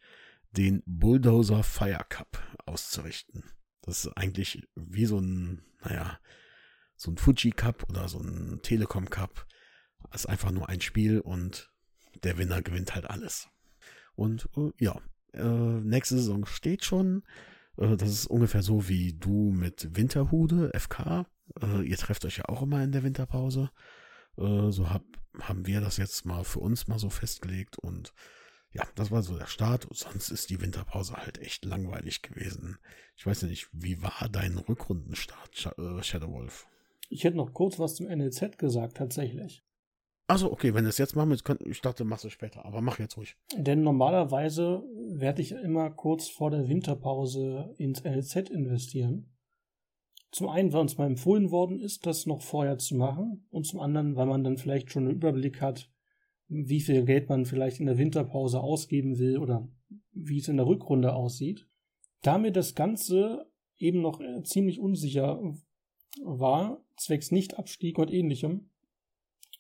den 0.56 0.82
Bulldozer 0.86 1.62
Fire 1.62 2.04
Cup 2.08 2.42
auszurichten. 2.66 3.44
Das 3.82 4.04
ist 4.04 4.16
eigentlich 4.16 4.66
wie 4.74 5.06
so 5.06 5.18
ein, 5.18 5.62
naja, 5.82 6.18
so 6.96 7.10
ein 7.10 7.18
Fuji 7.18 7.50
Cup 7.50 7.88
oder 7.88 8.08
so 8.08 8.18
ein 8.18 8.60
Telekom 8.62 9.10
Cup. 9.10 9.46
Das 10.10 10.22
ist 10.22 10.26
einfach 10.26 10.50
nur 10.50 10.68
ein 10.68 10.80
Spiel 10.80 11.20
und 11.20 11.70
der 12.22 12.38
Winner 12.38 12.62
gewinnt 12.62 12.94
halt 12.94 13.10
alles. 13.10 13.48
Und 14.14 14.48
äh, 14.56 14.70
ja, 14.78 15.00
äh, 15.32 15.42
nächste 15.42 16.16
Saison 16.16 16.46
steht 16.46 16.84
schon. 16.84 17.24
Äh, 17.76 17.96
das 17.96 18.10
ist 18.10 18.26
ungefähr 18.26 18.62
so 18.62 18.88
wie 18.88 19.12
du 19.12 19.50
mit 19.50 19.96
Winterhude, 19.96 20.70
FK. 20.78 21.26
Ihr 21.84 21.96
trefft 21.98 22.24
euch 22.24 22.38
ja 22.38 22.48
auch 22.48 22.62
immer 22.62 22.82
in 22.82 22.90
der 22.90 23.02
Winterpause. 23.02 23.70
So 24.36 24.88
hab, 24.88 25.04
haben 25.40 25.66
wir 25.66 25.82
das 25.82 25.98
jetzt 25.98 26.24
mal 26.24 26.42
für 26.42 26.60
uns 26.60 26.88
mal 26.88 26.98
so 26.98 27.10
festgelegt 27.10 27.78
und 27.78 28.14
ja, 28.74 28.82
das 28.96 29.10
war 29.10 29.22
so 29.22 29.38
der 29.38 29.46
Start. 29.46 29.86
Sonst 29.90 30.30
ist 30.30 30.50
die 30.50 30.60
Winterpause 30.60 31.14
halt 31.14 31.38
echt 31.38 31.64
langweilig 31.64 32.22
gewesen. 32.22 32.78
Ich 33.16 33.24
weiß 33.24 33.42
ja 33.42 33.48
nicht, 33.48 33.68
wie 33.72 34.02
war 34.02 34.28
dein 34.30 34.58
Rückrundenstart, 34.58 35.74
äh, 35.78 36.02
Shadow 36.02 36.32
Wolf? 36.32 36.66
Ich 37.08 37.22
hätte 37.22 37.36
noch 37.36 37.52
kurz 37.52 37.78
was 37.78 37.94
zum 37.94 38.06
NLZ 38.06 38.58
gesagt, 38.58 38.96
tatsächlich. 38.96 39.62
Also 40.26 40.50
okay, 40.50 40.74
wenn 40.74 40.84
du 40.84 40.90
es 40.90 40.98
jetzt 40.98 41.14
machen 41.14 41.30
willst, 41.30 41.48
ich 41.66 41.80
dachte, 41.82 42.04
machst 42.04 42.24
du 42.24 42.30
später, 42.30 42.64
aber 42.64 42.80
mach 42.80 42.98
jetzt 42.98 43.16
ruhig. 43.16 43.36
Denn 43.56 43.82
normalerweise 43.82 44.82
werde 45.10 45.42
ich 45.42 45.52
immer 45.52 45.90
kurz 45.90 46.28
vor 46.28 46.50
der 46.50 46.66
Winterpause 46.68 47.74
ins 47.76 48.02
NLZ 48.02 48.48
investieren. 48.48 49.30
Zum 50.32 50.48
einen, 50.48 50.72
weil 50.72 50.80
uns 50.80 50.98
mal 50.98 51.06
empfohlen 51.06 51.52
worden 51.52 51.78
ist, 51.78 52.06
das 52.06 52.26
noch 52.26 52.40
vorher 52.40 52.78
zu 52.78 52.96
machen, 52.96 53.46
und 53.50 53.66
zum 53.66 53.78
anderen, 53.78 54.16
weil 54.16 54.26
man 54.26 54.42
dann 54.42 54.56
vielleicht 54.56 54.90
schon 54.90 55.04
einen 55.04 55.14
Überblick 55.14 55.60
hat, 55.60 55.93
wie 56.48 56.80
viel 56.80 57.04
Geld 57.04 57.28
man 57.28 57.46
vielleicht 57.46 57.80
in 57.80 57.86
der 57.86 57.98
Winterpause 57.98 58.60
ausgeben 58.60 59.18
will 59.18 59.38
oder 59.38 59.68
wie 60.12 60.38
es 60.38 60.48
in 60.48 60.56
der 60.56 60.66
Rückrunde 60.66 61.14
aussieht. 61.14 61.66
Da 62.22 62.38
mir 62.38 62.52
das 62.52 62.74
Ganze 62.74 63.50
eben 63.76 64.00
noch 64.00 64.20
äh, 64.20 64.42
ziemlich 64.42 64.80
unsicher 64.80 65.40
war, 66.22 66.84
zwecks 66.96 67.30
Nichtabstieg 67.30 67.98
und 67.98 68.12
ähnlichem, 68.12 68.70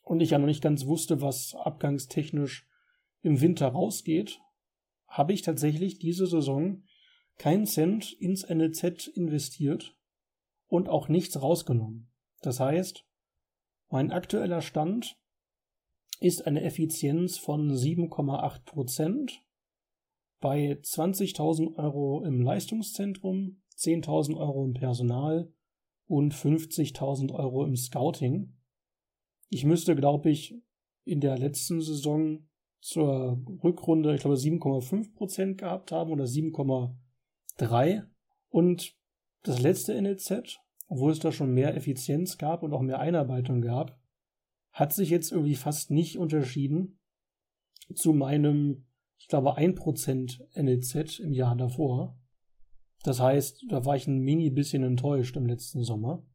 und 0.04 0.20
ich 0.20 0.30
ja 0.30 0.38
noch 0.38 0.46
nicht 0.46 0.62
ganz 0.62 0.86
wusste, 0.86 1.22
was 1.22 1.54
abgangstechnisch 1.54 2.68
im 3.22 3.40
Winter 3.40 3.68
rausgeht, 3.68 4.40
habe 5.08 5.32
ich 5.32 5.42
tatsächlich 5.42 5.98
diese 5.98 6.26
Saison 6.26 6.84
keinen 7.38 7.66
Cent 7.66 8.12
ins 8.12 8.48
NLZ 8.48 9.08
investiert 9.08 9.96
und 10.66 10.88
auch 10.88 11.08
nichts 11.08 11.40
rausgenommen. 11.40 12.12
Das 12.42 12.60
heißt, 12.60 13.06
mein 13.88 14.12
aktueller 14.12 14.60
Stand 14.60 15.18
ist 16.24 16.46
eine 16.46 16.62
Effizienz 16.62 17.36
von 17.36 17.70
7,8 17.70 18.64
Prozent 18.64 19.42
bei 20.40 20.72
20.000 20.72 21.76
Euro 21.76 22.24
im 22.24 22.40
Leistungszentrum, 22.40 23.60
10.000 23.76 24.34
Euro 24.38 24.64
im 24.64 24.72
Personal 24.72 25.52
und 26.06 26.32
50.000 26.32 27.34
Euro 27.34 27.66
im 27.66 27.76
Scouting. 27.76 28.56
Ich 29.50 29.66
müsste, 29.66 29.94
glaube 29.94 30.30
ich, 30.30 30.54
in 31.04 31.20
der 31.20 31.36
letzten 31.36 31.82
Saison 31.82 32.48
zur 32.80 33.42
Rückrunde, 33.62 34.14
ich 34.14 34.22
glaube, 34.22 34.36
7,5 34.36 35.14
Prozent 35.14 35.58
gehabt 35.58 35.92
haben 35.92 36.10
oder 36.10 36.24
7,3. 36.24 38.02
Und 38.48 38.96
das 39.42 39.60
letzte 39.60 40.00
NLZ, 40.00 40.58
obwohl 40.88 41.12
es 41.12 41.18
da 41.18 41.32
schon 41.32 41.52
mehr 41.52 41.76
Effizienz 41.76 42.38
gab 42.38 42.62
und 42.62 42.72
auch 42.72 42.80
mehr 42.80 43.00
Einarbeitung 43.00 43.60
gab, 43.60 44.00
hat 44.74 44.92
sich 44.92 45.08
jetzt 45.08 45.30
irgendwie 45.30 45.54
fast 45.54 45.90
nicht 45.92 46.18
unterschieden 46.18 46.98
zu 47.94 48.12
meinem, 48.12 48.86
ich 49.18 49.28
glaube, 49.28 49.56
1% 49.56 50.40
NLZ 50.60 51.20
im 51.20 51.32
Jahr 51.32 51.56
davor. 51.56 52.18
Das 53.04 53.20
heißt, 53.20 53.66
da 53.68 53.84
war 53.84 53.94
ich 53.94 54.08
ein 54.08 54.18
mini 54.18 54.50
bisschen 54.50 54.82
enttäuscht 54.82 55.36
im 55.36 55.46
letzten 55.46 55.84
Sommer. 55.84 56.26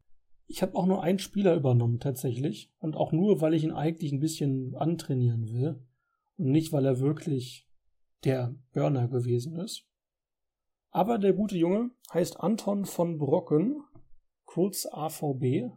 Ich 0.47 0.61
habe 0.61 0.75
auch 0.75 0.85
nur 0.85 1.03
einen 1.03 1.19
Spieler 1.19 1.53
übernommen 1.53 1.99
tatsächlich 1.99 2.73
und 2.79 2.95
auch 2.95 3.11
nur, 3.11 3.41
weil 3.41 3.53
ich 3.53 3.63
ihn 3.63 3.73
eigentlich 3.73 4.13
ein 4.13 4.21
bisschen 4.21 4.73
antrainieren 4.75 5.51
will 5.51 5.85
und 6.37 6.51
nicht, 6.51 6.71
weil 6.71 6.85
er 6.85 6.99
wirklich 6.99 7.67
der 8.23 8.55
Burner 8.71 9.09
gewesen 9.09 9.57
ist. 9.57 9.85
Aber 10.91 11.17
der 11.17 11.33
gute 11.33 11.57
Junge 11.57 11.91
heißt 12.13 12.39
Anton 12.39 12.85
von 12.85 13.17
Brocken, 13.17 13.83
kurz 14.45 14.85
AVB, 14.85 15.71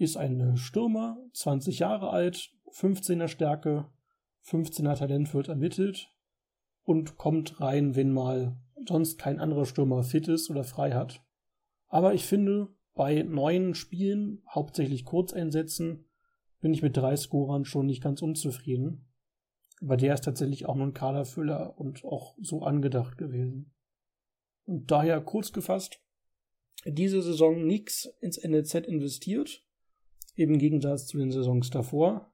ist 0.00 0.16
ein 0.16 0.56
Stürmer, 0.56 1.18
20 1.34 1.80
Jahre 1.80 2.10
alt, 2.10 2.50
15er 2.72 3.28
Stärke, 3.28 3.86
15er 4.46 4.96
Talent 4.96 5.34
wird 5.34 5.48
ermittelt 5.48 6.10
und 6.84 7.18
kommt 7.18 7.60
rein, 7.60 7.96
wenn 7.96 8.12
mal 8.12 8.56
sonst 8.88 9.18
kein 9.18 9.38
anderer 9.38 9.66
Stürmer 9.66 10.02
fit 10.02 10.26
ist 10.26 10.48
oder 10.50 10.64
frei 10.64 10.92
hat. 10.92 11.22
Aber 11.88 12.14
ich 12.14 12.24
finde, 12.24 12.68
bei 12.94 13.22
neuen 13.22 13.74
Spielen, 13.74 14.42
hauptsächlich 14.48 15.04
Kurzeinsätzen, 15.04 16.06
bin 16.60 16.72
ich 16.72 16.82
mit 16.82 16.96
drei 16.96 17.16
Scorern 17.16 17.66
schon 17.66 17.86
nicht 17.86 18.02
ganz 18.02 18.22
unzufrieden. 18.22 19.06
Aber 19.82 19.96
der 19.96 20.14
ist 20.14 20.24
tatsächlich 20.24 20.66
auch 20.66 20.76
nur 20.76 20.86
ein 20.86 20.94
Kaderfüller 20.94 21.78
und 21.78 22.04
auch 22.04 22.36
so 22.40 22.62
angedacht 22.62 23.18
gewesen. 23.18 23.74
Und 24.64 24.90
daher 24.90 25.20
kurz 25.20 25.52
gefasst, 25.52 26.00
diese 26.86 27.20
Saison 27.20 27.66
nichts 27.66 28.06
ins 28.20 28.42
NLZ 28.42 28.86
investiert, 28.86 29.62
im 30.48 30.58
Gegensatz 30.58 31.06
zu 31.06 31.18
den 31.18 31.30
Saisons 31.30 31.70
davor. 31.70 32.32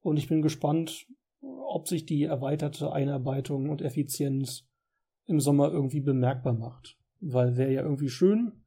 Und 0.00 0.16
ich 0.16 0.28
bin 0.28 0.42
gespannt, 0.42 1.06
ob 1.40 1.88
sich 1.88 2.06
die 2.06 2.24
erweiterte 2.24 2.92
Einarbeitung 2.92 3.68
und 3.68 3.82
Effizienz 3.82 4.66
im 5.26 5.40
Sommer 5.40 5.70
irgendwie 5.70 6.00
bemerkbar 6.00 6.54
macht. 6.54 6.96
Weil 7.20 7.56
wäre 7.56 7.72
ja 7.72 7.82
irgendwie 7.82 8.08
schön, 8.08 8.64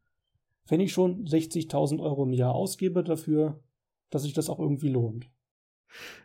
wenn 0.67 0.82
ich 0.82 0.91
schon 0.91 1.26
60.000 1.26 1.99
Euro 1.99 2.24
im 2.24 2.34
Jahr 2.34 2.53
ausgebe 2.53 3.03
dafür, 3.03 3.63
dass 4.09 4.24
sich 4.24 4.34
das 4.34 4.49
auch 4.49 4.59
irgendwie 4.59 4.89
lohnt. 4.89 5.30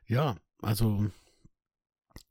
Ja, 0.07 0.37
also 0.61 1.07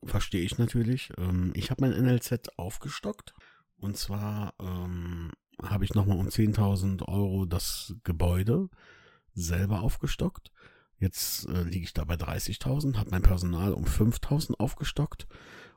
verstehe 0.04 0.44
ich 0.44 0.58
natürlich. 0.58 1.12
Ähm, 1.18 1.54
ich 1.56 1.72
habe 1.72 1.82
mein 1.82 2.04
NLZ 2.04 2.58
aufgestockt. 2.58 3.34
Und 3.78 3.98
zwar 3.98 4.54
ähm, 4.60 5.32
habe 5.62 5.84
ich 5.86 5.94
nochmal 5.94 6.18
um 6.18 6.28
10.000 6.28 7.08
Euro 7.08 7.46
das 7.46 7.96
Gebäude 8.04 8.70
selber 9.34 9.82
aufgestockt. 9.82 10.52
Jetzt 10.98 11.48
äh, 11.48 11.64
liege 11.64 11.86
ich 11.86 11.94
da 11.94 12.06
bei 12.06 12.16
30.000, 12.16 12.98
habe 12.98 13.12
mein 13.12 13.24
Personal 13.24 13.74
um 13.74 13.86
5.000 13.86 14.56
aufgestockt 14.60 15.28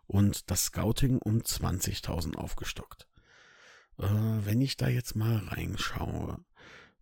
und 0.07 0.51
das 0.51 0.67
Scouting 0.67 1.19
um 1.19 1.39
20.000 1.39 2.37
aufgestockt. 2.37 3.09
Äh, 3.99 4.05
wenn 4.05 4.61
ich 4.61 4.77
da 4.77 4.89
jetzt 4.89 5.17
mal 5.17 5.39
reinschaue, 5.39 6.45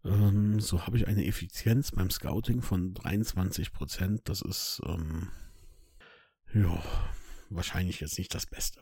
ähm, 0.05 0.61
so 0.61 0.86
habe 0.86 0.96
ich 0.96 1.07
eine 1.07 1.26
Effizienz 1.26 1.90
beim 1.92 2.11
Scouting 2.11 2.62
von 2.62 2.94
23 2.94 3.72
Prozent. 3.72 4.28
Das 4.28 4.42
ist, 4.42 4.80
ähm, 4.86 5.30
ja, 6.52 6.82
wahrscheinlich 7.50 8.00
jetzt 8.00 8.18
nicht 8.18 8.34
das 8.34 8.46
Beste. 8.46 8.80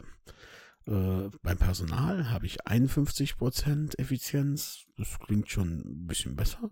Äh, 0.86 1.30
beim 1.42 1.58
Personal 1.58 2.30
habe 2.30 2.46
ich 2.46 2.66
51 2.66 3.36
Prozent 3.36 3.98
Effizienz. 3.98 4.86
Das 4.96 5.18
klingt 5.20 5.48
schon 5.50 5.80
ein 5.80 6.06
bisschen 6.06 6.36
besser. 6.36 6.70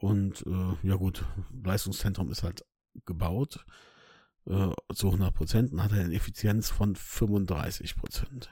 Und 0.00 0.46
äh, 0.46 0.86
ja 0.86 0.94
gut, 0.94 1.24
Leistungszentrum 1.64 2.30
ist 2.30 2.44
halt 2.44 2.64
gebaut 3.04 3.64
äh, 4.46 4.70
zu 4.94 5.08
100 5.08 5.34
Prozent 5.34 5.72
und 5.72 5.82
hat 5.82 5.92
eine 5.92 6.14
Effizienz 6.14 6.70
von 6.70 6.94
35 6.94 7.96
Prozent. 7.96 8.48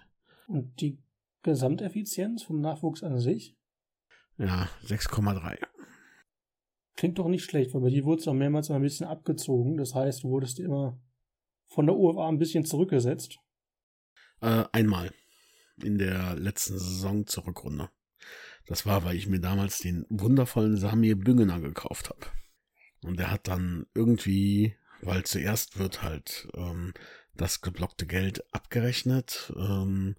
Und 0.48 0.80
die 0.80 0.98
Gesamteffizienz 1.42 2.42
vom 2.42 2.60
Nachwuchs 2.60 3.04
an 3.04 3.20
sich? 3.20 3.56
Ja, 4.38 4.68
6,3. 4.86 5.58
Klingt 6.96 7.18
doch 7.18 7.28
nicht 7.28 7.44
schlecht, 7.44 7.72
weil 7.74 7.82
bei 7.82 7.90
dir 7.90 8.04
wurde 8.04 8.22
es 8.22 8.28
auch 8.28 8.34
mehrmals 8.34 8.70
ein 8.72 8.82
bisschen 8.82 9.06
abgezogen. 9.06 9.76
Das 9.76 9.94
heißt, 9.94 10.24
du 10.24 10.30
wurdest 10.30 10.58
immer 10.58 10.98
von 11.66 11.86
der 11.86 11.96
UFA 11.96 12.26
ein 12.28 12.38
bisschen 12.38 12.64
zurückgesetzt. 12.64 13.38
Äh, 14.40 14.64
einmal. 14.72 15.12
In 15.80 15.98
der 15.98 16.34
letzten 16.34 16.76
Saison 16.76 17.24
zur 17.24 17.46
Rückrunde. 17.46 17.88
Das 18.66 18.86
war, 18.86 19.04
weil 19.04 19.16
ich 19.16 19.28
mir 19.28 19.40
damals 19.40 19.78
den 19.78 20.06
wundervollen 20.08 20.76
Samir 20.76 21.16
Büngener 21.16 21.60
gekauft 21.60 22.10
habe. 22.10 22.26
Und 23.02 23.18
der 23.18 23.30
hat 23.30 23.46
dann 23.48 23.86
irgendwie, 23.94 24.76
weil 25.02 25.24
zuerst 25.24 25.78
wird 25.78 26.02
halt 26.02 26.48
ähm, 26.54 26.92
das 27.34 27.60
geblockte 27.60 28.06
Geld 28.06 28.42
abgerechnet 28.52 29.52
ähm, 29.56 30.16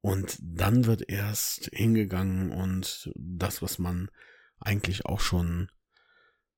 und 0.00 0.38
dann 0.40 0.86
wird 0.86 1.08
erst 1.08 1.70
hingegangen 1.72 2.52
und 2.52 3.10
das, 3.16 3.62
was 3.62 3.78
man 3.78 4.10
eigentlich 4.60 5.06
auch 5.06 5.20
schon 5.20 5.68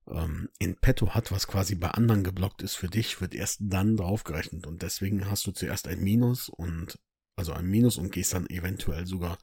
ähm, 0.06 0.50
in 0.58 0.76
petto 0.76 1.14
hat, 1.14 1.32
was 1.32 1.46
quasi 1.46 1.74
bei 1.74 1.90
anderen 1.90 2.24
geblockt 2.24 2.62
ist 2.62 2.74
für 2.74 2.88
dich, 2.88 3.20
wird 3.20 3.34
erst 3.34 3.60
dann 3.62 3.96
draufgerechnet. 3.96 4.66
Und 4.66 4.82
deswegen 4.82 5.30
hast 5.30 5.46
du 5.46 5.52
zuerst 5.52 5.88
ein 5.88 6.00
Minus 6.00 6.48
und 6.48 6.98
also 7.36 7.52
ein 7.52 7.66
Minus 7.66 7.96
und 7.98 8.12
gehst 8.12 8.34
dann 8.34 8.50
eventuell 8.50 9.06
sogar 9.06 9.38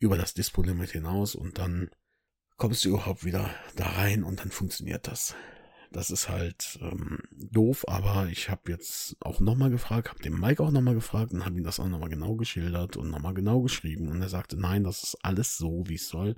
über 0.00 0.16
das 0.16 0.34
Dispo-Limit 0.34 0.90
hinaus 0.90 1.36
und 1.36 1.58
dann 1.58 1.90
kommst 2.56 2.84
du 2.84 2.88
überhaupt 2.88 3.24
wieder 3.24 3.54
da 3.76 3.86
rein 3.86 4.24
und 4.24 4.40
dann 4.40 4.50
funktioniert 4.50 5.06
das. 5.06 5.36
Das 5.92 6.10
ist 6.10 6.28
halt 6.28 6.78
ähm, 6.82 7.20
doof, 7.32 7.84
aber 7.88 8.28
ich 8.28 8.50
habe 8.50 8.72
jetzt 8.72 9.16
auch 9.20 9.38
nochmal 9.40 9.70
gefragt, 9.70 10.08
habe 10.08 10.22
den 10.22 10.38
Mike 10.38 10.62
auch 10.62 10.70
nochmal 10.72 10.94
gefragt 10.94 11.32
und 11.32 11.44
habe 11.44 11.56
ihm 11.56 11.64
das 11.64 11.78
auch 11.78 11.88
nochmal 11.88 12.08
genau 12.08 12.34
geschildert 12.34 12.96
und 12.96 13.10
nochmal 13.10 13.34
genau 13.34 13.60
geschrieben. 13.60 14.08
Und 14.08 14.20
er 14.20 14.28
sagte, 14.28 14.56
nein, 14.56 14.82
das 14.82 15.02
ist 15.04 15.16
alles 15.22 15.56
so, 15.56 15.84
wie 15.86 15.94
es 15.94 16.08
soll. 16.08 16.36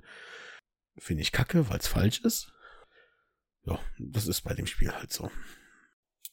Finde 0.97 1.23
ich 1.23 1.31
kacke, 1.31 1.69
weil 1.69 1.79
es 1.79 1.87
falsch 1.87 2.21
ist 2.21 2.53
ja, 3.65 3.79
das 3.97 4.27
ist 4.27 4.41
bei 4.41 4.53
dem 4.53 4.65
Spiel 4.65 4.91
halt 4.91 5.11
so. 5.11 5.29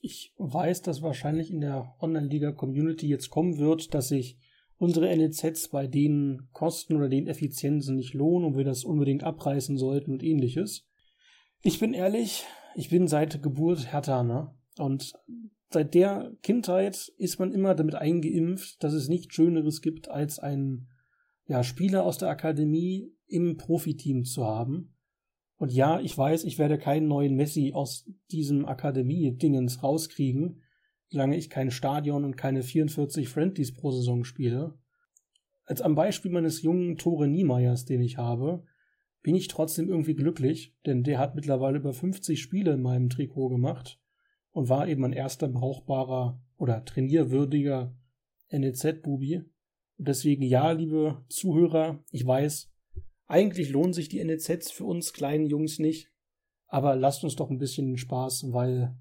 Ich 0.01 0.33
weiß, 0.39 0.83
dass 0.83 1.03
wahrscheinlich 1.03 1.51
in 1.51 1.61
der 1.61 1.95
Online-Liga-Community 2.01 3.07
jetzt 3.07 3.31
kommen 3.31 3.59
wird, 3.59 3.95
dass 3.95 4.09
sich 4.09 4.39
unsere 4.81 5.15
NEZs 5.15 5.69
bei 5.69 5.87
den 5.87 6.49
Kosten 6.53 6.97
oder 6.97 7.11
den 7.11 7.27
Effizienzen 7.27 7.97
nicht 7.97 8.15
lohnen 8.15 8.47
und 8.47 8.57
wir 8.57 8.65
das 8.65 8.83
unbedingt 8.83 9.23
abreißen 9.23 9.77
sollten 9.77 10.11
und 10.11 10.23
ähnliches. 10.23 10.89
Ich 11.61 11.79
bin 11.79 11.93
ehrlich, 11.93 12.45
ich 12.75 12.89
bin 12.89 13.07
seit 13.07 13.43
Geburt 13.43 13.93
Hertaner 13.93 14.57
und 14.79 15.13
seit 15.71 15.93
der 15.93 16.33
Kindheit 16.43 17.13
ist 17.19 17.39
man 17.39 17.53
immer 17.53 17.75
damit 17.75 17.95
eingeimpft, 17.95 18.83
dass 18.83 18.95
es 18.95 19.09
nichts 19.09 19.35
Schöneres 19.35 19.83
gibt, 19.83 20.09
als 20.09 20.39
einen 20.39 20.89
ja, 21.47 21.63
Spieler 21.63 22.07
aus 22.07 22.17
der 22.17 22.31
Akademie 22.31 23.13
im 23.27 23.59
Profiteam 23.59 24.25
zu 24.25 24.47
haben. 24.47 24.97
Und 25.59 25.73
ja, 25.75 26.01
ich 26.01 26.17
weiß, 26.17 26.45
ich 26.45 26.59
werde 26.59 26.79
keinen 26.79 27.07
neuen 27.07 27.35
Messi 27.35 27.73
aus 27.75 28.11
diesem 28.33 28.65
Akademie-Dingens 28.65 29.83
rauskriegen, 29.83 30.63
solange 31.11 31.37
ich 31.37 31.51
kein 31.51 31.71
Stadion 31.71 32.25
und 32.25 32.37
keine 32.37 32.63
44 32.63 33.29
Friendlies 33.29 33.75
pro 33.75 33.91
Saison 33.91 34.25
spiele. 34.25 34.79
Als 35.65 35.83
am 35.83 35.95
Beispiel 35.95 36.31
meines 36.31 36.63
jungen 36.63 36.97
Tore 36.97 37.29
Niemeyers, 37.29 37.85
den 37.85 38.01
ich 38.01 38.17
habe, 38.17 38.65
bin 39.23 39.35
ich 39.35 39.49
trotzdem 39.49 39.89
irgendwie 39.89 40.15
glücklich, 40.15 40.75
denn 40.87 41.03
der 41.03 41.19
hat 41.19 41.35
mittlerweile 41.35 41.79
über 41.79 41.93
50 41.93 42.41
Spiele 42.41 42.73
in 42.73 42.83
meinem 42.83 43.11
Trikot 43.11 43.51
gemacht 43.51 44.01
und 44.53 44.69
war 44.69 44.89
eben 44.89 45.05
ein 45.05 45.13
erster 45.13 45.49
brauchbarer 45.49 46.41
oder 46.57 46.85
trainierwürdiger 46.85 47.95
NEZ-Bubi. 48.51 49.43
Und 49.99 50.09
deswegen 50.09 50.43
ja, 50.43 50.71
liebe 50.73 51.23
Zuhörer, 51.29 52.03
ich 52.11 52.27
weiß, 52.27 52.71
eigentlich 53.27 53.71
lohnen 53.71 53.93
sich 53.93 54.09
die 54.09 54.25
NEZs 54.25 54.71
für 54.71 54.85
uns 54.85 55.13
kleinen 55.13 55.47
Jungs 55.47 55.79
nicht, 55.79 56.11
aber 56.67 56.97
lasst 56.97 57.23
uns 57.23 57.37
doch 57.37 57.51
ein 57.51 57.59
bisschen 57.59 57.97
Spaß, 57.97 58.53
weil 58.53 58.97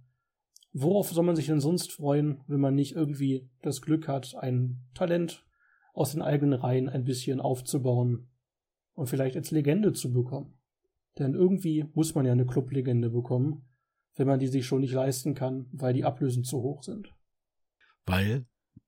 worauf 0.74 1.09
soll 1.09 1.24
man 1.24 1.36
sich 1.36 1.47
denn 1.47 1.59
sonst 1.59 1.91
freuen, 1.91 2.41
wenn 2.47 2.59
man 2.59 2.76
nicht 2.76 2.95
irgendwie 2.95 3.49
das 3.61 3.82
Glück 3.82 4.07
hat, 4.07 4.36
ein 4.36 4.84
Talent 4.93 5.45
aus 5.93 6.11
den 6.11 6.22
eigenen 6.22 6.59
Reihen 6.59 6.89
ein 6.89 7.03
bisschen 7.03 7.41
aufzubauen 7.41 8.30
und 8.93 9.07
vielleicht 9.07 9.36
als 9.36 9.51
Legende 9.51 9.93
zu 9.93 10.11
bekommen? 10.11 10.57
Denn 11.17 11.34
irgendwie 11.34 11.86
muss 11.93 12.15
man 12.15 12.26
ja 12.26 12.32
eine 12.32 12.45
Clublegende 12.45 13.09
bekommen, 13.09 13.67
wenn 14.15 14.28
man 14.28 14.39
die 14.39 14.47
sich 14.47 14.65
schon 14.65 14.82
nicht 14.82 14.93
leisten 14.93 15.34
kann, 15.34 15.67
weil 15.72 15.93
die 15.93 16.05
Ablösen 16.05 16.43
zu 16.43 16.61
hoch 16.61 16.84
sind. 16.84 17.13
Weil 18.05 18.45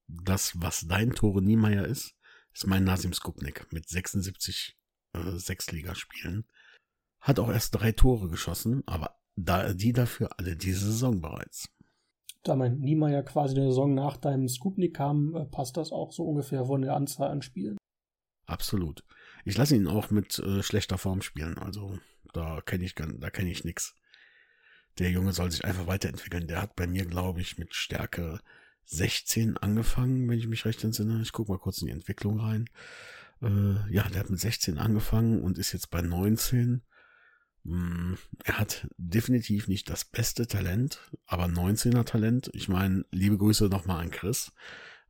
das, 0.07 0.53
was 0.61 0.81
dein 0.87 1.11
Tore 1.11 1.41
Niemeyer 1.41 1.85
ist, 1.85 2.15
ist 2.53 2.67
mein 2.67 2.83
Nasim 2.83 3.13
Skupnik 3.13 3.71
mit 3.71 3.87
76 3.87 4.77
äh, 5.13 5.31
Sechsligaspielen. 5.37 6.45
Hat 7.19 7.39
auch 7.39 7.49
erst 7.49 7.75
drei 7.75 7.91
Tore 7.91 8.29
geschossen, 8.29 8.83
aber 8.87 9.20
da, 9.35 9.73
die 9.73 9.93
dafür 9.93 10.29
alle 10.37 10.55
diese 10.55 10.85
Saison 10.85 11.21
bereits. 11.21 11.69
Da 12.43 12.55
mein 12.55 12.79
Niemeyer 12.79 13.23
quasi 13.23 13.55
eine 13.55 13.67
Saison 13.67 13.93
nach 13.93 14.17
deinem 14.17 14.47
Skupnik 14.47 14.95
kam, 14.95 15.35
äh, 15.35 15.45
passt 15.45 15.77
das 15.77 15.91
auch 15.91 16.11
so 16.11 16.23
ungefähr 16.25 16.65
von 16.65 16.81
der 16.81 16.95
Anzahl 16.95 17.29
an 17.29 17.41
Spielen. 17.41 17.77
Absolut. 18.45 19.03
Ich 19.45 19.57
lasse 19.57 19.75
ihn 19.75 19.87
auch 19.87 20.09
mit 20.09 20.39
äh, 20.39 20.63
schlechter 20.63 20.97
Form 20.97 21.21
spielen, 21.21 21.57
also 21.57 21.97
da 22.33 22.61
kenne 22.61 22.83
ich 22.83 22.95
da 22.95 23.29
kenne 23.29 23.51
ich 23.51 23.63
nix. 23.63 23.95
Der 24.99 25.09
Junge 25.09 25.33
soll 25.33 25.51
sich 25.51 25.63
einfach 25.63 25.87
weiterentwickeln. 25.87 26.47
Der 26.47 26.61
hat 26.61 26.75
bei 26.75 26.85
mir, 26.85 27.05
glaube 27.05 27.41
ich, 27.41 27.57
mit 27.57 27.73
Stärke 27.73 28.39
16 28.85 29.57
angefangen, 29.57 30.29
wenn 30.29 30.37
ich 30.37 30.47
mich 30.47 30.65
recht 30.65 30.83
entsinne. 30.83 31.21
Ich 31.21 31.31
gucke 31.31 31.51
mal 31.51 31.59
kurz 31.59 31.81
in 31.81 31.87
die 31.87 31.93
Entwicklung 31.93 32.39
rein. 32.39 32.69
Äh, 33.41 33.91
ja, 33.93 34.07
der 34.09 34.19
hat 34.19 34.29
mit 34.29 34.39
16 34.39 34.77
angefangen 34.77 35.41
und 35.41 35.57
ist 35.57 35.71
jetzt 35.71 35.89
bei 35.91 36.01
19. 36.01 36.81
Mm, 37.63 38.15
er 38.43 38.57
hat 38.57 38.87
definitiv 38.97 39.67
nicht 39.67 39.89
das 39.89 40.05
beste 40.05 40.47
Talent, 40.47 40.99
aber 41.25 41.45
19er 41.45 42.05
Talent. 42.05 42.49
Ich 42.53 42.69
meine, 42.69 43.05
liebe 43.11 43.37
Grüße 43.37 43.65
nochmal 43.65 44.03
an 44.03 44.11
Chris. 44.11 44.51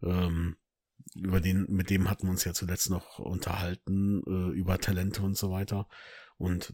Ähm, 0.01 0.57
über 1.15 1.41
den, 1.41 1.65
mit 1.69 1.89
dem 1.89 2.09
hatten 2.09 2.27
wir 2.27 2.31
uns 2.31 2.43
ja 2.43 2.53
zuletzt 2.53 2.89
noch 2.89 3.19
unterhalten, 3.19 4.21
äh, 4.25 4.57
über 4.57 4.79
Talente 4.79 5.21
und 5.21 5.37
so 5.37 5.51
weiter. 5.51 5.87
Und 6.37 6.73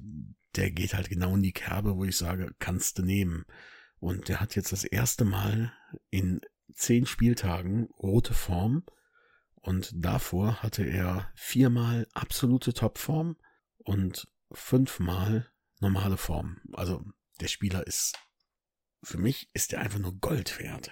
der 0.55 0.71
geht 0.71 0.93
halt 0.93 1.09
genau 1.09 1.35
in 1.35 1.41
die 1.41 1.53
Kerbe, 1.53 1.95
wo 1.95 2.05
ich 2.05 2.17
sage, 2.17 2.53
kannst 2.59 2.97
du 2.97 3.03
nehmen. 3.03 3.45
Und 3.99 4.29
der 4.29 4.39
hat 4.39 4.55
jetzt 4.55 4.71
das 4.71 4.83
erste 4.83 5.25
Mal 5.25 5.73
in 6.09 6.41
zehn 6.73 7.05
Spieltagen 7.05 7.87
rote 7.99 8.33
Form 8.33 8.83
und 9.55 9.91
davor 9.93 10.61
hatte 10.61 10.83
er 10.85 11.31
viermal 11.35 12.07
absolute 12.13 12.73
Topform 12.73 13.35
und 13.79 14.27
fünfmal 14.51 15.49
normale 15.79 16.17
Form. 16.17 16.57
Also 16.73 17.03
der 17.39 17.47
Spieler 17.47 17.85
ist, 17.85 18.17
für 19.03 19.17
mich 19.17 19.49
ist 19.53 19.73
er 19.73 19.81
einfach 19.81 19.99
nur 19.99 20.17
Gold 20.19 20.59
wert. 20.59 20.91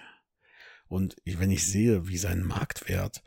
Und 0.88 1.16
wenn 1.26 1.52
ich 1.52 1.66
sehe, 1.66 2.08
wie 2.08 2.18
sein 2.18 2.44
Marktwert 2.44 3.24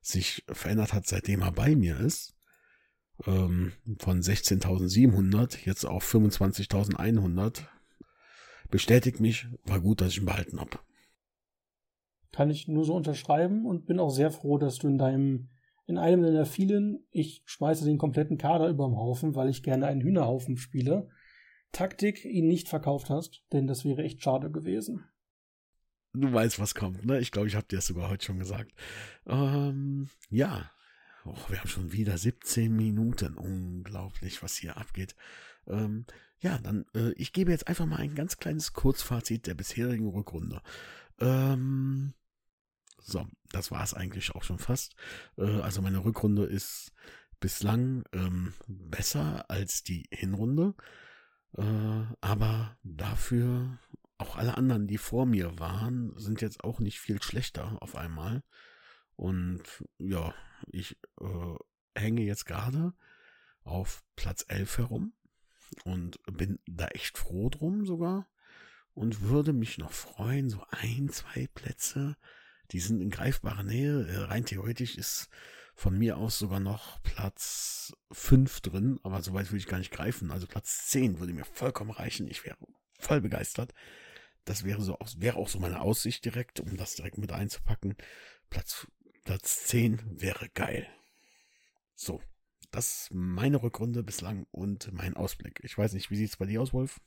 sich 0.00 0.44
verändert 0.48 0.92
hat, 0.92 1.06
seitdem 1.06 1.42
er 1.42 1.52
bei 1.52 1.76
mir 1.76 1.98
ist, 1.98 2.36
ähm, 3.24 3.72
von 3.98 4.20
16.700 4.20 5.64
jetzt 5.64 5.84
auf 5.84 6.04
25.100, 6.12 7.66
bestätigt 8.70 9.20
mich, 9.20 9.46
war 9.64 9.80
gut, 9.80 10.00
dass 10.00 10.12
ich 10.12 10.18
ihn 10.18 10.26
behalten 10.26 10.60
habe. 10.60 10.78
Kann 12.32 12.50
ich 12.50 12.68
nur 12.68 12.84
so 12.84 12.94
unterschreiben 12.94 13.64
und 13.64 13.86
bin 13.86 13.98
auch 13.98 14.10
sehr 14.10 14.30
froh, 14.30 14.58
dass 14.58 14.78
du 14.78 14.88
in 14.88 14.98
deinem 14.98 15.48
in 15.86 15.98
einem 15.98 16.22
der 16.22 16.46
vielen, 16.46 17.06
ich 17.10 17.42
schmeiße 17.44 17.84
den 17.84 17.98
kompletten 17.98 18.38
Kader 18.38 18.68
überm 18.68 18.96
Haufen, 18.96 19.34
weil 19.34 19.48
ich 19.48 19.62
gerne 19.62 19.86
einen 19.86 20.00
Hühnerhaufen 20.00 20.56
spiele, 20.56 21.08
Taktik 21.72 22.24
ihn 22.24 22.48
nicht 22.48 22.68
verkauft 22.68 23.10
hast, 23.10 23.44
denn 23.52 23.66
das 23.66 23.84
wäre 23.84 24.02
echt 24.02 24.22
schade 24.22 24.50
gewesen. 24.50 25.04
Du 26.14 26.32
weißt, 26.32 26.58
was 26.58 26.74
kommt, 26.74 27.04
ne? 27.04 27.20
Ich 27.20 27.30
glaube, 27.30 27.48
ich 27.48 27.54
habe 27.54 27.66
dir 27.66 27.76
das 27.76 27.86
sogar 27.86 28.08
heute 28.08 28.24
schon 28.24 28.38
gesagt. 28.38 28.72
Ähm, 29.26 30.08
ja, 30.30 30.70
oh, 31.26 31.36
wir 31.48 31.60
haben 31.60 31.68
schon 31.68 31.92
wieder 31.92 32.16
17 32.16 32.74
Minuten. 32.74 33.34
Unglaublich, 33.34 34.42
was 34.42 34.56
hier 34.56 34.78
abgeht. 34.78 35.14
Ähm, 35.66 36.06
ja, 36.38 36.58
dann, 36.58 36.86
äh, 36.94 37.12
ich 37.16 37.34
gebe 37.34 37.50
jetzt 37.50 37.68
einfach 37.68 37.84
mal 37.84 37.98
ein 37.98 38.14
ganz 38.14 38.38
kleines 38.38 38.72
Kurzfazit 38.72 39.46
der 39.46 39.54
bisherigen 39.54 40.08
Rückrunde. 40.08 40.62
Ähm, 41.20 42.14
so, 43.06 43.26
das 43.50 43.70
war 43.70 43.84
es 43.84 43.94
eigentlich 43.94 44.34
auch 44.34 44.42
schon 44.42 44.58
fast. 44.58 44.96
Äh, 45.38 45.60
also 45.60 45.80
meine 45.80 46.04
Rückrunde 46.04 46.44
ist 46.44 46.92
bislang 47.38 48.04
ähm, 48.12 48.52
besser 48.66 49.48
als 49.48 49.84
die 49.84 50.08
Hinrunde. 50.10 50.74
Äh, 51.56 51.62
aber 52.20 52.76
dafür 52.82 53.78
auch 54.18 54.36
alle 54.36 54.56
anderen, 54.56 54.88
die 54.88 54.98
vor 54.98 55.24
mir 55.24 55.58
waren, 55.60 56.18
sind 56.18 56.40
jetzt 56.40 56.64
auch 56.64 56.80
nicht 56.80 56.98
viel 56.98 57.22
schlechter 57.22 57.80
auf 57.80 57.94
einmal. 57.94 58.42
Und 59.14 59.62
ja, 59.98 60.34
ich 60.66 60.98
äh, 61.20 61.54
hänge 61.94 62.22
jetzt 62.22 62.44
gerade 62.44 62.92
auf 63.62 64.02
Platz 64.16 64.44
11 64.48 64.78
herum 64.78 65.12
und 65.84 66.18
bin 66.24 66.58
da 66.66 66.88
echt 66.88 67.18
froh 67.18 67.50
drum 67.50 67.86
sogar 67.86 68.28
und 68.94 69.22
würde 69.22 69.52
mich 69.52 69.78
noch 69.78 69.92
freuen, 69.92 70.48
so 70.50 70.64
ein, 70.70 71.08
zwei 71.10 71.46
Plätze, 71.54 72.16
die 72.72 72.80
sind 72.80 73.00
in 73.00 73.10
greifbarer 73.10 73.62
Nähe. 73.62 74.06
Äh, 74.06 74.16
rein 74.24 74.44
theoretisch 74.44 74.96
ist 74.96 75.28
von 75.74 75.96
mir 75.98 76.16
aus 76.16 76.38
sogar 76.38 76.60
noch 76.60 77.02
Platz 77.02 77.94
5 78.12 78.60
drin, 78.60 78.98
aber 79.02 79.22
so 79.22 79.34
weit 79.34 79.50
würde 79.50 79.58
ich 79.58 79.66
gar 79.66 79.78
nicht 79.78 79.92
greifen. 79.92 80.30
Also 80.30 80.46
Platz 80.46 80.88
10 80.88 81.20
würde 81.20 81.34
mir 81.34 81.44
vollkommen 81.44 81.90
reichen. 81.90 82.28
Ich 82.28 82.44
wäre 82.44 82.56
voll 82.98 83.20
begeistert. 83.20 83.74
Das 84.44 84.64
wäre 84.64 84.80
so 84.80 84.96
wäre 85.18 85.36
auch 85.36 85.48
so 85.48 85.58
meine 85.58 85.80
Aussicht 85.80 86.24
direkt, 86.24 86.60
um 86.60 86.76
das 86.76 86.94
direkt 86.94 87.18
mit 87.18 87.32
einzupacken. 87.32 87.94
Platz, 88.48 88.86
Platz 89.24 89.64
10 89.64 90.20
wäre 90.20 90.48
geil. 90.50 90.86
So, 91.94 92.20
das 92.70 93.02
ist 93.02 93.14
meine 93.14 93.62
Rückrunde 93.62 94.02
bislang 94.02 94.46
und 94.50 94.92
mein 94.92 95.14
Ausblick. 95.14 95.60
Ich 95.62 95.76
weiß 95.76 95.92
nicht, 95.92 96.10
wie 96.10 96.16
sieht 96.16 96.30
es 96.30 96.36
bei 96.36 96.46
dir 96.46 96.62
aus, 96.62 96.72
Wolf? 96.72 97.00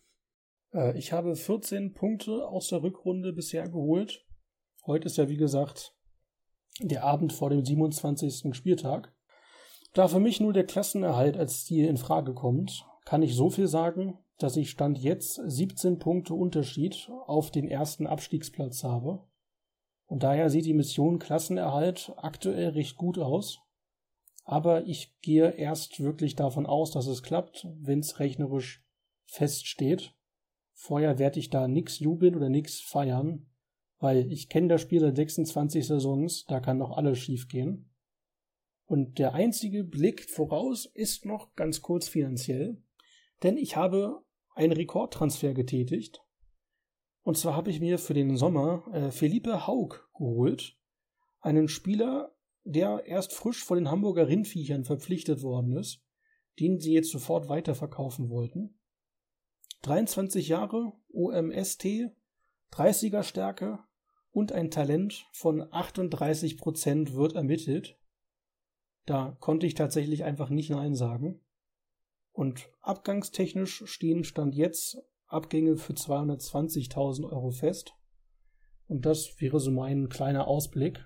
Äh, 0.74 0.98
ich 0.98 1.12
habe 1.12 1.36
14 1.36 1.94
Punkte 1.94 2.48
aus 2.48 2.70
der 2.70 2.84
Rückrunde 2.84 3.34
bisher 3.34 3.68
geholt. 3.68 4.26
Heute 4.86 5.08
ist 5.08 5.18
ja, 5.18 5.30
wie 5.30 5.38
gesagt, 5.38 5.94
der 6.80 7.04
Abend 7.04 7.34
vor 7.34 7.50
dem 7.50 7.64
27. 7.66 8.56
Spieltag. 8.56 9.14
Da 9.94 10.08
für 10.08 10.20
mich 10.20 10.40
nur 10.40 10.54
der 10.54 10.66
Klassenerhalt 10.66 11.36
als 11.36 11.66
Ziel 11.66 11.86
in 11.86 11.98
Frage 11.98 12.34
kommt, 12.34 12.86
kann 13.06 13.22
ich 13.22 13.36
so 13.36 13.50
viel 13.50 13.68
sagen, 13.68 14.20
dass 14.38 14.56
ich 14.56 14.70
Stand 14.70 14.98
jetzt 15.00 15.42
17 15.46 16.00
Punkte 16.00 16.34
Unterschied 16.34 17.10
auf 17.28 17.52
den 17.52 17.68
ersten 17.68 18.08
Abstiegsplatz 18.08 18.84
habe. 18.84 19.28
Und 20.06 20.24
daher 20.24 20.50
sieht 20.50 20.66
die 20.66 20.74
Mission 20.74 21.20
Klassenerhalt 21.20 22.14
aktuell 22.18 22.70
recht 22.70 22.96
gut 22.96 23.20
aus. 23.20 23.60
Aber 24.46 24.86
ich 24.86 25.20
gehe 25.22 25.52
erst 25.52 26.00
wirklich 26.00 26.36
davon 26.36 26.66
aus, 26.66 26.92
dass 26.92 27.06
es 27.06 27.22
klappt, 27.22 27.68
wenn 27.80 28.00
es 28.00 28.20
rechnerisch 28.20 28.84
feststeht. 29.26 30.16
Vorher 30.74 31.20
werde 31.20 31.40
ich 31.40 31.50
da 31.50 31.68
nix 31.68 32.00
jubeln 32.00 32.36
oder 32.36 32.50
nix 32.50 32.80
feiern, 32.80 33.49
weil 34.00 34.32
ich 34.32 34.50
kenne 34.50 34.70
das 34.70 34.82
Spiel 34.82 35.02
seit 35.02 35.16
26 35.16 35.86
Saisons, 35.86 36.46
da 36.46 36.60
kann 36.60 36.78
noch 36.78 36.98
alles 36.98 37.20
schiefgehen. 37.20 37.90
Und 38.86 39.20
der 39.20 39.34
einzige 39.34 39.84
Blick 39.84 40.30
voraus 40.30 40.86
ist 40.86 41.26
noch 41.26 41.54
ganz 41.56 41.82
kurz 41.82 42.08
finanziell, 42.08 42.82
denn 43.44 43.58
ich 43.58 43.76
habe 43.76 44.24
einen 44.56 44.72
Rekordtransfer 44.72 45.54
getätigt. 45.54 46.24
Und 47.22 47.38
zwar 47.38 47.56
habe 47.56 47.70
ich 47.70 47.80
mir 47.80 48.00
für 48.00 48.14
den 48.14 48.36
Sommer 48.38 48.86
äh, 48.92 49.12
Felipe 49.12 49.68
Haug 49.68 50.10
geholt, 50.18 50.78
einen 51.42 51.68
Spieler, 51.68 52.36
der 52.64 53.06
erst 53.06 53.34
frisch 53.34 53.64
von 53.64 53.78
den 53.78 53.92
Hamburger 53.92 54.28
Rindviechern 54.28 54.86
verpflichtet 54.86 55.44
worden 55.44 55.78
ist, 55.78 56.04
den 56.60 56.80
sie 56.80 56.94
jetzt 56.94 57.12
sofort 57.12 57.48
weiterverkaufen 57.48 58.30
wollten. 58.30 58.80
23 59.84 60.48
Jahre, 60.48 60.94
OMST, 61.10 62.12
30er 62.72 63.24
Stärke, 63.24 63.80
und 64.40 64.54
ein 64.54 64.72
Talent 64.72 65.28
von 65.34 65.68
38 65.70 66.58
Prozent 66.58 67.14
wird 67.14 67.34
ermittelt. 67.36 68.00
Da 69.06 69.36
konnte 69.42 69.68
ich 69.68 69.74
tatsächlich 69.74 70.24
einfach 70.24 70.50
nicht 70.50 70.70
Nein 70.70 70.96
sagen. 70.96 71.42
Und 72.32 72.70
abgangstechnisch 72.80 73.84
stehen 73.86 74.24
Stand 74.24 74.56
jetzt 74.56 74.98
Abgänge 75.28 75.76
für 75.76 75.92
220.000 75.92 77.26
Euro 77.30 77.52
fest. 77.52 77.94
Und 78.88 79.06
das 79.06 79.42
wäre 79.42 79.60
so 79.60 79.72
mein 79.72 80.08
kleiner 80.08 80.48
Ausblick. 80.48 81.06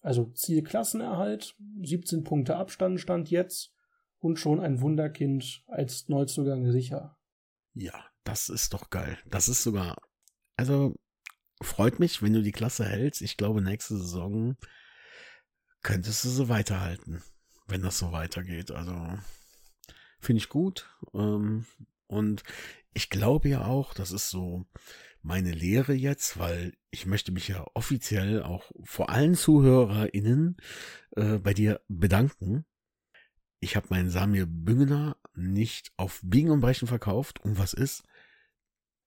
Also 0.00 0.26
Zielklassenerhalt, 0.26 1.56
17 1.82 2.22
Punkte 2.22 2.56
Abstand 2.56 3.00
stand 3.00 3.30
jetzt 3.30 3.74
und 4.20 4.38
schon 4.38 4.60
ein 4.60 4.80
Wunderkind 4.80 5.64
als 5.66 6.08
Neuzugang 6.08 6.70
sicher. 6.70 7.18
Ja, 7.72 8.06
das 8.22 8.48
ist 8.48 8.72
doch 8.74 8.90
geil. 8.90 9.18
Das 9.26 9.48
ist 9.48 9.64
sogar, 9.64 9.96
also 10.56 10.94
freut 11.62 12.00
mich, 12.00 12.22
wenn 12.22 12.32
du 12.32 12.42
die 12.42 12.52
Klasse 12.52 12.84
hältst. 12.84 13.22
Ich 13.22 13.36
glaube, 13.36 13.62
nächste 13.62 13.96
Saison 13.96 14.56
könntest 15.82 16.24
du 16.24 16.28
so 16.28 16.48
weiterhalten, 16.48 17.22
wenn 17.66 17.82
das 17.82 17.98
so 17.98 18.12
weitergeht. 18.12 18.70
Also 18.70 19.18
finde 20.20 20.38
ich 20.38 20.48
gut. 20.48 20.88
Ähm, 21.12 21.66
und 22.06 22.42
ich 22.92 23.10
glaube 23.10 23.48
ja 23.48 23.64
auch, 23.64 23.94
das 23.94 24.12
ist 24.12 24.30
so 24.30 24.66
meine 25.22 25.52
Lehre 25.52 25.94
jetzt, 25.94 26.38
weil 26.38 26.74
ich 26.90 27.06
möchte 27.06 27.32
mich 27.32 27.48
ja 27.48 27.66
offiziell 27.74 28.42
auch 28.42 28.70
vor 28.84 29.10
allen 29.10 29.34
ZuhörerInnen 29.34 30.56
äh, 31.16 31.38
bei 31.38 31.54
dir 31.54 31.80
bedanken. 31.88 32.64
Ich 33.60 33.76
habe 33.76 33.86
meinen 33.90 34.10
Samir 34.10 34.46
Büngener 34.46 35.16
nicht 35.34 35.92
auf 35.96 36.20
Biegen 36.22 36.50
und 36.50 36.60
Brechen 36.60 36.86
verkauft. 36.86 37.40
Und 37.40 37.58
was 37.58 37.72
ist? 37.72 38.04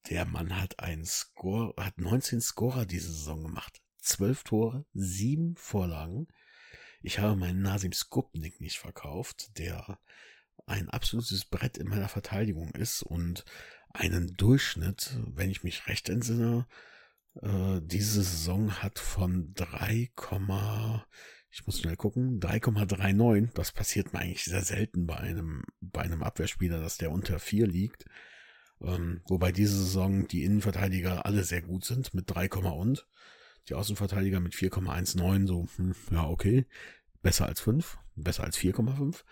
Der 0.10 0.26
Mann 0.26 0.60
hat 0.60 0.80
einen 0.80 1.05
Score, 1.05 1.74
hat 1.78 1.97
19 1.97 2.39
Scorer 2.39 2.86
diese 2.86 3.12
Saison 3.12 3.43
gemacht. 3.43 3.82
12 3.99 4.43
Tore, 4.43 4.86
7 4.93 5.55
Vorlagen. 5.58 6.28
Ich 7.01 7.20
habe 7.20 7.36
meinen 7.36 7.62
Nasim 7.62 7.91
Skupnik 7.91 8.62
nicht 8.62 8.78
verkauft, 8.78 9.58
der 9.58 9.99
ein 10.66 10.89
absolutes 10.89 11.45
Brett 11.45 11.78
in 11.78 11.89
meiner 11.89 12.08
Verteidigung 12.08 12.72
ist 12.72 13.03
und 13.03 13.43
einen 13.89 14.34
Durchschnitt, 14.36 15.18
wenn 15.26 15.49
ich 15.49 15.64
mich 15.64 15.88
recht 15.88 16.10
entsinne, 16.10 16.68
äh, 17.41 17.80
diese 17.82 18.24
Saison 18.24 18.82
hat 18.82 18.99
von 18.99 19.53
3, 19.55 20.12
ich 21.49 21.66
muss 21.66 21.80
schnell 21.80 21.95
gucken, 21.95 22.39
3,39. 22.39 23.53
Das 23.53 23.72
passiert 23.72 24.14
mir 24.14 24.20
eigentlich 24.20 24.45
sehr 24.45 24.64
selten 24.64 25.05
bei 25.05 25.18
einem, 25.18 25.64
bei 25.82 26.01
einem 26.01 26.24
Abwehrspieler, 26.24 26.80
dass 26.80 26.97
der 26.97 27.12
unter 27.12 27.39
4 27.39 27.68
liegt. 27.68 28.05
Ähm, 28.82 29.21
wobei 29.28 29.51
diese 29.51 29.78
Saison 29.78 30.28
die 30.28 30.43
Innenverteidiger 30.43 31.25
alle 31.25 31.43
sehr 31.43 31.61
gut 31.61 31.86
sind 31.86 32.13
mit 32.13 32.25
3, 32.30 32.49
und. 32.49 33.07
Die 33.69 33.73
Außenverteidiger 33.73 34.39
mit 34.39 34.53
4,19, 34.53 35.47
so, 35.47 35.67
hm, 35.75 35.95
ja, 36.11 36.28
okay. 36.28 36.65
Besser 37.21 37.47
als 37.47 37.59
5, 37.59 37.97
besser 38.15 38.43
als 38.43 38.57
4,5. 38.57 39.23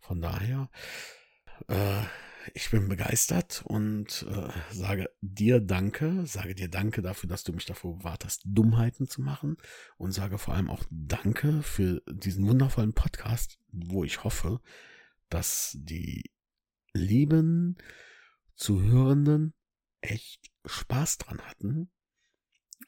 Von 0.00 0.20
daher, 0.20 0.70
äh, 1.68 2.02
ich 2.54 2.70
bin 2.70 2.88
begeistert 2.88 3.62
und 3.66 4.26
äh, 4.30 4.48
sage 4.72 5.10
dir 5.20 5.60
Danke, 5.60 6.26
sage 6.26 6.54
dir 6.54 6.68
Danke 6.68 7.02
dafür, 7.02 7.28
dass 7.28 7.44
du 7.44 7.52
mich 7.52 7.66
davor 7.66 7.98
bewahrt 7.98 8.24
hast, 8.24 8.42
Dummheiten 8.44 9.06
zu 9.08 9.20
machen 9.20 9.56
und 9.98 10.12
sage 10.12 10.38
vor 10.38 10.54
allem 10.54 10.70
auch 10.70 10.84
Danke 10.90 11.62
für 11.62 12.02
diesen 12.10 12.46
wundervollen 12.46 12.92
Podcast, 12.92 13.58
wo 13.72 14.04
ich 14.04 14.24
hoffe, 14.24 14.60
dass 15.28 15.76
die 15.78 16.30
lieben 16.92 17.76
Zuhörenden 18.60 19.54
echt 20.02 20.50
Spaß 20.66 21.16
dran 21.16 21.40
hatten 21.40 21.90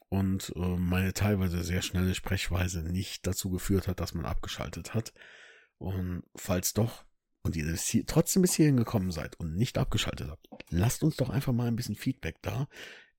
und 0.09 0.53
äh, 0.55 0.77
meine 0.77 1.13
teilweise 1.13 1.63
sehr 1.63 1.81
schnelle 1.81 2.13
Sprechweise 2.13 2.83
nicht 2.83 3.25
dazu 3.25 3.49
geführt 3.49 3.87
hat, 3.87 3.99
dass 3.99 4.13
man 4.13 4.25
abgeschaltet 4.25 4.93
hat. 4.93 5.13
Und 5.79 6.23
falls 6.35 6.73
doch 6.73 7.05
und 7.41 7.55
ihr 7.55 7.75
trotzdem 8.05 8.43
bis 8.43 8.53
hierhin 8.53 8.77
gekommen 8.77 9.11
seid 9.11 9.39
und 9.39 9.55
nicht 9.55 9.79
abgeschaltet 9.79 10.29
habt, 10.29 10.47
lasst 10.69 11.03
uns 11.03 11.17
doch 11.17 11.31
einfach 11.31 11.53
mal 11.53 11.67
ein 11.67 11.75
bisschen 11.75 11.95
Feedback 11.95 12.37
da. 12.43 12.67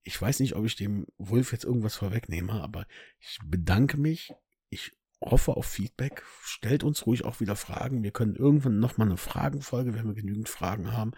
Ich 0.03 0.19
weiß 0.19 0.39
nicht, 0.39 0.55
ob 0.55 0.65
ich 0.65 0.77
dem 0.77 1.07
Wolf 1.17 1.51
jetzt 1.51 1.65
irgendwas 1.65 1.95
vorwegnehme, 1.95 2.53
aber 2.53 2.87
ich 3.19 3.37
bedanke 3.43 3.97
mich. 3.97 4.33
Ich 4.69 4.93
hoffe 5.19 5.57
auf 5.57 5.65
Feedback. 5.65 6.23
Stellt 6.41 6.83
uns 6.85 7.05
ruhig 7.05 7.25
auch 7.25 7.41
wieder 7.41 7.57
Fragen. 7.57 8.01
Wir 8.01 8.11
können 8.11 8.35
irgendwann 8.35 8.79
nochmal 8.79 9.07
eine 9.07 9.17
Fragenfolge, 9.17 9.93
wenn 9.93 10.07
wir 10.07 10.13
genügend 10.13 10.47
Fragen 10.47 10.93
haben, 10.93 11.11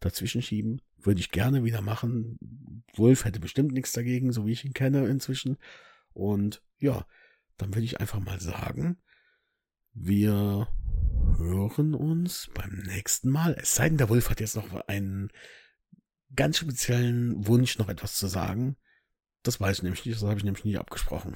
dazwischen 0.00 0.42
schieben. 0.42 0.80
Würde 0.96 1.20
ich 1.20 1.30
gerne 1.30 1.64
wieder 1.64 1.80
machen. 1.80 2.82
Wolf 2.94 3.24
hätte 3.24 3.40
bestimmt 3.40 3.72
nichts 3.72 3.92
dagegen, 3.92 4.32
so 4.32 4.46
wie 4.46 4.52
ich 4.52 4.64
ihn 4.64 4.74
kenne 4.74 5.06
inzwischen. 5.06 5.56
Und 6.12 6.62
ja, 6.78 7.06
dann 7.56 7.74
würde 7.74 7.84
ich 7.84 8.00
einfach 8.00 8.20
mal 8.20 8.40
sagen, 8.40 8.98
Wir 9.92 10.68
hören 11.38 11.94
uns 11.94 12.50
beim 12.54 12.82
nächsten 12.86 13.30
Mal. 13.30 13.56
Es 13.60 13.74
sei 13.74 13.88
denn, 13.88 13.98
der 13.98 14.08
Wolf 14.08 14.30
hat 14.30 14.40
jetzt 14.40 14.54
noch 14.54 14.72
einen 14.86 15.30
ganz 16.36 16.58
speziellen 16.58 17.46
Wunsch, 17.46 17.78
noch 17.78 17.88
etwas 17.88 18.16
zu 18.16 18.26
sagen. 18.28 18.76
Das 19.42 19.60
weiß 19.60 19.78
ich 19.78 19.82
nämlich 19.82 20.04
nicht, 20.04 20.16
das 20.16 20.28
habe 20.28 20.38
ich 20.38 20.44
nämlich 20.44 20.64
nie 20.64 20.76
abgesprochen. 20.76 21.34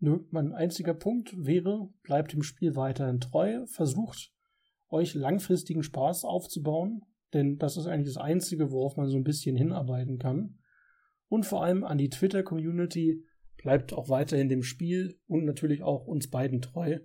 Nö, 0.00 0.20
mein 0.30 0.52
einziger 0.52 0.94
Punkt 0.94 1.34
wäre, 1.36 1.88
bleibt 2.02 2.32
dem 2.32 2.42
Spiel 2.42 2.76
weiterhin 2.76 3.20
treu, 3.20 3.66
versucht 3.66 4.32
euch 4.88 5.14
langfristigen 5.14 5.82
Spaß 5.82 6.24
aufzubauen, 6.24 7.04
denn 7.34 7.58
das 7.58 7.76
ist 7.76 7.86
eigentlich 7.86 8.14
das 8.14 8.22
Einzige, 8.22 8.70
worauf 8.70 8.96
man 8.96 9.08
so 9.08 9.16
ein 9.16 9.24
bisschen 9.24 9.56
hinarbeiten 9.56 10.18
kann. 10.18 10.58
Und 11.28 11.44
vor 11.44 11.64
allem 11.64 11.84
an 11.84 11.98
die 11.98 12.10
Twitter-Community, 12.10 13.24
bleibt 13.56 13.92
auch 13.92 14.08
weiterhin 14.08 14.48
dem 14.48 14.62
Spiel 14.62 15.18
und 15.26 15.44
natürlich 15.44 15.82
auch 15.82 16.06
uns 16.06 16.28
beiden 16.28 16.60
treu. 16.60 16.98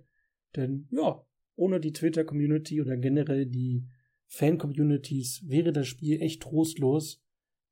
Denn 0.56 0.86
ja, 0.90 1.24
ohne 1.56 1.80
die 1.80 1.92
Twitter-Community 1.92 2.80
oder 2.80 2.96
generell 2.96 3.46
die 3.46 3.88
Fan-Communities 4.26 5.48
wäre 5.48 5.72
das 5.72 5.88
Spiel 5.88 6.20
echt 6.20 6.42
trostlos. 6.42 7.22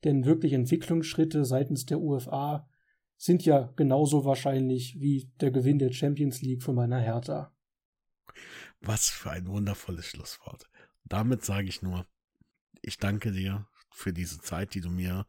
Denn 0.04 0.24
wirklich 0.24 0.52
Entwicklungsschritte 0.52 1.44
seitens 1.44 1.86
der 1.86 2.00
UFA 2.00 2.68
sind 3.16 3.44
ja 3.44 3.72
genauso 3.76 4.24
wahrscheinlich 4.24 4.98
wie 5.00 5.30
der 5.40 5.50
Gewinn 5.50 5.78
der 5.78 5.92
Champions 5.92 6.40
League 6.40 6.62
von 6.62 6.74
meiner 6.74 7.00
Hertha. 7.00 7.52
Was 8.80 9.08
für 9.08 9.30
ein 9.30 9.48
wundervolles 9.48 10.06
Schlusswort. 10.06 10.70
Damit 11.04 11.44
sage 11.44 11.68
ich 11.68 11.82
nur, 11.82 12.06
ich 12.82 12.98
danke 12.98 13.32
dir 13.32 13.66
für 13.90 14.12
diese 14.12 14.40
Zeit, 14.40 14.74
die 14.74 14.80
du 14.80 14.90
mir, 14.90 15.26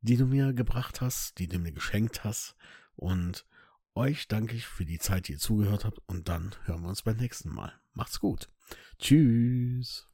die 0.00 0.16
du 0.16 0.26
mir 0.26 0.52
gebracht 0.52 1.00
hast, 1.00 1.38
die 1.38 1.48
du 1.48 1.58
mir 1.58 1.72
geschenkt 1.72 2.24
hast. 2.24 2.54
Und 2.96 3.44
euch 3.94 4.28
danke 4.28 4.54
ich 4.56 4.66
für 4.66 4.84
die 4.84 4.98
Zeit, 4.98 5.28
die 5.28 5.32
ihr 5.32 5.38
zugehört 5.38 5.84
habt. 5.84 6.00
Und 6.06 6.28
dann 6.28 6.54
hören 6.64 6.82
wir 6.82 6.88
uns 6.88 7.02
beim 7.02 7.16
nächsten 7.16 7.50
Mal. 7.50 7.72
Macht's 7.92 8.20
gut. 8.20 8.48
Tschüss. 8.98 10.08